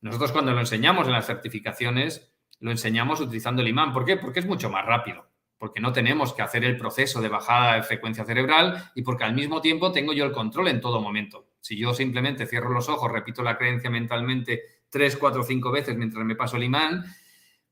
Nosotros 0.00 0.32
cuando 0.32 0.52
lo 0.52 0.60
enseñamos 0.60 1.06
en 1.06 1.12
las 1.12 1.26
certificaciones, 1.26 2.32
lo 2.60 2.70
enseñamos 2.70 3.20
utilizando 3.20 3.62
el 3.62 3.68
imán. 3.68 3.92
¿Por 3.92 4.04
qué? 4.04 4.16
Porque 4.16 4.40
es 4.40 4.46
mucho 4.46 4.70
más 4.70 4.86
rápido, 4.86 5.26
porque 5.58 5.80
no 5.80 5.92
tenemos 5.92 6.32
que 6.32 6.42
hacer 6.42 6.64
el 6.64 6.76
proceso 6.76 7.20
de 7.20 7.28
bajada 7.28 7.74
de 7.74 7.82
frecuencia 7.82 8.24
cerebral 8.24 8.90
y 8.94 9.02
porque 9.02 9.24
al 9.24 9.34
mismo 9.34 9.60
tiempo 9.60 9.92
tengo 9.92 10.12
yo 10.12 10.24
el 10.24 10.32
control 10.32 10.68
en 10.68 10.80
todo 10.80 11.00
momento. 11.00 11.48
Si 11.60 11.76
yo 11.76 11.92
simplemente 11.92 12.46
cierro 12.46 12.70
los 12.70 12.88
ojos, 12.88 13.12
repito 13.12 13.42
la 13.42 13.58
creencia 13.58 13.90
mentalmente 13.90 14.62
tres, 14.88 15.16
cuatro, 15.16 15.42
cinco 15.42 15.70
veces 15.70 15.96
mientras 15.96 16.24
me 16.24 16.34
paso 16.34 16.56
el 16.56 16.64
imán, 16.64 17.04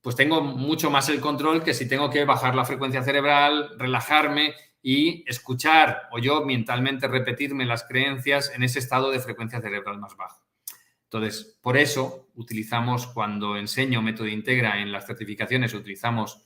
pues 0.01 0.15
tengo 0.15 0.41
mucho 0.41 0.89
más 0.89 1.09
el 1.09 1.19
control 1.19 1.63
que 1.63 1.73
si 1.73 1.87
tengo 1.87 2.09
que 2.09 2.25
bajar 2.25 2.55
la 2.55 2.65
frecuencia 2.65 3.03
cerebral, 3.03 3.71
relajarme 3.77 4.53
y 4.81 5.23
escuchar 5.27 6.03
o 6.11 6.19
yo 6.19 6.45
mentalmente 6.45 7.07
repetirme 7.07 7.65
las 7.65 7.83
creencias 7.83 8.51
en 8.53 8.63
ese 8.63 8.79
estado 8.79 9.11
de 9.11 9.19
frecuencia 9.19 9.61
cerebral 9.61 9.99
más 9.99 10.15
bajo. 10.15 10.43
Entonces, 11.03 11.57
por 11.61 11.75
eso 11.75 12.29
utilizamos 12.35 13.07
cuando 13.07 13.57
enseño 13.57 14.01
método 14.01 14.27
integra 14.27 14.79
en 14.79 14.91
las 14.91 15.07
certificaciones, 15.07 15.73
utilizamos 15.73 16.45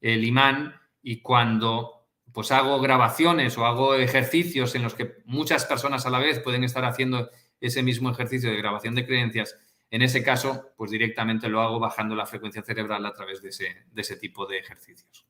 el 0.00 0.24
imán 0.24 0.74
y 1.02 1.20
cuando 1.20 2.08
pues 2.32 2.52
hago 2.52 2.80
grabaciones 2.80 3.58
o 3.58 3.66
hago 3.66 3.94
ejercicios 3.94 4.74
en 4.74 4.82
los 4.82 4.94
que 4.94 5.16
muchas 5.24 5.66
personas 5.66 6.06
a 6.06 6.10
la 6.10 6.18
vez 6.18 6.38
pueden 6.38 6.64
estar 6.64 6.84
haciendo 6.84 7.30
ese 7.60 7.82
mismo 7.82 8.10
ejercicio 8.10 8.50
de 8.50 8.56
grabación 8.56 8.94
de 8.94 9.06
creencias, 9.06 9.56
en 9.90 10.02
ese 10.02 10.22
caso, 10.22 10.72
pues 10.76 10.92
directamente 10.92 11.48
lo 11.48 11.60
hago 11.60 11.80
bajando 11.80 12.14
la 12.14 12.24
frecuencia 12.24 12.62
cerebral 12.62 13.04
a 13.04 13.12
través 13.12 13.42
de 13.42 13.48
ese, 13.48 14.16
tipo 14.16 14.46
de 14.46 14.58
ejercicios. 14.58 15.26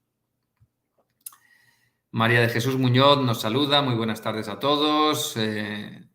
María 2.13 2.41
de 2.41 2.49
Jesús 2.49 2.77
Muñoz 2.77 3.23
nos 3.23 3.41
saluda, 3.41 3.83
muy 3.83 3.95
buenas 3.95 4.21
tardes 4.21 4.49
a 4.49 4.59
todos. 4.59 5.37
Eh, 5.37 6.09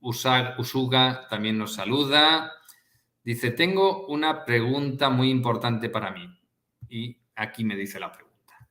Usuga 0.00 1.28
también 1.28 1.58
nos 1.58 1.74
saluda. 1.74 2.50
Dice, 3.22 3.50
tengo 3.50 4.06
una 4.06 4.46
pregunta 4.46 5.10
muy 5.10 5.28
importante 5.28 5.90
para 5.90 6.12
mí. 6.12 6.26
Y 6.88 7.20
aquí 7.34 7.62
me 7.62 7.76
dice 7.76 8.00
la 8.00 8.10
pregunta. 8.10 8.70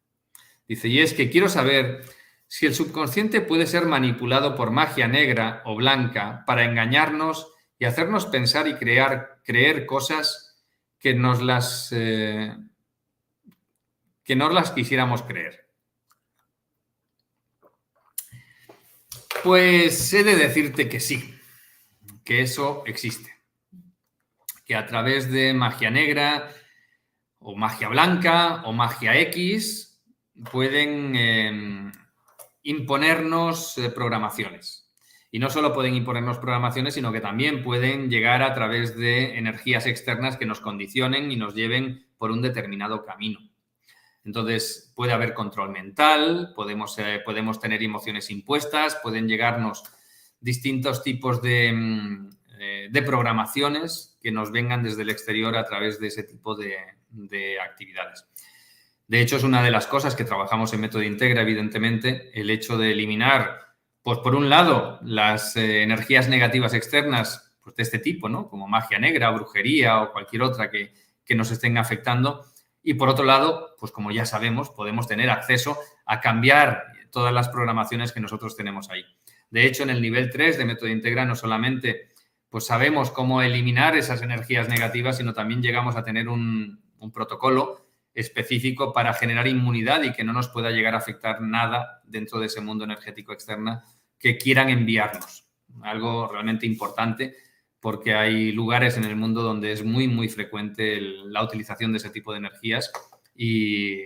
Dice, 0.68 0.88
y 0.88 1.00
es 1.00 1.14
que 1.14 1.30
quiero 1.30 1.48
saber 1.48 2.04
si 2.48 2.66
el 2.66 2.74
subconsciente 2.74 3.42
puede 3.42 3.68
ser 3.68 3.86
manipulado 3.86 4.56
por 4.56 4.72
magia 4.72 5.08
negra 5.08 5.62
o 5.66 5.76
blanca 5.76 6.44
para 6.48 6.64
engañarnos 6.64 7.54
y 7.78 7.86
hacernos 7.86 8.26
pensar 8.26 8.68
y 8.68 8.76
crear, 8.76 9.42
creer 9.44 9.86
cosas 9.86 10.60
que 10.98 11.14
nos 11.14 11.44
las, 11.44 11.92
eh, 11.92 12.56
que 14.24 14.36
no 14.36 14.50
las 14.50 14.72
quisiéramos 14.72 15.22
creer. 15.22 15.63
Pues 19.44 20.14
he 20.14 20.24
de 20.24 20.38
decirte 20.38 20.88
que 20.88 21.02
sí, 21.02 21.36
que 22.24 22.42
eso 22.42 22.84
existe. 22.86 23.36
Que 24.66 24.76
a 24.76 24.86
través 24.86 25.30
de 25.30 25.54
magia 25.54 25.92
negra 25.92 26.50
o 27.40 27.54
magia 27.54 27.90
blanca 27.90 28.64
o 28.64 28.72
magia 28.72 29.20
X 29.20 30.02
pueden 30.50 31.16
em, 31.18 31.92
imponernos 32.64 33.78
eh, 33.78 33.90
programaciones. 33.90 34.90
Y 35.30 35.40
no 35.40 35.50
solo 35.50 35.74
pueden 35.74 35.96
imponernos 35.96 36.38
programaciones, 36.38 36.94
sino 36.94 37.12
que 37.12 37.20
también 37.20 37.64
pueden 37.64 38.10
llegar 38.10 38.44
a 38.44 38.54
través 38.54 38.96
de 38.96 39.38
energías 39.38 39.88
externas 39.88 40.38
que 40.38 40.46
nos 40.46 40.62
condicionen 40.62 41.32
y 41.32 41.36
nos 41.36 41.54
lleven 41.54 42.08
por 42.18 42.32
un 42.32 42.42
determinado 42.42 43.04
camino. 43.04 43.40
Entonces, 44.26 44.92
puede 44.96 45.12
haber 45.12 45.34
control 45.34 45.70
mental, 45.70 46.54
podemos, 46.56 46.98
eh, 47.00 47.22
podemos 47.26 47.60
tener 47.60 47.84
emociones 47.84 48.30
impuestas, 48.30 48.98
pueden 49.04 49.28
llegarnos 49.28 49.84
distintos 50.40 51.04
tipos 51.04 51.42
de, 51.42 51.74
mm, 51.74 52.30
eh, 52.60 52.88
de, 52.90 53.02
programaciones 53.02 54.18
que 54.22 54.32
nos 54.32 54.52
vengan 54.52 54.84
desde 54.84 55.02
el 55.02 55.10
exterior 55.10 55.56
a 55.58 55.66
través 55.66 56.00
de 56.00 56.08
ese 56.08 56.24
tipo 56.24 56.56
de, 56.56 56.76
de 57.10 57.60
actividades. 57.60 58.26
De 59.08 59.20
hecho, 59.22 59.36
es 59.36 59.44
una 59.44 59.62
de 59.62 59.72
las 59.72 59.88
cosas 59.88 60.16
que 60.16 60.24
trabajamos 60.24 60.74
en 60.74 60.82
Método 60.82 61.04
Integra, 61.04 61.42
evidentemente, 61.42 62.32
el 62.34 62.50
hecho 62.50 62.78
de 62.78 62.92
eliminar 62.92 63.64
pues 64.04 64.20
por 64.20 64.36
un 64.36 64.50
lado, 64.50 65.00
las 65.02 65.56
eh, 65.56 65.82
energías 65.82 66.28
negativas 66.28 66.74
externas 66.74 67.56
pues, 67.64 67.76
de 67.78 67.84
este 67.84 68.00
tipo, 68.00 68.28
¿no? 68.28 68.50
Como 68.50 68.68
magia 68.68 69.00
negra, 69.00 69.32
brujería 69.32 70.02
o 70.02 70.12
cualquier 70.12 70.44
otra 70.44 70.70
que, 70.70 70.92
nos 71.36 71.50
estén 71.50 71.78
afectando. 71.78 72.46
Y 72.84 72.96
por 72.96 73.10
otro 73.10 73.26
lado, 73.26 73.76
pues 73.80 73.92
como 73.92 74.12
ya 74.12 74.26
sabemos, 74.26 74.70
podemos 74.70 75.08
tener 75.08 75.30
acceso 75.30 75.78
a 76.06 76.20
cambiar 76.20 76.84
todas 77.12 77.34
las 77.34 77.50
programaciones 77.50 78.12
que 78.12 78.20
nosotros 78.20 78.56
tenemos 78.56 78.90
ahí. 78.90 79.06
De 79.50 79.66
hecho, 79.66 79.84
en 79.84 79.90
el 79.90 80.02
nivel 80.02 80.30
3 80.30 80.58
de 80.58 80.66
método 80.66 80.90
integra 80.90 81.26
no 81.26 81.36
solamente 81.36 82.12
pues 82.50 82.68
sabemos 82.68 83.10
cómo 83.10 83.42
eliminar 83.42 83.96
esas 83.96 84.22
energías 84.22 84.70
negativas, 84.70 85.18
sino 85.18 85.34
también 85.34 85.64
llegamos 85.64 85.96
a 85.96 86.04
tener 86.04 86.30
un, 86.30 86.84
un 87.00 87.12
protocolo 87.12 87.88
específico 88.14 88.94
para 88.94 89.14
generar 89.14 89.48
inmunidad 89.48 90.04
y 90.04 90.14
que 90.14 90.24
no 90.24 90.34
nos 90.34 90.50
pueda 90.50 90.70
llegar 90.70 90.94
a 90.94 91.00
afectar 91.00 91.42
nada 91.42 92.02
dentro 92.06 92.40
de 92.40 92.46
ese 92.46 92.62
mundo 92.62 92.84
energético 92.84 93.34
externa 93.34 93.84
que 94.20 94.38
quieran 94.38 94.70
enviarnos. 94.70 95.48
Algo 95.82 96.30
realmente 96.32 96.68
importante 96.68 97.36
porque 97.84 98.16
hay 98.16 98.54
lugares 98.54 98.96
en 98.96 99.04
el 99.04 99.18
mundo 99.18 99.44
donde 99.44 99.74
es 99.74 99.84
muy, 99.84 100.08
muy 100.08 100.30
frecuente 100.30 101.02
la 101.02 101.44
utilización 101.44 101.92
de 101.92 101.98
ese 101.98 102.10
tipo 102.12 102.32
de 102.32 102.38
energías 102.38 102.90
y 103.36 104.00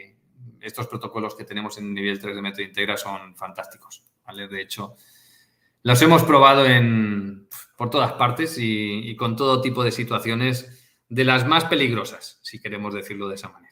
estos 0.59 0.87
protocolos 0.87 1.35
que 1.35 1.43
tenemos 1.43 1.77
en 1.77 1.93
nivel 1.93 2.19
3 2.19 2.35
de 2.35 2.41
Metro 2.41 2.63
Integra 2.63 2.97
son 2.97 3.35
fantásticos. 3.35 4.03
De 4.49 4.61
hecho, 4.61 4.95
los 5.83 6.01
hemos 6.01 6.23
probado 6.23 6.65
en, 6.65 7.47
por 7.77 7.91
todas 7.91 8.13
partes 8.13 8.57
y 8.57 9.15
con 9.15 9.35
todo 9.35 9.61
tipo 9.61 9.83
de 9.83 9.91
situaciones 9.91 10.97
de 11.07 11.23
las 11.23 11.47
más 11.47 11.65
peligrosas, 11.65 12.39
si 12.41 12.59
queremos 12.59 12.95
decirlo 12.95 13.29
de 13.29 13.35
esa 13.35 13.49
manera 13.49 13.67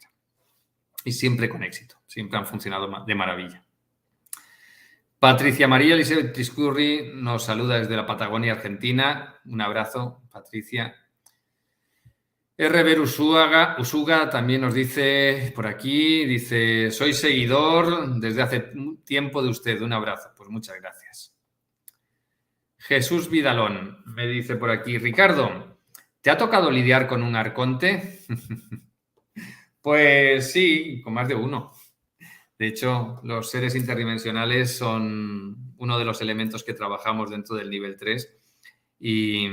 y 1.04 1.12
siempre 1.12 1.48
con 1.48 1.62
éxito. 1.62 1.96
Siempre 2.06 2.38
han 2.38 2.46
funcionado 2.46 3.04
de 3.04 3.14
maravilla. 3.14 3.65
Patricia 5.18 5.66
María 5.66 5.94
Elizabeth 5.94 6.34
Tiscurri 6.34 7.12
nos 7.14 7.44
saluda 7.44 7.78
desde 7.78 7.96
la 7.96 8.04
Patagonia, 8.04 8.52
Argentina. 8.52 9.40
Un 9.46 9.60
abrazo, 9.62 10.22
Patricia. 10.30 10.94
RB 12.58 13.00
Usuga, 13.00 13.76
Usuga 13.78 14.28
también 14.28 14.62
nos 14.62 14.74
dice 14.74 15.52
por 15.54 15.66
aquí, 15.66 16.24
dice, 16.24 16.90
soy 16.90 17.12
seguidor 17.12 18.18
desde 18.18 18.42
hace 18.42 18.72
tiempo 19.04 19.42
de 19.42 19.48
usted. 19.48 19.80
Un 19.80 19.94
abrazo. 19.94 20.30
Pues 20.36 20.50
muchas 20.50 20.76
gracias. 20.80 21.34
Jesús 22.78 23.30
Vidalón 23.30 24.02
me 24.04 24.26
dice 24.26 24.56
por 24.56 24.70
aquí, 24.70 24.98
Ricardo, 24.98 25.78
¿te 26.20 26.30
ha 26.30 26.36
tocado 26.36 26.70
lidiar 26.70 27.06
con 27.06 27.22
un 27.22 27.36
arconte? 27.36 28.20
Pues 29.86 30.50
sí, 30.50 31.00
con 31.00 31.14
más 31.14 31.28
de 31.28 31.36
uno. 31.36 31.70
De 32.58 32.66
hecho, 32.66 33.20
los 33.22 33.50
seres 33.50 33.74
interdimensionales 33.74 34.76
son 34.76 35.74
uno 35.78 35.98
de 35.98 36.04
los 36.04 36.20
elementos 36.22 36.64
que 36.64 36.72
trabajamos 36.72 37.30
dentro 37.30 37.56
del 37.56 37.68
nivel 37.68 37.96
3 37.96 38.34
y, 38.98 39.48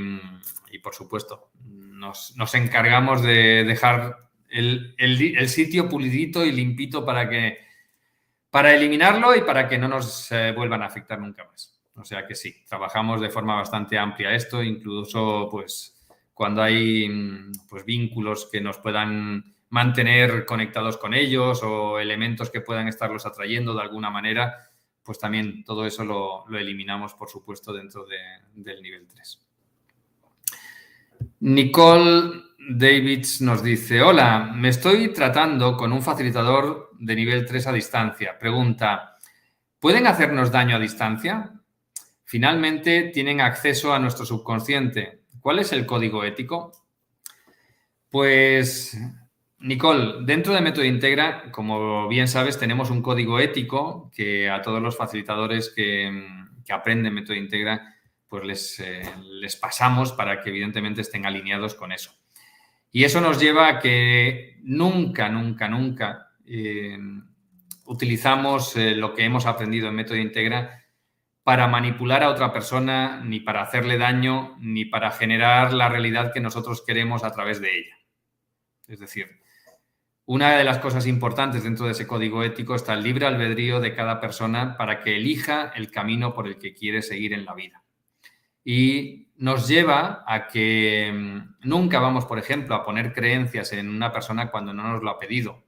por 0.82 0.94
supuesto, 0.94 1.50
nos, 1.64 2.34
encargamos 2.54 3.22
de 3.22 3.64
dejar 3.64 4.30
el, 4.48 5.48
sitio 5.48 5.88
pulidito 5.88 6.44
y 6.44 6.52
limpito 6.52 7.04
para 7.04 7.28
que, 7.28 7.58
para 8.50 8.74
eliminarlo 8.74 9.36
y 9.36 9.42
para 9.42 9.68
que 9.68 9.78
no 9.78 9.88
nos 9.88 10.32
eh, 10.32 10.52
vuelvan 10.52 10.82
a 10.82 10.86
afectar 10.86 11.20
nunca 11.20 11.44
más. 11.44 11.78
O 11.96 12.04
sea 12.04 12.26
que 12.26 12.34
sí, 12.34 12.64
trabajamos 12.66 13.20
de 13.20 13.30
forma 13.30 13.54
bastante 13.54 13.98
amplia 13.98 14.34
esto, 14.34 14.62
incluso 14.62 15.48
pues 15.50 15.94
cuando 16.32 16.62
hay 16.62 17.08
pues, 17.68 17.84
vínculos 17.84 18.48
que 18.50 18.60
nos 18.60 18.78
puedan 18.78 19.53
mantener 19.70 20.44
conectados 20.44 20.96
con 20.96 21.14
ellos 21.14 21.62
o 21.62 21.98
elementos 21.98 22.50
que 22.50 22.60
puedan 22.60 22.88
estarlos 22.88 23.26
atrayendo 23.26 23.74
de 23.74 23.82
alguna 23.82 24.10
manera, 24.10 24.70
pues 25.02 25.18
también 25.18 25.64
todo 25.64 25.84
eso 25.86 26.04
lo, 26.04 26.46
eliminamos, 26.56 27.14
por 27.14 27.28
supuesto, 27.28 27.72
dentro 27.72 28.06
del 28.54 28.82
nivel 28.82 29.06
3. 29.06 29.40
Nicole 31.40 32.42
Davids 32.70 33.42
nos 33.42 33.62
dice, 33.62 34.00
hola, 34.00 34.50
me 34.54 34.70
estoy 34.70 35.12
tratando 35.12 35.76
con 35.76 35.92
un 35.92 36.02
facilitador 36.02 36.90
de 36.98 37.14
nivel 37.14 37.44
3 37.44 37.66
a 37.66 37.72
distancia. 37.72 38.38
Pregunta, 38.38 39.16
¿pueden 39.78 40.06
hacernos 40.06 40.50
daño 40.50 40.76
a 40.76 40.80
distancia? 40.80 41.52
Finalmente, 42.24 43.10
tienen 43.12 43.42
acceso 43.42 43.92
a 43.92 43.98
nuestro 43.98 44.24
subconsciente. 44.24 45.24
¿Cuál 45.40 45.58
es 45.58 45.72
el 45.72 45.84
código 45.84 46.24
ético? 46.24 46.72
Pues, 48.08 48.96
Nicole, 49.64 50.16
dentro 50.26 50.52
de 50.52 50.60
Método 50.60 50.84
Integra, 50.84 51.50
como 51.50 52.06
bien 52.06 52.28
sabes, 52.28 52.58
tenemos 52.58 52.90
un 52.90 53.00
código 53.00 53.40
ético 53.40 54.10
que 54.14 54.50
a 54.50 54.60
todos 54.60 54.82
los 54.82 54.94
facilitadores 54.94 55.72
que, 55.74 56.12
aprenden 56.68 57.14
Método 57.14 57.34
Integra, 57.36 57.94
pues 58.28 58.44
les, 58.44 58.80
eh, 58.80 59.02
les 59.40 59.56
pasamos 59.56 60.12
para 60.12 60.42
que 60.42 60.50
evidentemente 60.50 61.00
estén 61.00 61.24
alineados 61.24 61.74
con 61.74 61.92
eso. 61.92 62.12
Y 62.92 63.04
eso 63.04 63.22
nos 63.22 63.40
lleva 63.40 63.68
a 63.68 63.78
que 63.78 64.58
nunca, 64.62 65.30
nunca, 65.30 65.66
nunca 65.66 66.28
eh, 66.46 66.98
utilizamos 67.86 68.76
eh, 68.76 68.94
lo 68.94 69.14
que 69.14 69.24
hemos 69.24 69.46
aprendido 69.46 69.88
en 69.88 69.94
Método 69.94 70.18
Integra 70.18 70.84
para 71.42 71.68
manipular 71.68 72.22
a 72.22 72.28
otra 72.28 72.52
persona, 72.52 73.22
ni 73.24 73.40
para 73.40 73.62
hacerle 73.62 73.96
daño, 73.96 74.58
ni 74.60 74.84
para 74.84 75.10
generar 75.10 75.72
la 75.72 75.88
realidad 75.88 76.34
que 76.34 76.40
nosotros 76.40 76.84
queremos 76.86 77.24
a 77.24 77.32
través 77.32 77.62
de 77.62 77.78
ella. 77.78 77.98
Es 78.88 79.00
decir, 79.00 79.43
una 80.26 80.56
de 80.56 80.64
las 80.64 80.78
cosas 80.78 81.06
importantes 81.06 81.64
dentro 81.64 81.86
de 81.86 81.92
ese 81.92 82.06
código 82.06 82.42
ético 82.42 82.74
está 82.74 82.94
el 82.94 83.02
libre 83.02 83.26
albedrío 83.26 83.80
de 83.80 83.94
cada 83.94 84.20
persona 84.20 84.76
para 84.76 85.00
que 85.00 85.16
elija 85.16 85.72
el 85.74 85.90
camino 85.90 86.32
por 86.32 86.46
el 86.46 86.58
que 86.58 86.74
quiere 86.74 87.02
seguir 87.02 87.34
en 87.34 87.44
la 87.44 87.54
vida. 87.54 87.84
Y 88.64 89.28
nos 89.36 89.68
lleva 89.68 90.24
a 90.26 90.46
que 90.46 91.12
mm, 91.12 91.68
nunca 91.68 91.98
vamos, 92.00 92.24
por 92.24 92.38
ejemplo, 92.38 92.74
a 92.74 92.84
poner 92.84 93.12
creencias 93.12 93.72
en 93.74 93.90
una 93.90 94.12
persona 94.12 94.50
cuando 94.50 94.72
no 94.72 94.84
nos 94.84 95.02
lo 95.02 95.10
ha 95.10 95.18
pedido. 95.18 95.62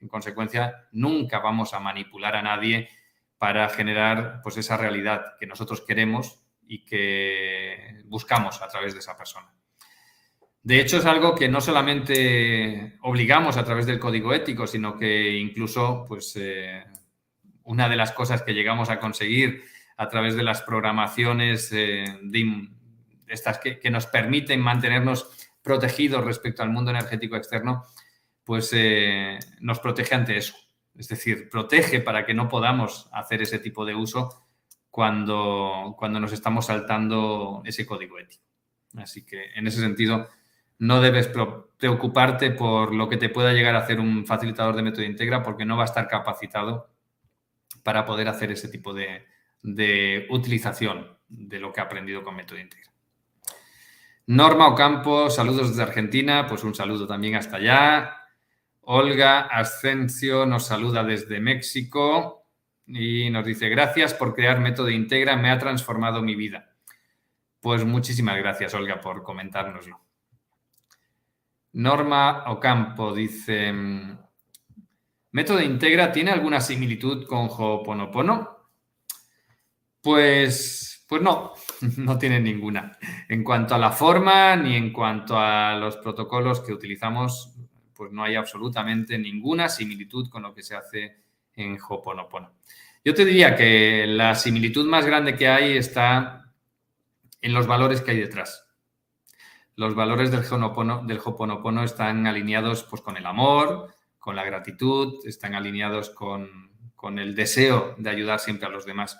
En 0.00 0.08
consecuencia, 0.08 0.88
nunca 0.92 1.40
vamos 1.40 1.74
a 1.74 1.80
manipular 1.80 2.36
a 2.36 2.42
nadie 2.42 2.88
para 3.36 3.68
generar 3.68 4.40
pues, 4.42 4.56
esa 4.56 4.78
realidad 4.78 5.34
que 5.38 5.46
nosotros 5.46 5.82
queremos 5.82 6.40
y 6.66 6.86
que 6.86 8.00
buscamos 8.06 8.62
a 8.62 8.68
través 8.68 8.94
de 8.94 9.00
esa 9.00 9.16
persona. 9.16 9.52
De 10.62 10.80
hecho, 10.80 10.98
es 10.98 11.06
algo 11.06 11.34
que 11.34 11.48
no 11.48 11.60
solamente 11.60 12.98
obligamos 13.00 13.56
a 13.56 13.64
través 13.64 13.86
del 13.86 13.98
código 13.98 14.34
ético, 14.34 14.66
sino 14.66 14.96
que 14.96 15.38
incluso, 15.38 16.04
pues, 16.06 16.36
eh, 16.36 16.84
una 17.64 17.88
de 17.88 17.96
las 17.96 18.12
cosas 18.12 18.42
que 18.42 18.52
llegamos 18.52 18.90
a 18.90 19.00
conseguir 19.00 19.62
a 19.96 20.08
través 20.08 20.34
de 20.36 20.42
las 20.42 20.62
programaciones 20.62 21.70
eh, 21.72 22.04
estas 23.26 23.58
que, 23.58 23.90
nos 23.90 24.06
permiten 24.06 24.60
mantenernos 24.60 25.30
protegidos 25.62 26.24
respecto 26.24 26.62
al 26.62 26.70
mundo 26.70 26.90
energético 26.90 27.36
externo, 27.36 27.84
pues 28.44 28.70
eh, 28.72 29.38
nos 29.60 29.78
protege 29.78 30.14
ante 30.14 30.36
eso. 30.36 30.54
Es 30.96 31.08
decir, 31.08 31.48
protege 31.48 32.00
para 32.00 32.26
que 32.26 32.34
no 32.34 32.48
podamos 32.48 33.08
hacer 33.12 33.42
ese 33.42 33.58
tipo 33.58 33.86
de 33.86 33.94
uso 33.94 34.46
cuando, 34.90 35.94
cuando 35.98 36.18
nos 36.20 36.32
estamos 36.32 36.66
saltando 36.66 37.62
ese 37.64 37.86
código 37.86 38.18
ético. 38.18 38.44
Así 38.96 39.24
que 39.24 39.52
en 39.54 39.66
ese 39.66 39.80
sentido, 39.80 40.28
no 40.80 41.02
debes 41.02 41.30
preocuparte 41.76 42.50
por 42.50 42.94
lo 42.94 43.08
que 43.08 43.18
te 43.18 43.28
pueda 43.28 43.52
llegar 43.52 43.76
a 43.76 43.80
hacer 43.80 44.00
un 44.00 44.24
facilitador 44.24 44.74
de 44.74 44.82
método 44.82 45.04
integra 45.04 45.42
porque 45.42 45.66
no 45.66 45.76
va 45.76 45.82
a 45.82 45.86
estar 45.86 46.08
capacitado 46.08 46.90
para 47.82 48.06
poder 48.06 48.28
hacer 48.28 48.50
ese 48.50 48.68
tipo 48.68 48.94
de, 48.94 49.26
utilización 50.30 51.18
de 51.28 51.60
lo 51.60 51.70
que 51.72 51.80
ha 51.80 51.84
aprendido 51.84 52.22
con 52.22 52.34
método 52.34 52.58
integra. 52.58 52.90
Norma 54.26 54.68
Ocampo, 54.68 55.28
saludos 55.28 55.68
desde 55.68 55.82
Argentina, 55.82 56.46
pues 56.46 56.64
un 56.64 56.74
saludo 56.74 57.06
también 57.06 57.34
hasta 57.34 57.56
allá. 57.58 58.16
Olga 58.80 59.40
Ascencio 59.40 60.46
nos 60.46 60.66
saluda 60.66 61.04
desde 61.04 61.40
México 61.40 62.46
y 62.86 63.28
nos 63.28 63.44
dice, 63.44 63.68
gracias 63.68 64.14
por 64.14 64.34
crear 64.34 64.60
Método 64.60 64.88
Integra, 64.88 65.36
me 65.36 65.50
ha 65.50 65.58
transformado 65.58 66.22
mi 66.22 66.36
vida. 66.36 66.74
Pues 67.60 67.84
muchísimas 67.84 68.38
gracias, 68.38 68.72
Olga, 68.72 69.00
por 69.00 69.22
comentárnoslo. 69.22 70.09
Norma 71.72 72.44
Ocampo 72.50 73.14
dice, 73.14 73.72
¿Método 75.32 75.60
Integra 75.60 76.10
tiene 76.10 76.32
alguna 76.32 76.60
similitud 76.60 77.26
con 77.26 77.48
Ho'oponopono? 77.48 78.58
Pues, 80.00 81.04
pues 81.08 81.22
no, 81.22 81.52
no 81.98 82.18
tiene 82.18 82.40
ninguna. 82.40 82.98
En 83.28 83.44
cuanto 83.44 83.74
a 83.74 83.78
la 83.78 83.92
forma 83.92 84.56
ni 84.56 84.74
en 84.74 84.92
cuanto 84.92 85.38
a 85.38 85.76
los 85.76 85.96
protocolos 85.98 86.60
que 86.60 86.72
utilizamos, 86.72 87.54
pues 87.94 88.10
no 88.10 88.24
hay 88.24 88.34
absolutamente 88.34 89.18
ninguna 89.18 89.68
similitud 89.68 90.28
con 90.28 90.42
lo 90.42 90.54
que 90.54 90.62
se 90.62 90.74
hace 90.74 91.18
en 91.54 91.78
Hoponopono. 91.88 92.54
Yo 93.04 93.14
te 93.14 93.24
diría 93.24 93.54
que 93.54 94.06
la 94.06 94.34
similitud 94.34 94.86
más 94.86 95.06
grande 95.06 95.36
que 95.36 95.48
hay 95.48 95.76
está 95.76 96.52
en 97.40 97.52
los 97.52 97.66
valores 97.66 98.00
que 98.00 98.10
hay 98.10 98.18
detrás. 98.18 98.69
Los 99.80 99.94
valores 99.94 100.30
del 100.30 100.44
Hoponopono, 101.24 101.82
están 101.82 102.26
alineados 102.26 102.84
pues, 102.84 103.00
con 103.00 103.16
el 103.16 103.24
amor, 103.24 103.88
con 104.18 104.36
la 104.36 104.44
gratitud, 104.44 105.26
están 105.26 105.54
alineados 105.54 106.10
con, 106.10 107.18
el 107.18 107.34
deseo 107.34 107.94
de 107.96 108.10
ayudar 108.10 108.40
siempre 108.40 108.66
a 108.66 108.70
los 108.70 108.84
demás. 108.84 109.18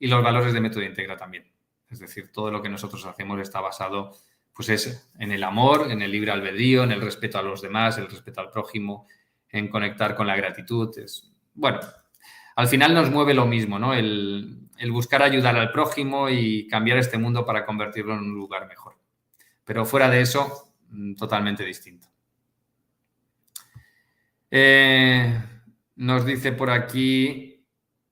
Y 0.00 0.08
los 0.08 0.20
valores 0.20 0.54
de 0.54 0.60
método 0.60 0.82
integra 0.82 1.16
también. 1.16 1.48
Es 1.88 2.00
decir, 2.00 2.32
todo 2.32 2.50
lo 2.50 2.60
que 2.60 2.68
nosotros 2.68 3.06
hacemos 3.06 3.38
está 3.40 3.60
basado 3.60 4.10
pues 4.52 4.70
es 4.70 5.08
en 5.20 5.30
el 5.30 5.44
amor, 5.44 5.86
en 5.88 6.02
el 6.02 6.10
libre 6.10 6.32
albedrío, 6.32 6.82
en 6.82 6.90
el 6.90 7.00
respeto 7.00 7.38
a 7.38 7.42
los 7.42 7.62
demás, 7.62 7.96
el 7.96 8.10
respeto 8.10 8.40
al 8.40 8.50
prójimo, 8.50 9.06
en 9.50 9.68
conectar 9.68 10.16
con 10.16 10.26
la 10.26 10.34
gratitud. 10.34 10.98
Es, 10.98 11.32
bueno, 11.54 11.78
al 12.56 12.66
final 12.66 12.92
nos 12.92 13.08
mueve 13.08 13.34
lo 13.34 13.46
mismo, 13.46 13.78
¿no? 13.78 13.94
El, 13.94 14.68
buscar 14.90 15.22
ayudar 15.22 15.54
al 15.56 15.70
prójimo 15.70 16.28
y 16.28 16.66
cambiar 16.66 16.98
este 16.98 17.18
mundo 17.18 17.46
para 17.46 17.64
convertirlo 17.64 18.14
en 18.14 18.18
un 18.18 18.34
lugar 18.34 18.66
mejor. 18.66 18.96
Pero 19.64 19.84
fuera 19.84 20.08
de 20.08 20.20
eso, 20.20 20.74
mm, 20.90 21.14
totalmente 21.14 21.64
distinto. 21.64 22.08
Eh, 24.50 25.40
nos 25.96 26.26
dice 26.26 26.52
por 26.52 26.70
aquí 26.70 27.64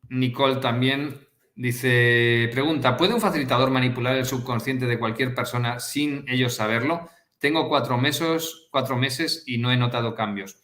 Nicole 0.09 0.57
también, 0.57 1.31
Dice, 1.61 2.49
pregunta, 2.53 2.97
¿puede 2.97 3.13
un 3.13 3.21
facilitador 3.21 3.71
manipular 3.71 4.17
el 4.17 4.25
subconsciente 4.25 4.87
de 4.87 4.99
cualquier 4.99 5.35
persona 5.35 5.79
sin 5.79 6.25
ellos 6.27 6.55
saberlo? 6.55 7.11
Tengo 7.39 7.69
cuatro 7.69 7.99
meses, 7.99 8.69
cuatro 8.71 8.97
meses 8.97 9.45
y 9.47 9.59
no 9.59 9.71
he 9.71 9.77
notado 9.77 10.15
cambios. 10.15 10.57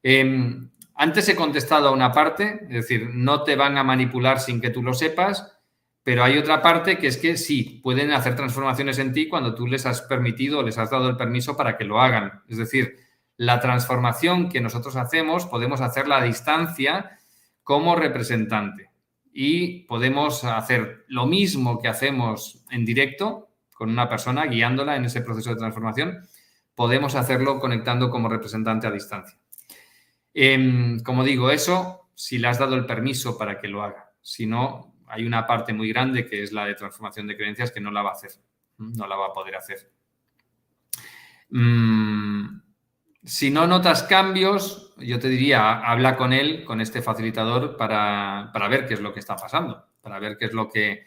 Em, 0.00 0.70
antes 0.94 1.28
he 1.28 1.34
contestado 1.34 1.88
a 1.88 1.90
una 1.90 2.12
parte, 2.12 2.60
es 2.68 2.68
decir, 2.68 3.10
no 3.12 3.42
te 3.42 3.56
van 3.56 3.78
a 3.78 3.82
manipular 3.82 4.38
sin 4.38 4.60
que 4.60 4.70
tú 4.70 4.80
lo 4.80 4.94
sepas, 4.94 5.57
pero 6.08 6.24
hay 6.24 6.38
otra 6.38 6.62
parte 6.62 6.96
que 6.96 7.06
es 7.06 7.18
que 7.18 7.36
sí, 7.36 7.82
pueden 7.82 8.12
hacer 8.12 8.34
transformaciones 8.34 8.98
en 8.98 9.12
ti 9.12 9.28
cuando 9.28 9.54
tú 9.54 9.66
les 9.66 9.84
has 9.84 10.00
permitido, 10.00 10.62
les 10.62 10.78
has 10.78 10.88
dado 10.88 11.06
el 11.10 11.18
permiso 11.18 11.54
para 11.54 11.76
que 11.76 11.84
lo 11.84 12.00
hagan. 12.00 12.44
Es 12.48 12.56
decir, 12.56 12.96
la 13.36 13.60
transformación 13.60 14.48
que 14.48 14.62
nosotros 14.62 14.96
hacemos 14.96 15.44
podemos 15.44 15.82
hacerla 15.82 16.16
a 16.16 16.22
distancia 16.22 17.18
como 17.62 17.94
representante 17.94 18.90
y 19.34 19.80
podemos 19.80 20.44
hacer 20.44 21.04
lo 21.08 21.26
mismo 21.26 21.78
que 21.78 21.88
hacemos 21.88 22.64
en 22.70 22.86
directo 22.86 23.50
con 23.74 23.90
una 23.90 24.08
persona, 24.08 24.46
guiándola 24.46 24.96
en 24.96 25.04
ese 25.04 25.20
proceso 25.20 25.50
de 25.50 25.56
transformación, 25.56 26.26
podemos 26.74 27.16
hacerlo 27.16 27.60
conectando 27.60 28.08
como 28.08 28.30
representante 28.30 28.86
a 28.86 28.92
distancia. 28.92 29.38
Em, 30.32 31.00
como 31.00 31.22
digo, 31.22 31.50
eso 31.50 32.08
si 32.14 32.38
le 32.38 32.48
has 32.48 32.58
dado 32.58 32.76
el 32.76 32.86
permiso 32.86 33.36
para 33.36 33.60
que 33.60 33.68
lo 33.68 33.82
haga. 33.82 34.10
Si 34.22 34.46
no, 34.46 34.87
hay 35.08 35.26
una 35.26 35.46
parte 35.46 35.72
muy 35.72 35.88
grande 35.88 36.26
que 36.26 36.42
es 36.42 36.52
la 36.52 36.66
de 36.66 36.74
transformación 36.74 37.26
de 37.26 37.36
creencias 37.36 37.70
que 37.70 37.80
no 37.80 37.90
la 37.90 38.02
va 38.02 38.10
a 38.10 38.14
hacer, 38.14 38.32
no 38.78 39.06
la 39.06 39.16
va 39.16 39.26
a 39.26 39.32
poder 39.32 39.56
hacer. 39.56 39.90
Mm, 41.50 42.60
si 43.24 43.50
no 43.50 43.66
notas 43.66 44.04
cambios, 44.04 44.94
yo 44.96 45.18
te 45.18 45.28
diría, 45.28 45.80
habla 45.80 46.16
con 46.16 46.32
él, 46.32 46.64
con 46.64 46.80
este 46.80 47.02
facilitador, 47.02 47.76
para, 47.76 48.50
ver 48.70 48.86
qué 48.86 48.94
es 48.94 49.00
lo 49.00 49.12
que 49.12 49.20
está 49.20 49.36
pasando, 49.36 49.86
para 50.00 50.18
ver 50.18 50.36
qué 50.38 50.46
es 50.46 50.52
lo 50.52 50.68
que, 50.68 51.04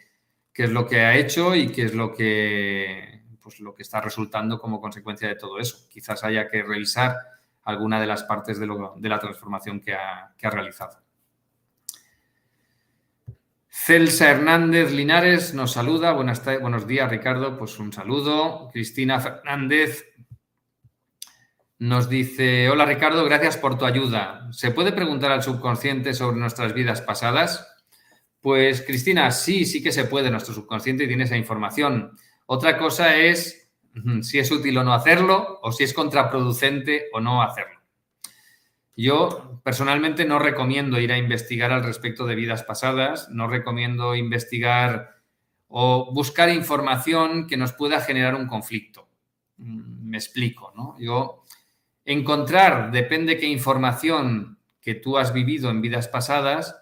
es 0.54 0.70
lo 0.70 0.86
que 0.86 1.00
ha 1.00 1.16
hecho 1.16 1.54
y 1.54 1.68
qué 1.68 1.82
es 1.82 1.94
lo 1.94 2.12
que, 2.14 3.24
pues, 3.40 3.60
lo 3.60 3.74
que 3.74 3.82
está 3.82 4.00
resultando 4.00 4.58
como 4.58 4.80
consecuencia 4.80 5.28
de 5.28 5.36
todo 5.36 5.58
eso. 5.58 5.88
Quizás 5.88 6.22
haya 6.24 6.48
que 6.48 6.62
revisar 6.62 7.16
alguna 7.64 8.00
de 8.00 8.06
las 8.06 8.24
partes 8.24 8.58
de, 8.58 8.66
la 8.66 9.18
transformación 9.18 9.80
que 9.80 9.94
ha, 9.94 10.32
realizado. 10.42 10.98
Celsa 13.74 14.30
Hernández 14.30 14.92
Linares 14.92 15.54
nos 15.54 15.72
saluda. 15.72 16.12
Buenas 16.12 16.44
buenos 16.60 16.86
días, 16.86 17.10
Ricardo. 17.10 17.56
Pues 17.56 17.78
un 17.78 17.90
saludo. 17.90 18.68
Cristina 18.70 19.18
Fernández 19.18 20.04
nos 21.78 22.06
dice, 22.10 22.68
hola 22.68 22.84
Ricardo, 22.84 23.24
gracias 23.24 23.56
por 23.56 23.78
tu 23.78 23.86
ayuda. 23.86 24.46
¿Se 24.52 24.72
puede 24.72 24.92
preguntar 24.92 25.32
al 25.32 25.42
subconsciente 25.42 26.12
sobre 26.12 26.36
nuestras 26.36 26.74
vidas 26.74 27.00
pasadas? 27.00 27.66
Pues 28.42 28.82
Cristina, 28.82 29.30
sí, 29.30 29.64
sí 29.64 29.82
que 29.82 29.90
se 29.90 30.04
puede. 30.04 30.30
Nuestro 30.30 30.52
subconsciente 30.52 31.08
tiene 31.08 31.24
esa 31.24 31.38
información. 31.38 32.14
Otra 32.44 32.76
cosa 32.76 33.16
es 33.16 33.70
si 34.20 34.38
es 34.38 34.50
útil 34.50 34.76
o 34.76 34.84
no 34.84 34.92
hacerlo 34.92 35.60
o 35.62 35.72
si 35.72 35.84
es 35.84 35.94
contraproducente 35.94 37.06
o 37.14 37.20
no 37.20 37.42
hacerlo. 37.42 37.81
Yo 38.94 39.60
personalmente 39.64 40.24
no 40.24 40.38
recomiendo 40.38 41.00
ir 41.00 41.12
a 41.12 41.18
investigar 41.18 41.72
al 41.72 41.84
respecto 41.84 42.26
de 42.26 42.34
vidas 42.34 42.62
pasadas, 42.62 43.28
no 43.30 43.48
recomiendo 43.48 44.14
investigar 44.14 45.22
o 45.68 46.12
buscar 46.12 46.50
información 46.50 47.46
que 47.46 47.56
nos 47.56 47.72
pueda 47.72 48.00
generar 48.00 48.34
un 48.34 48.46
conflicto. 48.46 49.08
Mm, 49.56 50.10
me 50.10 50.18
explico, 50.18 50.72
¿no? 50.76 50.96
Yo 50.98 51.44
encontrar, 52.04 52.90
depende 52.90 53.38
qué 53.38 53.46
información 53.46 54.58
que 54.80 54.94
tú 54.94 55.16
has 55.16 55.32
vivido 55.32 55.70
en 55.70 55.80
vidas 55.80 56.08
pasadas, 56.08 56.76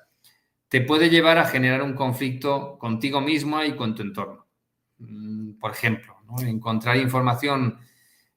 te 0.68 0.80
puede 0.80 1.10
llevar 1.10 1.38
a 1.38 1.44
generar 1.44 1.82
un 1.82 1.94
conflicto 1.94 2.78
contigo 2.78 3.20
mismo 3.20 3.62
y 3.62 3.76
con 3.76 3.94
tu 3.94 4.02
entorno. 4.02 4.46
Mm, 4.98 5.58
por 5.60 5.70
ejemplo, 5.70 6.16
encontrar 6.40 6.96
información 6.96 7.78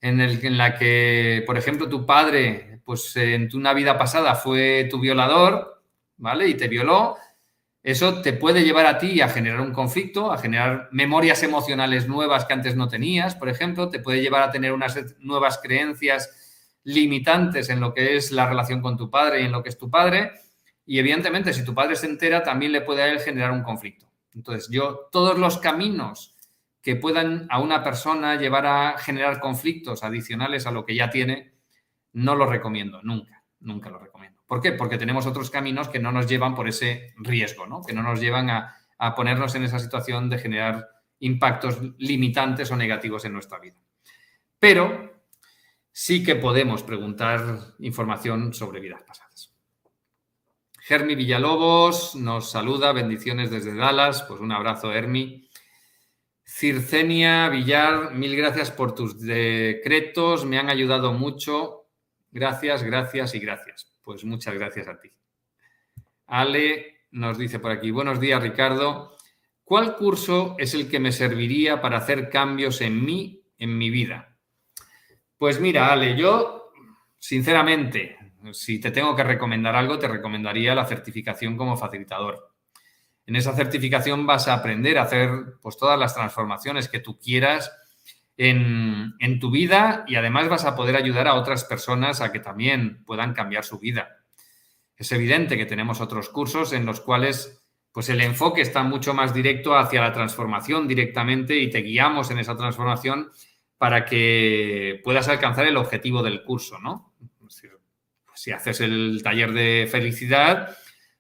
en 0.02 0.58
la 0.58 0.78
que, 0.78 1.44
por 1.46 1.58
ejemplo, 1.58 1.88
tu 1.88 2.06
padre 2.06 2.73
pues 2.84 3.16
en 3.16 3.50
una 3.56 3.74
vida 3.74 3.98
pasada 3.98 4.36
fue 4.36 4.88
tu 4.90 5.00
violador, 5.00 5.82
¿vale? 6.18 6.48
Y 6.48 6.56
te 6.56 6.68
violó, 6.68 7.18
eso 7.84 8.22
te 8.22 8.32
puede 8.32 8.64
llevar 8.64 8.86
a 8.86 8.98
ti 8.98 9.20
a 9.20 9.28
generar 9.28 9.60
un 9.60 9.74
conflicto, 9.74 10.32
a 10.32 10.38
generar 10.38 10.88
memorias 10.92 11.44
emocionales 11.44 12.08
nuevas 12.08 12.46
que 12.46 12.54
antes 12.54 12.76
no 12.76 12.88
tenías, 12.88 13.36
por 13.36 13.50
ejemplo, 13.50 13.90
te 13.90 14.00
puede 14.00 14.22
llevar 14.22 14.44
a 14.44 14.52
tener 14.52 14.72
unas 14.72 14.98
nuevas 15.20 15.60
creencias 15.62 16.80
limitantes 16.84 17.70
en 17.70 17.80
lo 17.82 17.94
que 17.94 18.16
es 18.16 18.32
la 18.32 18.48
relación 18.48 18.82
con 18.82 18.98
tu 18.98 19.10
padre 19.10 19.42
y 19.42 19.46
en 19.46 19.52
lo 19.52 19.64
que 19.64 19.70
es 19.70 19.78
tu 19.78 19.90
padre. 19.90 20.32
Y 20.86 21.00
evidentemente, 21.00 21.54
si 21.54 21.64
tu 21.66 21.74
padre 21.74 21.96
se 21.96 22.08
entera, 22.08 22.44
también 22.44 22.72
le 22.72 22.82
puede 22.82 23.04
a 23.04 23.08
él 23.08 23.20
generar 23.20 23.52
un 23.52 23.64
conflicto. 23.64 24.10
Entonces, 24.34 24.70
yo, 24.70 25.10
todos 25.12 25.38
los 25.38 25.58
caminos 25.58 26.36
que 26.82 26.96
puedan 26.96 27.48
a 27.50 27.60
una 27.60 27.84
persona 27.84 28.36
llevar 28.36 28.66
a 28.66 28.98
generar 28.98 29.40
conflictos 29.40 30.04
adicionales 30.04 30.68
a 30.68 30.72
lo 30.72 30.86
que 30.86 30.96
ya 30.96 31.10
tiene, 31.10 31.53
no 32.14 32.36
lo 32.36 32.46
recomiendo, 32.46 33.02
nunca, 33.04 33.44
nunca 33.60 33.90
lo 33.90 34.00
recomiendo. 34.00 34.42
¿Por 34.48 34.62
qué? 34.62 34.72
Porque 34.74 34.98
tenemos 34.98 35.26
otros 35.26 35.50
caminos 35.50 35.90
que 35.90 36.00
no 36.00 36.12
nos 36.12 36.28
llevan 36.28 36.56
por 36.56 36.68
ese 36.68 37.14
riesgo, 37.18 37.66
¿no? 37.66 37.82
que 37.82 37.94
no 37.94 38.04
nos 38.04 38.20
llevan 38.20 38.50
a, 38.50 38.80
ponernos 39.16 39.54
en 39.56 39.64
esa 39.64 39.80
situación 39.80 40.30
de 40.30 40.38
generar 40.38 40.88
impactos 41.20 41.78
limitantes 41.98 42.72
o 42.72 42.78
negativos 42.78 43.26
en 43.26 43.34
nuestra 43.34 43.60
vida. 43.60 43.76
Pero 44.58 45.26
sí 45.92 46.24
que 46.24 46.36
podemos 46.36 46.84
preguntar 46.84 47.74
información 47.80 48.54
sobre 48.54 48.80
vidas 48.80 49.04
pasadas. 49.04 49.54
Germi 50.80 51.16
Villalobos 51.16 52.16
nos 52.16 52.52
saluda, 52.52 52.94
bendiciones 52.94 53.52
desde 53.52 53.76
Dallas, 53.76 54.24
pues 54.24 54.40
un 54.40 54.52
abrazo, 54.52 54.94
Hermi. 54.94 55.50
Circenia 56.46 57.50
Villar, 57.50 58.14
mil 58.14 58.36
gracias 58.36 58.70
por 58.70 58.94
tus 58.94 59.20
decretos, 59.20 60.46
me 60.46 60.60
han 60.60 60.70
ayudado 60.70 61.12
mucho 61.12 61.83
Gracias, 62.34 62.82
gracias 62.82 63.36
y 63.36 63.40
gracias. 63.40 63.94
Pues 64.02 64.26
muchas 64.26 64.56
gracias 64.56 64.88
a 64.88 65.00
ti. 65.00 65.14
Ale 66.26 67.02
nos 67.12 67.38
dice 67.38 67.60
por 67.60 67.70
aquí, 67.70 67.92
buenos 67.92 68.20
días 68.20 68.42
Ricardo. 68.42 69.16
¿Cuál 69.64 69.96
curso 69.96 70.56
es 70.58 70.74
el 70.74 70.90
que 70.90 71.00
me 71.00 71.12
serviría 71.12 71.80
para 71.80 71.98
hacer 71.98 72.32
cambios 72.32 72.82
en 72.82 73.06
mí, 73.06 73.46
en 73.60 73.78
mi 73.78 73.92
vida? 73.92 74.36
Pues 75.38 75.60
mira, 75.60 75.94
Ale, 75.94 76.18
yo 76.18 76.72
sinceramente, 77.20 78.18
si 78.52 78.80
te 78.80 78.90
tengo 78.90 79.16
que 79.16 79.24
recomendar 79.24 79.76
algo, 79.76 80.00
te 80.00 80.08
recomendaría 80.08 80.74
la 80.74 80.88
certificación 80.88 81.56
como 81.56 81.78
facilitador. 81.78 82.52
En 83.28 83.36
esa 83.36 83.54
certificación 83.54 84.26
vas 84.26 84.48
a 84.48 84.56
aprender 84.56 84.98
a 84.98 85.04
hacer 85.04 85.30
pues, 85.62 85.78
todas 85.78 86.00
las 86.00 86.16
transformaciones 86.16 86.90
que 86.90 87.00
tú 87.00 87.20
quieras 87.20 87.72
en, 88.38 89.40
tu 89.40 89.52
vida 89.52 90.04
y 90.08 90.16
además 90.16 90.50
vas 90.50 90.66
a 90.66 90.76
poder 90.76 90.96
ayudar 90.96 91.28
a 91.28 91.36
otras 91.36 91.66
personas 91.66 92.22
a 92.22 92.32
que 92.32 92.40
también 92.40 93.04
puedan 93.06 93.34
cambiar 93.34 93.64
su 93.64 93.80
vida. 93.80 94.24
Es 94.96 95.12
evidente 95.12 95.58
que 95.58 95.66
tenemos 95.66 96.02
otros 96.02 96.30
cursos 96.30 96.74
en 96.74 96.86
los 96.86 97.02
cuales 97.02 97.60
pues 97.92 98.10
el 98.10 98.22
enfoque 98.22 98.62
está 98.62 98.84
mucho 98.84 99.14
más 99.14 99.34
directo 99.34 99.78
hacia 99.78 100.02
la 100.02 100.14
transformación 100.14 100.88
directamente 100.88 101.58
y 101.58 101.70
te 101.70 101.82
guiamos 101.82 102.32
en 102.32 102.40
esa 102.40 102.58
transformación 102.58 103.32
para 103.78 104.06
que 104.06 105.00
puedas 105.04 105.28
alcanzar 105.28 105.68
el 105.68 105.78
objetivo 105.78 106.24
del 106.24 106.44
curso, 106.44 106.80
¿no? 106.80 107.14
Si 108.36 108.52
haces 108.52 108.82
el 108.82 109.22
taller 109.24 109.54
de 109.54 109.88
felicidad, 109.90 110.76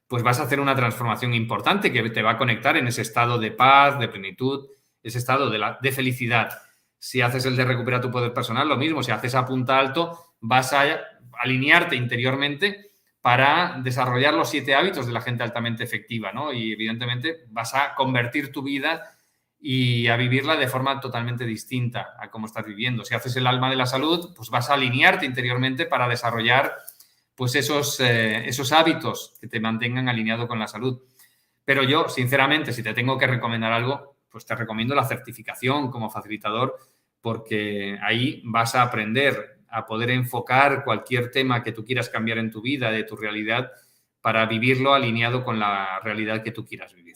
pues 0.08 0.24
vas 0.24 0.40
a 0.40 0.44
hacer 0.44 0.60
una 0.60 0.76
transformación 0.76 1.34
importante 1.34 1.92
que 1.92 2.10
te 2.10 2.22
va 2.22 2.32
a 2.32 2.38
conectar 2.38 2.76
en 2.78 2.88
ese 2.88 3.02
estado 3.02 3.38
de 3.38 3.52
paz, 3.52 4.00
de 4.00 4.08
plenitud, 4.08 4.68
ese 5.02 5.18
estado 5.18 5.50
de, 5.50 5.92
felicidad. 5.92 6.50
Si 7.04 7.20
haces 7.20 7.46
el 7.46 7.58
de 7.58 7.66
recuperar 7.66 8.00
tu 8.00 8.10
poder 8.10 8.34
personal, 8.34 8.66
lo 8.70 8.78
mismo. 8.78 9.04
Si 9.04 9.12
haces 9.12 9.36
a 9.36 9.46
punta 9.46 9.78
alto, 9.78 10.36
vas 10.40 10.72
a 10.72 10.86
alinearte 11.38 11.98
interiormente 11.98 12.92
para 13.20 13.78
desarrollar 13.84 14.34
los 14.34 14.50
siete 14.50 14.74
hábitos 14.74 15.06
de 15.06 15.12
la 15.12 15.20
gente 15.20 15.44
altamente 15.44 15.84
efectiva, 15.84 16.32
¿no? 16.32 16.54
Y 16.54 16.72
evidentemente 16.72 17.44
vas 17.50 17.74
a 17.74 17.94
convertir 17.94 18.54
tu 18.54 18.64
vida 18.64 19.18
y 19.60 20.08
a 20.08 20.16
vivirla 20.16 20.56
de 20.56 20.70
forma 20.70 21.02
totalmente 21.02 21.44
distinta 21.44 22.16
a 22.18 22.32
cómo 22.32 22.46
estás 22.46 22.66
viviendo. 22.66 23.04
Si 23.04 23.14
haces 23.14 23.36
el 23.36 23.48
alma 23.48 23.70
de 23.70 23.76
la 23.76 23.86
salud, 23.86 24.34
pues 24.34 24.50
vas 24.50 24.70
a 24.70 24.76
alinearte 24.76 25.26
interiormente 25.26 25.86
para 25.86 26.08
desarrollar 26.08 26.74
pues 27.36 27.56
esos, 27.56 28.00
eh, 28.00 28.48
esos 28.48 28.72
hábitos 28.72 29.36
que 29.42 29.48
te 29.50 29.60
mantengan 29.60 30.08
alineado 30.08 30.48
con 30.48 30.58
la 30.58 30.70
salud. 30.70 31.02
Pero 31.66 31.84
yo, 31.84 32.08
sinceramente, 32.08 32.72
si 32.72 32.82
te 32.82 32.94
tengo 32.94 33.18
que 33.18 33.28
recomendar 33.28 33.74
algo, 33.74 34.16
pues 34.30 34.46
te 34.46 34.56
recomiendo 34.56 34.96
la 34.96 35.04
certificación 35.04 35.92
como 35.92 36.10
facilitador 36.10 36.93
porque 37.24 37.98
ahí 38.04 38.44
vas 38.44 38.76
a 38.76 38.84
aprender 38.84 39.62
a 39.70 39.86
poder 39.86 40.12
enfocar 40.12 40.84
cualquier 40.84 41.32
tema 41.32 41.64
que 41.64 41.72
tú 41.72 41.86
quieras 41.86 42.10
cambiar 42.10 42.38
en 42.38 42.52
tu 42.52 42.62
vida, 42.62 42.92
de 42.92 43.06
tu 43.06 43.16
realidad, 43.16 43.72
para 44.22 44.46
vivirlo 44.46 44.94
alineado 44.94 45.44
con 45.44 45.58
la 45.58 46.00
realidad 46.02 46.44
que 46.44 46.52
tú 46.52 46.66
quieras 46.66 46.94
vivir. 46.94 47.16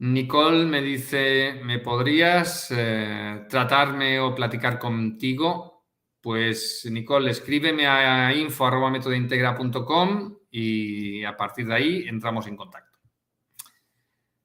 Nicole 0.00 0.66
me 0.66 0.82
dice, 0.82 1.60
¿me 1.64 1.78
podrías 1.78 2.70
eh, 2.76 3.46
tratarme 3.48 4.20
o 4.20 4.34
platicar 4.34 4.78
contigo? 4.78 5.86
Pues 6.20 6.86
Nicole, 6.90 7.30
escríbeme 7.30 7.86
a 7.86 8.34
info.metodintegra.com 8.34 10.38
y 10.50 11.24
a 11.24 11.36
partir 11.36 11.68
de 11.68 11.74
ahí 11.74 12.08
entramos 12.08 12.46
en 12.48 12.56
contacto. 12.56 12.87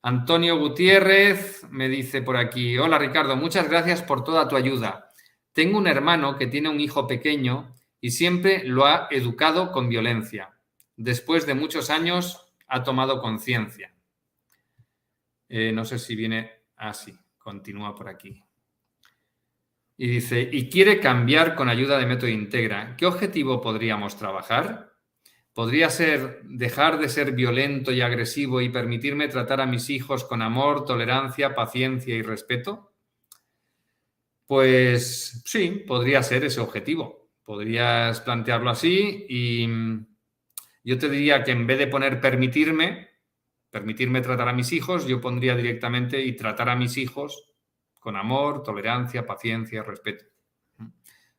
Antonio 0.06 0.60
Gutiérrez 0.60 1.66
me 1.72 1.88
dice 1.88 2.22
por 2.22 2.36
aquí, 2.36 2.78
hola 2.78 3.00
Ricardo, 3.00 3.38
muchas 3.38 3.70
gracias 3.70 4.02
por 4.02 4.26
toda 4.26 4.50
tu 4.50 4.58
ayuda. 4.58 5.08
Tengo 5.54 5.78
un 5.78 5.88
hermano 5.88 6.38
que 6.38 6.48
tiene 6.48 6.68
un 6.68 6.82
hijo 6.82 7.08
pequeño 7.08 7.74
y 8.02 8.12
siempre 8.12 8.66
lo 8.66 8.86
ha 8.86 9.08
educado 9.12 9.72
con 9.72 9.88
violencia. 9.88 10.60
Después 10.98 11.46
de 11.46 11.54
muchos 11.54 11.90
años 11.90 12.54
ha 12.68 12.84
tomado 12.84 13.22
conciencia. 13.22 13.96
Eh, 15.48 15.72
no 15.72 15.86
sé 15.86 15.98
si 15.98 16.18
viene 16.18 16.52
así, 16.76 17.18
continúa 17.38 17.96
por 17.96 18.10
aquí. 18.10 18.44
Y 19.96 20.08
dice, 20.08 20.50
y 20.52 20.70
quiere 20.70 21.00
cambiar 21.00 21.56
con 21.56 21.70
ayuda 21.70 21.98
de 21.98 22.08
Método 22.08 22.30
Integra. 22.30 22.98
¿Qué 22.98 23.06
objetivo 23.06 23.62
podríamos 23.62 24.18
trabajar? 24.18 24.93
Podría 25.54 25.90
ser 25.90 26.42
dejar 26.44 27.00
de 27.00 27.10
ser 27.10 27.32
violento 27.34 27.92
y 27.92 28.02
agresivo 28.02 28.62
y 28.62 28.70
permitirme 28.70 29.28
tratar 29.28 29.62
a 29.62 29.66
mis 29.66 29.90
hijos 29.90 30.24
con 30.24 30.42
amor, 30.42 30.86
tolerancia, 30.86 31.54
paciencia 31.54 32.16
y 32.16 32.22
respeto? 32.22 32.94
Pues 34.46 35.44
sí, 35.46 35.84
podría 35.88 36.22
ser 36.24 36.44
ese 36.44 36.60
objetivo. 36.60 37.30
Podrías 37.44 38.22
plantearlo 38.22 38.70
así 38.70 39.26
y 39.30 39.68
yo 40.84 40.98
te 40.98 41.10
diría 41.10 41.44
que 41.44 41.52
en 41.52 41.68
vez 41.68 41.78
de 41.78 41.88
poner 41.88 42.20
permitirme, 42.20 43.10
permitirme 43.70 44.22
tratar 44.22 44.50
a 44.50 44.54
mis 44.54 44.72
hijos, 44.72 45.08
yo 45.08 45.22
pondría 45.22 45.56
directamente 45.56 46.22
y 46.22 46.36
tratar 46.36 46.70
a 46.70 46.76
mis 46.76 46.98
hijos 46.98 47.54
con 48.00 48.16
amor, 48.18 48.64
tolerancia, 48.64 49.26
paciencia, 49.26 49.84
respeto. 49.84 50.26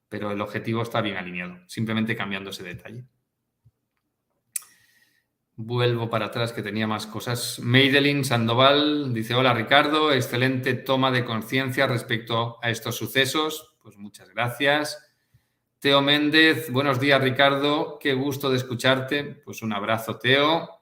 Pero 0.08 0.30
el 0.30 0.40
objetivo 0.40 0.82
está 0.82 1.00
bien 1.00 1.16
alineado, 1.16 1.58
simplemente 1.68 2.16
cambiando 2.16 2.50
ese 2.50 2.62
detalle. 2.62 3.04
Vuelvo 5.56 6.10
para 6.10 6.26
atrás 6.26 6.52
que 6.52 6.62
tenía 6.62 6.88
más 6.88 7.06
cosas. 7.06 7.60
Meidelin 7.60 8.24
Sandoval 8.24 9.14
dice, 9.14 9.36
hola 9.36 9.54
Ricardo, 9.54 10.12
excelente 10.12 10.74
toma 10.74 11.12
de 11.12 11.24
conciencia 11.24 11.86
respecto 11.86 12.58
a 12.60 12.70
estos 12.70 12.96
sucesos. 12.96 13.76
Pues 13.80 13.96
muchas 13.96 14.30
gracias. 14.30 14.98
Teo 15.78 16.02
Méndez, 16.02 16.70
buenos 16.72 16.98
días 16.98 17.22
Ricardo, 17.22 17.98
qué 18.00 18.14
gusto 18.14 18.50
de 18.50 18.56
escucharte. 18.56 19.22
Pues 19.44 19.62
un 19.62 19.72
abrazo 19.72 20.18
Teo. 20.18 20.80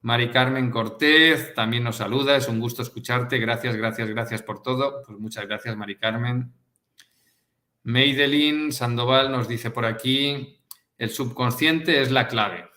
Mari 0.00 0.30
Carmen 0.30 0.70
Cortés 0.70 1.52
también 1.54 1.84
nos 1.84 1.96
saluda, 1.96 2.36
es 2.36 2.48
un 2.48 2.60
gusto 2.60 2.80
escucharte. 2.80 3.38
Gracias, 3.38 3.76
gracias, 3.76 4.08
gracias 4.08 4.42
por 4.42 4.62
todo. 4.62 5.02
Pues 5.06 5.18
muchas 5.18 5.46
gracias, 5.46 5.76
Mari 5.76 5.96
Carmen. 5.96 6.54
Meidelin 7.82 8.72
Sandoval 8.72 9.30
nos 9.30 9.48
dice 9.48 9.70
por 9.70 9.84
aquí, 9.84 10.60
el 10.96 11.10
subconsciente 11.10 12.00
es 12.00 12.10
la 12.10 12.26
clave. 12.26 12.71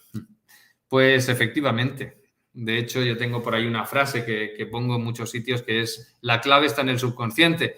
Pues 0.88 1.30
efectivamente. 1.30 2.24
De 2.54 2.78
hecho, 2.78 3.02
yo 3.02 3.18
tengo 3.18 3.44
por 3.44 3.54
ahí 3.54 3.66
una 3.66 3.86
frase 3.86 4.24
que, 4.26 4.66
pongo 4.68 4.96
en 4.96 5.04
muchos 5.04 5.30
sitios 5.30 5.62
que 5.62 5.82
es, 5.82 6.18
la 6.22 6.40
clave 6.40 6.68
está 6.68 6.82
en 6.82 6.90
el 6.90 7.00
subconsciente. 7.00 7.76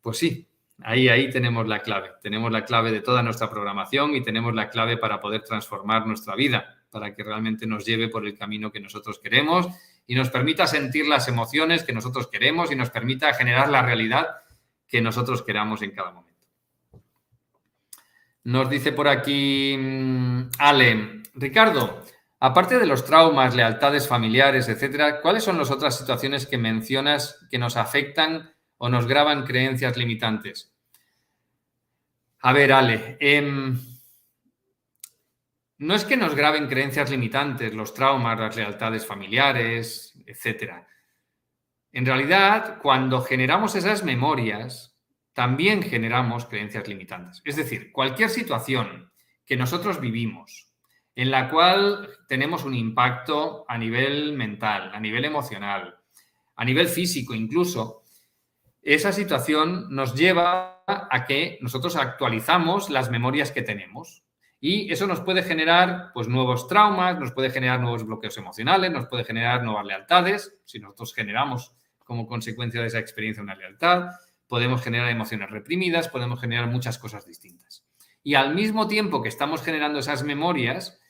Pues 0.00 0.18
sí, 0.18 0.48
ahí, 0.82 1.08
ahí 1.08 1.30
tenemos 1.30 1.66
la 1.68 1.80
clave. 1.80 2.12
Tenemos 2.22 2.50
la 2.50 2.64
clave 2.64 2.90
de 2.90 3.00
toda 3.00 3.22
nuestra 3.22 3.50
programación 3.50 4.14
y 4.14 4.22
tenemos 4.22 4.54
la 4.54 4.70
clave 4.70 4.96
para 4.96 5.20
poder 5.20 5.42
transformar 5.42 6.06
nuestra 6.06 6.34
vida 6.34 6.84
para 6.94 7.12
que 7.12 7.24
realmente 7.24 7.66
nos 7.66 7.84
lleve 7.84 8.08
por 8.08 8.24
el 8.24 8.38
camino 8.38 8.70
que 8.70 8.78
nosotros 8.78 9.18
queremos 9.18 9.66
y 10.06 10.14
nos 10.14 10.30
permita 10.30 10.68
sentir 10.68 11.08
las 11.08 11.26
emociones 11.26 11.82
que 11.82 11.92
nosotros 11.92 12.28
queremos 12.28 12.70
y 12.70 12.76
nos 12.76 12.90
permita 12.90 13.34
generar 13.34 13.68
la 13.68 13.82
realidad 13.82 14.28
que 14.86 15.02
nosotros 15.02 15.42
queramos 15.42 15.82
en 15.82 15.90
cada 15.90 16.12
momento. 16.12 16.46
Nos 18.44 18.70
dice 18.70 18.92
por 18.92 19.08
aquí 19.08 19.76
mm, 19.76 20.50
Ale, 20.58 21.22
Ricardo, 21.34 22.04
aparte 22.44 22.78
de 22.78 22.84
los 22.84 23.06
traumas, 23.06 23.54
lealtades 23.54 24.06
familiares, 24.06 24.68
etcétera, 24.68 25.22
¿cuáles 25.22 25.42
son 25.42 25.56
las 25.56 25.70
otras 25.70 25.96
situaciones 25.96 26.46
que 26.46 26.58
mencionas 26.58 27.38
que 27.50 27.58
nos 27.58 27.78
afectan 27.78 28.54
o 28.76 28.90
nos 28.90 29.06
graban 29.06 29.46
creencias 29.46 29.96
limitantes? 29.96 30.70
A 32.40 32.52
ver, 32.52 32.74
Ale, 32.74 33.16
eh, 33.18 33.72
no 35.78 35.94
es 35.94 36.04
que 36.04 36.18
nos 36.18 36.34
graben 36.34 36.66
creencias 36.66 37.08
limitantes, 37.08 37.72
los 37.72 37.94
traumas, 37.94 38.38
las 38.38 38.54
lealtades 38.54 39.06
familiares, 39.06 40.12
etc. 40.26 40.84
En 41.92 42.04
realidad, 42.04 42.76
cuando 42.82 43.22
generamos 43.22 43.74
esas 43.74 44.04
memorias, 44.04 44.94
también 45.32 45.82
generamos 45.82 46.44
creencias 46.44 46.86
limitantes. 46.88 47.40
Es 47.46 47.56
decir, 47.56 47.90
cualquier 47.90 48.28
situación 48.28 49.10
que 49.46 49.56
nosotros 49.56 49.98
vivimos, 49.98 50.73
en 51.16 51.30
la 51.30 51.48
cual 51.48 52.08
tenemos 52.28 52.64
un 52.64 52.74
impacto 52.74 53.64
a 53.68 53.78
nivel 53.78 54.32
mental, 54.32 54.90
a 54.92 55.00
nivel 55.00 55.24
emocional, 55.24 55.96
a 56.56 56.64
nivel 56.64 56.88
físico 56.88 57.34
incluso, 57.34 58.02
esa 58.82 59.12
situación 59.12 59.86
nos 59.90 60.14
lleva 60.14 60.82
a 60.86 61.24
que 61.26 61.58
nosotros 61.62 61.96
actualizamos 61.96 62.90
las 62.90 63.10
memorias 63.10 63.50
que 63.50 63.62
tenemos. 63.62 64.24
Y 64.60 64.92
eso 64.92 65.06
nos 65.06 65.20
puede 65.20 65.42
generar 65.42 66.10
pues, 66.12 66.28
nuevos 66.28 66.68
traumas, 66.68 67.18
nos 67.18 67.32
puede 67.32 67.50
generar 67.50 67.80
nuevos 67.80 68.04
bloqueos 68.04 68.36
emocionales, 68.36 68.90
nos 68.90 69.06
puede 69.06 69.24
generar 69.24 69.62
nuevas 69.62 69.86
lealtades. 69.86 70.58
Si 70.64 70.78
nosotros 70.78 71.14
generamos 71.14 71.74
como 71.98 72.26
consecuencia 72.26 72.80
de 72.80 72.88
esa 72.88 72.98
experiencia 72.98 73.42
una 73.42 73.54
lealtad, 73.54 74.10
podemos 74.46 74.82
generar 74.82 75.10
emociones 75.10 75.50
reprimidas, 75.50 76.08
podemos 76.08 76.40
generar 76.40 76.66
muchas 76.68 76.98
cosas 76.98 77.26
distintas. 77.26 77.84
Y 78.22 78.34
al 78.34 78.54
mismo 78.54 78.86
tiempo 78.86 79.22
que 79.22 79.28
estamos 79.28 79.62
generando 79.62 79.98
esas 79.98 80.22
memorias, 80.24 81.00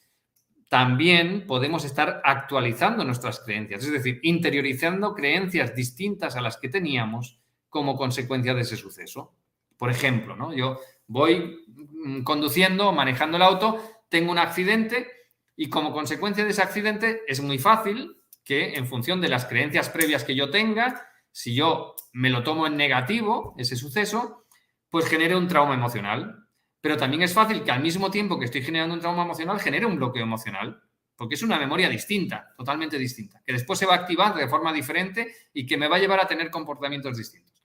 también 0.74 1.46
podemos 1.46 1.84
estar 1.84 2.20
actualizando 2.24 3.04
nuestras 3.04 3.38
creencias, 3.38 3.84
es 3.84 3.92
decir, 3.92 4.18
interiorizando 4.24 5.14
creencias 5.14 5.72
distintas 5.72 6.34
a 6.34 6.40
las 6.40 6.56
que 6.56 6.68
teníamos 6.68 7.38
como 7.68 7.94
consecuencia 7.94 8.54
de 8.54 8.62
ese 8.62 8.76
suceso. 8.76 9.36
Por 9.76 9.92
ejemplo, 9.92 10.34
¿no? 10.34 10.52
yo 10.52 10.80
voy 11.06 11.64
mm, 11.68 12.24
conduciendo, 12.24 12.90
manejando 12.90 13.36
el 13.36 13.44
auto, 13.44 13.78
tengo 14.08 14.32
un 14.32 14.38
accidente 14.38 15.06
y 15.54 15.68
como 15.68 15.92
consecuencia 15.92 16.42
de 16.42 16.50
ese 16.50 16.62
accidente 16.62 17.22
es 17.28 17.40
muy 17.40 17.60
fácil 17.60 18.16
que 18.42 18.74
en 18.74 18.88
función 18.88 19.20
de 19.20 19.28
las 19.28 19.46
creencias 19.46 19.88
previas 19.90 20.24
que 20.24 20.34
yo 20.34 20.50
tenga, 20.50 21.06
si 21.30 21.54
yo 21.54 21.94
me 22.12 22.30
lo 22.30 22.42
tomo 22.42 22.66
en 22.66 22.76
negativo, 22.76 23.54
ese 23.58 23.76
suceso, 23.76 24.44
pues 24.90 25.06
genere 25.06 25.36
un 25.36 25.46
trauma 25.46 25.74
emocional. 25.74 26.43
Pero 26.84 26.98
también 26.98 27.22
es 27.22 27.32
fácil 27.32 27.62
que 27.62 27.70
al 27.70 27.80
mismo 27.80 28.10
tiempo 28.10 28.38
que 28.38 28.44
estoy 28.44 28.60
generando 28.60 28.94
un 28.94 29.00
trauma 29.00 29.22
emocional, 29.22 29.58
genere 29.58 29.86
un 29.86 29.96
bloqueo 29.96 30.22
emocional, 30.22 30.82
porque 31.16 31.34
es 31.34 31.42
una 31.42 31.58
memoria 31.58 31.88
distinta, 31.88 32.52
totalmente 32.58 32.98
distinta, 32.98 33.40
que 33.42 33.54
después 33.54 33.78
se 33.78 33.86
va 33.86 33.94
a 33.94 33.96
activar 34.00 34.34
de 34.34 34.46
forma 34.48 34.70
diferente 34.70 35.34
y 35.54 35.64
que 35.64 35.78
me 35.78 35.88
va 35.88 35.96
a 35.96 35.98
llevar 35.98 36.20
a 36.20 36.26
tener 36.26 36.50
comportamientos 36.50 37.16
distintos. 37.16 37.64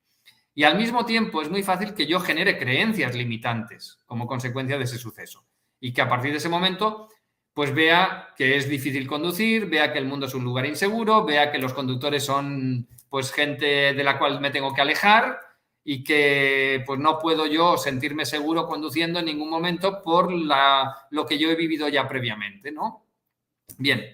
Y 0.55 0.63
al 0.63 0.77
mismo 0.77 1.05
tiempo 1.05 1.41
es 1.41 1.49
muy 1.49 1.63
fácil 1.63 1.93
que 1.93 2.07
yo 2.07 2.21
genere 2.21 2.57
creencias 2.57 3.13
limitantes 3.13 3.99
como 4.05 4.25
consecuencia 4.25 4.77
de 4.77 4.85
ese 4.85 4.97
suceso. 4.97 5.45
Y 5.81 5.91
que 5.91 6.01
a 6.01 6.07
partir 6.07 6.31
de 6.31 6.37
ese 6.37 6.47
momento, 6.47 7.09
pues 7.53 7.75
vea 7.75 8.29
que 8.37 8.55
es 8.55 8.69
difícil 8.69 9.05
conducir, 9.05 9.65
vea 9.69 9.91
que 9.91 9.99
el 9.99 10.05
mundo 10.05 10.27
es 10.27 10.33
un 10.33 10.45
lugar 10.45 10.65
inseguro, 10.65 11.25
vea 11.25 11.51
que 11.51 11.59
los 11.59 11.73
conductores 11.73 12.23
son 12.23 12.87
pues 13.09 13.33
gente 13.33 13.93
de 13.93 14.03
la 14.05 14.17
cual 14.17 14.39
me 14.39 14.49
tengo 14.49 14.73
que 14.73 14.79
alejar 14.79 15.41
y 15.91 16.03
que 16.03 16.83
pues 16.85 16.99
no 16.99 17.17
puedo 17.17 17.47
yo 17.47 17.75
sentirme 17.75 18.23
seguro 18.23 18.67
conduciendo 18.67 19.17
en 19.17 19.25
ningún 19.25 19.49
momento 19.49 20.03
por 20.03 20.31
lo 20.31 21.25
que 21.25 21.39
yo 21.39 21.49
he 21.49 21.55
vivido 21.55 21.89
ya 21.89 22.07
previamente, 22.07 22.71
¿no? 22.71 23.07
Bien, 23.75 24.05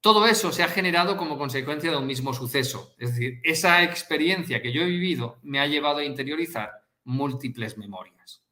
todo 0.00 0.26
eso 0.26 0.52
se 0.52 0.62
ha 0.62 0.68
generado 0.68 1.18
como 1.18 1.36
consecuencia 1.36 1.90
de 1.90 1.98
un 1.98 2.06
mismo 2.06 2.32
suceso. 2.32 2.94
Es 2.96 3.10
decir, 3.10 3.40
esa 3.44 3.82
experiencia 3.82 4.62
que 4.62 4.72
yo 4.72 4.80
he 4.80 4.86
vivido 4.86 5.38
me 5.42 5.60
ha 5.60 5.66
llevado 5.66 5.98
a 5.98 6.04
interiorizar 6.06 6.70
múltiples 7.04 7.76
memorias. 7.76 8.42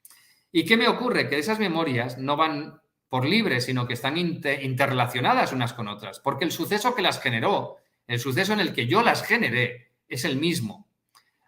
¿Y 0.52 0.66
qué 0.66 0.76
me 0.76 0.88
ocurre? 0.88 1.30
Que 1.30 1.38
esas 1.38 1.58
memorias 1.58 2.18
no 2.18 2.36
van 2.36 2.78
por 3.08 3.24
libre, 3.24 3.62
sino 3.62 3.86
que 3.86 3.94
están 3.94 4.18
interrelacionadas 4.18 5.54
unas 5.54 5.72
con 5.72 5.88
otras, 5.88 6.20
porque 6.20 6.44
el 6.44 6.52
suceso 6.52 6.94
que 6.94 7.00
las 7.00 7.22
generó, 7.22 7.78
el 8.06 8.20
suceso 8.20 8.52
en 8.52 8.60
el 8.60 8.74
que 8.74 8.86
yo 8.86 9.00
las 9.00 9.22
generé, 9.22 9.92
es 10.08 10.26
el 10.26 10.36
mismo. 10.36 10.91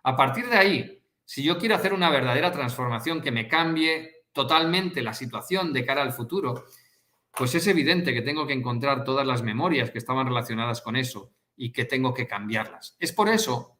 A 0.04 0.16
partir 0.16 0.48
de 0.48 0.56
ahí, 0.56 1.02
si 1.24 1.42
yo 1.42 1.58
quiero 1.58 1.74
hacer 1.74 1.92
una 1.92 2.10
verdadera 2.10 2.52
transformación 2.52 3.20
que 3.20 3.32
me 3.32 3.48
cambie 3.48 4.24
totalmente 4.32 5.02
la 5.02 5.14
situación 5.14 5.72
de 5.72 5.84
cara 5.84 6.02
al 6.02 6.12
futuro, 6.12 6.66
pues 7.36 7.54
es 7.54 7.66
evidente 7.66 8.12
que 8.12 8.22
tengo 8.22 8.46
que 8.46 8.52
encontrar 8.52 9.04
todas 9.04 9.26
las 9.26 9.42
memorias 9.42 9.90
que 9.90 9.98
estaban 9.98 10.26
relacionadas 10.26 10.82
con 10.82 10.96
eso 10.96 11.32
y 11.56 11.72
que 11.72 11.84
tengo 11.84 12.12
que 12.12 12.26
cambiarlas. 12.26 12.96
Es 13.00 13.12
por 13.12 13.28
eso 13.28 13.78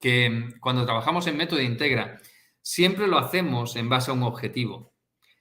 que 0.00 0.30
mm, 0.30 0.58
cuando 0.58 0.84
trabajamos 0.84 1.26
en 1.26 1.36
método 1.36 1.60
integra, 1.60 2.20
siempre 2.62 3.06
lo 3.06 3.18
hacemos 3.18 3.76
en 3.76 3.88
base 3.88 4.10
a 4.10 4.14
un 4.14 4.22
objetivo. 4.22 4.94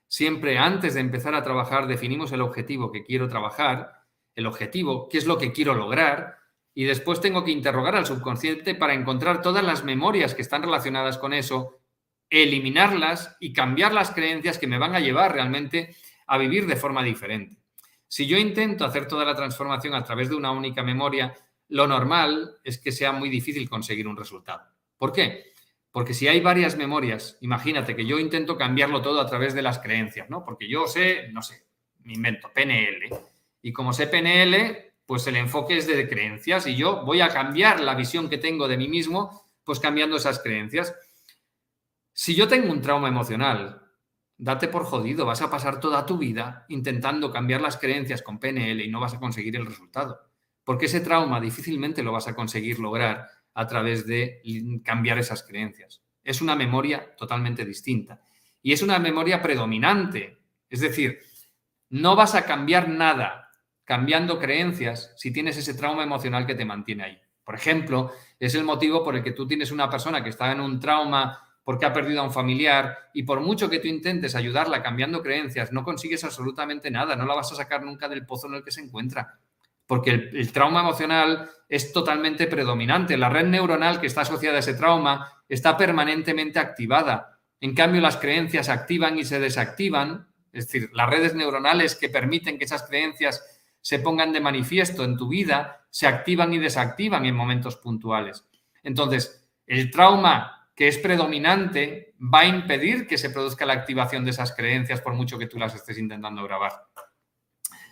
Siempre 0.08 0.58
antes 0.58 0.94
de 0.94 1.00
empezar 1.00 1.36
a 1.36 1.44
trabajar 1.44 1.88
definimos 1.88 2.32
el 2.32 2.42
objetivo 2.42 2.92
que 2.92 3.04
quiero 3.04 3.28
trabajar, 3.28 4.04
el 4.36 4.46
objetivo, 4.46 5.08
qué 5.10 5.18
es 5.18 5.26
lo 5.26 5.38
que 5.38 5.52
quiero 5.52 5.74
lograr, 5.74 6.38
y 6.78 6.84
después 6.84 7.22
tengo 7.22 7.46
que 7.46 7.52
interrogar 7.52 7.96
al 7.96 8.06
subconsciente 8.06 8.76
para 8.76 8.94
encontrar 8.94 9.42
todas 9.42 9.64
las 9.64 9.86
memorias 9.86 10.36
que 10.36 10.42
están 10.42 10.62
relacionadas 10.62 11.18
con 11.18 11.34
eso, 11.34 11.80
eliminarlas 12.30 13.38
y 13.40 13.54
cambiar 13.54 13.94
las 13.94 14.12
creencias 14.12 14.58
que 14.58 14.68
me 14.68 14.78
van 14.78 14.94
a 14.94 15.00
llevar 15.00 15.34
realmente 15.34 15.96
a 16.28 16.38
vivir 16.38 16.68
de 16.68 16.76
forma 16.76 17.02
diferente. 17.02 17.58
Si 18.10 18.28
yo 18.28 18.38
intento 18.38 18.84
hacer 18.84 19.08
toda 19.08 19.24
la 19.24 19.36
transformación 19.36 19.96
a 19.96 20.04
través 20.04 20.30
de 20.30 20.36
una 20.36 20.52
única 20.52 20.84
memoria, 20.84 21.34
lo 21.70 21.88
normal 21.88 22.58
es 22.62 22.78
que 22.78 22.92
sea 22.92 23.14
muy 23.14 23.30
difícil 23.30 23.70
conseguir 23.70 24.08
un 24.08 24.18
resultado. 24.18 24.64
¿Por 24.98 25.14
qué? 25.14 25.54
Porque 25.92 26.14
si 26.14 26.28
hay 26.28 26.42
varias 26.42 26.76
memorias, 26.76 27.38
imagínate 27.40 27.96
que 27.96 28.06
yo 28.06 28.20
intento 28.20 28.58
cambiarlo 28.58 29.02
todo 29.02 29.22
a 29.22 29.28
través 29.28 29.54
de 29.54 29.62
las 29.62 29.80
creencias, 29.80 30.30
¿no? 30.30 30.44
Porque 30.44 30.68
yo 30.68 30.88
sé, 30.88 31.30
no 31.32 31.42
sé, 31.42 31.68
me 32.04 32.14
invento 32.14 32.52
PNL. 32.54 33.10
Y 33.62 33.72
como 33.72 33.94
sé 33.94 34.08
PNL, 34.08 34.85
pues 35.06 35.28
el 35.28 35.36
enfoque 35.36 35.78
es 35.78 35.88
de 35.88 36.08
creencias 36.08 36.68
y 36.68 36.76
yo 36.76 37.04
voy 37.06 37.22
a 37.22 37.30
cambiar 37.30 37.80
la 37.80 37.96
visión 37.96 38.30
que 38.30 38.38
tengo 38.38 38.68
de 38.68 38.78
mí 38.78 38.88
mismo, 38.88 39.46
pues 39.64 39.80
cambiando 39.80 40.18
esas 40.18 40.40
creencias. 40.40 40.96
Si 42.14 42.36
yo 42.36 42.48
tengo 42.48 42.72
un 42.72 42.82
trauma 42.82 43.08
emocional 43.08 43.86
date 44.38 44.68
por 44.68 44.84
jodido, 44.84 45.26
vas 45.26 45.42
a 45.42 45.50
pasar 45.50 45.80
toda 45.80 46.06
tu 46.06 46.18
vida 46.18 46.66
intentando 46.70 47.32
cambiar 47.32 47.62
las 47.62 47.78
creencias 47.78 48.22
con 48.22 48.40
PNL 48.40 48.82
y 48.82 48.90
no 48.90 49.00
vas 49.00 49.14
a 49.14 49.20
conseguir 49.20 49.56
el 49.56 49.66
resultado. 49.66 50.20
Porque 50.64 50.88
ese 50.88 51.00
trauma 51.00 51.40
difícilmente 51.40 52.04
lo 52.04 52.12
vas 52.12 52.28
a 52.28 52.36
conseguir 52.36 52.80
lograr 52.80 53.28
a 53.54 53.68
través 53.68 54.06
de 54.06 54.42
cambiar 54.84 55.18
esas 55.20 55.44
creencias. 55.44 56.02
Es 56.24 56.42
una 56.42 56.56
memoria 56.56 57.16
totalmente 57.16 57.66
distinta. 57.66 58.22
Y 58.62 58.74
es 58.74 58.82
una 58.82 59.00
memoria 59.00 59.42
predominante. 59.42 60.40
Es 60.70 60.82
decir, 60.82 61.20
no 61.90 62.16
vas 62.16 62.36
a 62.36 62.46
cambiar 62.46 62.90
nada 62.90 63.45
cambiando 63.86 64.40
creencias 64.40 65.14
si 65.16 65.32
tienes 65.32 65.58
ese 65.58 65.76
trauma 65.76 66.04
emocional 66.04 66.46
que 66.46 66.56
te 66.56 66.66
mantiene 66.66 67.04
ahí. 67.04 67.22
Por 67.44 67.56
ejemplo, 67.56 68.12
es 68.40 68.56
el 68.56 68.64
motivo 68.64 69.04
por 69.04 69.16
el 69.16 69.24
que 69.24 69.32
tú 69.32 69.48
tienes 69.48 69.72
una 69.72 69.90
persona 69.90 70.24
que 70.24 70.32
está 70.32 70.52
en 70.52 70.60
un 70.60 70.80
trauma 70.80 71.46
porque 71.64 71.86
ha 71.86 71.94
perdido 71.94 72.22
a 72.22 72.24
un 72.24 72.32
familiar 72.32 72.98
y 73.14 73.24
por 73.24 73.40
mucho 73.40 73.70
que 73.70 73.80
tú 73.80 73.88
intentes 73.88 74.36
ayudarla 74.36 74.84
cambiando 74.84 75.22
creencias, 75.22 75.72
no 75.72 75.84
consigues 75.84 76.24
absolutamente 76.24 76.92
nada, 76.92 77.16
no 77.16 77.26
la 77.26 77.36
vas 77.36 77.52
a 77.52 77.56
sacar 77.56 77.84
nunca 77.84 78.08
del 78.08 78.26
pozo 78.26 78.48
en 78.48 78.56
el 78.56 78.64
que 78.64 78.72
se 78.72 78.82
encuentra, 78.82 79.40
porque 79.88 80.12
el, 80.12 80.52
trauma 80.52 80.82
emocional 80.82 81.50
es 81.70 81.92
totalmente 81.92 82.48
predominante. 82.48 83.18
La 83.18 83.30
red 83.30 83.46
neuronal 83.46 84.00
que 84.00 84.08
está 84.08 84.22
asociada 84.22 84.58
a 84.58 84.60
ese 84.60 84.76
trauma 84.76 85.44
está 85.50 85.76
permanentemente 85.76 86.60
activada. 86.60 87.40
En 87.60 87.74
cambio, 87.74 88.02
las 88.02 88.18
creencias 88.18 88.70
activan 88.70 89.18
y 89.18 89.26
se 89.26 89.40
desactivan, 89.40 90.28
es 90.54 90.68
decir, 90.68 90.90
las 90.94 91.10
redes 91.10 91.34
neuronales 91.34 91.96
que 91.96 92.10
permiten 92.10 92.58
que 92.58 92.66
esas 92.66 92.84
creencias 92.84 93.55
se 93.86 94.00
pongan 94.00 94.34
de 94.34 94.42
manifiesto 94.42 95.04
en 95.04 95.16
tu 95.16 95.28
vida, 95.28 95.86
se 95.92 96.08
activan 96.08 96.52
y 96.52 96.58
desactivan 96.58 97.24
en 97.28 97.36
momentos 97.36 97.76
puntuales. 97.76 98.44
Entonces, 98.82 99.48
el 99.68 99.92
trauma 99.92 100.72
que 100.76 100.88
es 100.88 100.98
predominante 100.98 102.16
va 102.20 102.40
a 102.40 102.48
impedir 102.48 103.06
que 103.06 103.20
se 103.20 103.30
produzca 103.30 103.64
la 103.64 103.74
activación 103.74 104.26
de 104.26 104.32
esas 104.32 104.56
creencias 104.56 105.02
por 105.02 105.14
mucho 105.14 105.38
que 105.38 105.46
tú 105.46 105.60
las 105.60 105.76
estés 105.76 106.00
intentando 106.00 106.44
grabar. 106.44 106.72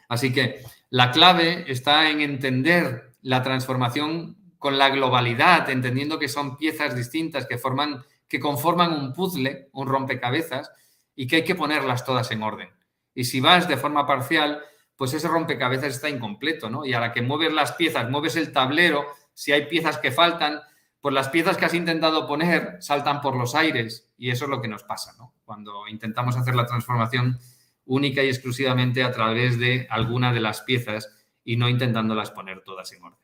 Así 0.10 0.34
que 0.34 0.64
la 0.89 1.12
clave 1.12 1.72
está 1.72 2.10
en 2.10 2.22
entender 2.22 3.12
la 3.22 3.44
transformación 3.44 4.36
con 4.58 4.80
la 4.80 4.89
globalidad, 4.89 5.70
entendiendo 5.70 6.18
que 6.18 6.28
son 6.28 6.58
piezas 6.58 6.96
distintas 6.96 7.46
que 7.46 7.60
forman 7.60 8.04
que 8.28 8.39
conforman 8.39 8.94
un 8.94 9.14
puzzle, 9.14 9.70
un 9.74 9.88
rompecabezas 9.88 10.72
y 11.14 11.28
que 11.28 11.36
hay 11.36 11.44
que 11.44 11.54
ponerlas 11.54 12.04
todas 12.04 12.32
en 12.32 12.41
orden. 12.41 12.70
Y 13.14 13.26
si 13.26 13.39
vas 13.41 13.68
de 13.68 13.78
forma 13.78 14.08
parcial, 14.08 14.64
pues 14.96 15.14
ese 15.14 15.28
rompecabezas 15.28 15.96
está 15.96 16.10
incompleto, 16.10 16.70
¿no? 16.70 16.86
Y 16.86 16.94
a 16.94 17.00
la 17.00 17.12
que 17.12 17.22
mueves 17.22 17.54
las 17.54 17.74
piezas, 17.74 18.10
mueves 18.10 18.36
el 18.36 18.52
tablero, 18.52 19.06
si 19.34 19.52
hay 19.52 19.66
piezas 19.66 19.98
que 19.98 20.12
faltan, 20.12 20.62
pues 21.02 21.14
las 21.14 21.30
piezas 21.30 21.58
que 21.58 21.66
has 21.66 21.74
intentado 21.74 22.28
poner 22.28 22.78
saltan 22.80 23.20
por 23.20 23.36
los 23.36 23.56
aires 23.56 24.14
y 24.18 24.30
eso 24.30 24.46
es 24.46 24.50
lo 24.50 24.62
que 24.62 24.70
nos 24.70 24.84
pasa, 24.84 25.14
¿no? 25.18 25.34
Cuando 25.44 25.88
intentamos 25.88 26.38
hacer 26.38 26.56
la 26.56 26.66
transformación 26.66 27.39
única 27.86 28.24
y 28.24 28.30
exclusivamente 28.30 29.04
a 29.04 29.12
través 29.12 29.60
de 29.60 29.86
alguna 29.89 30.32
de 30.32 30.39
las 30.39 30.62
piezas 30.62 31.14
y 31.44 31.58
no 31.58 31.68
intentándolas 31.68 32.32
poner 32.32 32.62
todas 32.62 32.91
en 32.94 33.04
orden. 33.04 33.20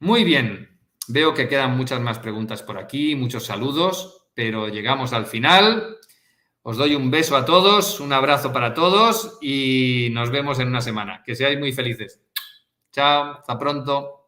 Muy 0.00 0.24
bien, 0.24 0.78
veo 1.08 1.32
que 1.32 1.48
quedan 1.48 1.76
muchas 1.76 2.00
más 2.00 2.18
preguntas 2.18 2.62
por 2.62 2.76
aquí, 2.76 3.14
muchos 3.14 3.46
saludos, 3.46 4.26
pero 4.34 4.68
llegamos 4.68 5.12
al 5.12 5.24
final. 5.24 5.96
Os 6.66 6.78
doy 6.78 6.94
un 6.94 7.10
beso 7.10 7.36
a 7.36 7.44
todos, 7.44 8.00
un 8.00 8.14
abrazo 8.14 8.50
para 8.50 8.72
todos 8.72 9.36
y 9.42 10.08
nos 10.12 10.30
vemos 10.30 10.58
en 10.60 10.68
una 10.68 10.80
semana. 10.80 11.22
Que 11.22 11.36
seáis 11.36 11.58
muy 11.58 11.74
felices. 11.74 12.22
Chao, 12.90 13.34
hasta 13.34 13.58
pronto. 13.58 14.23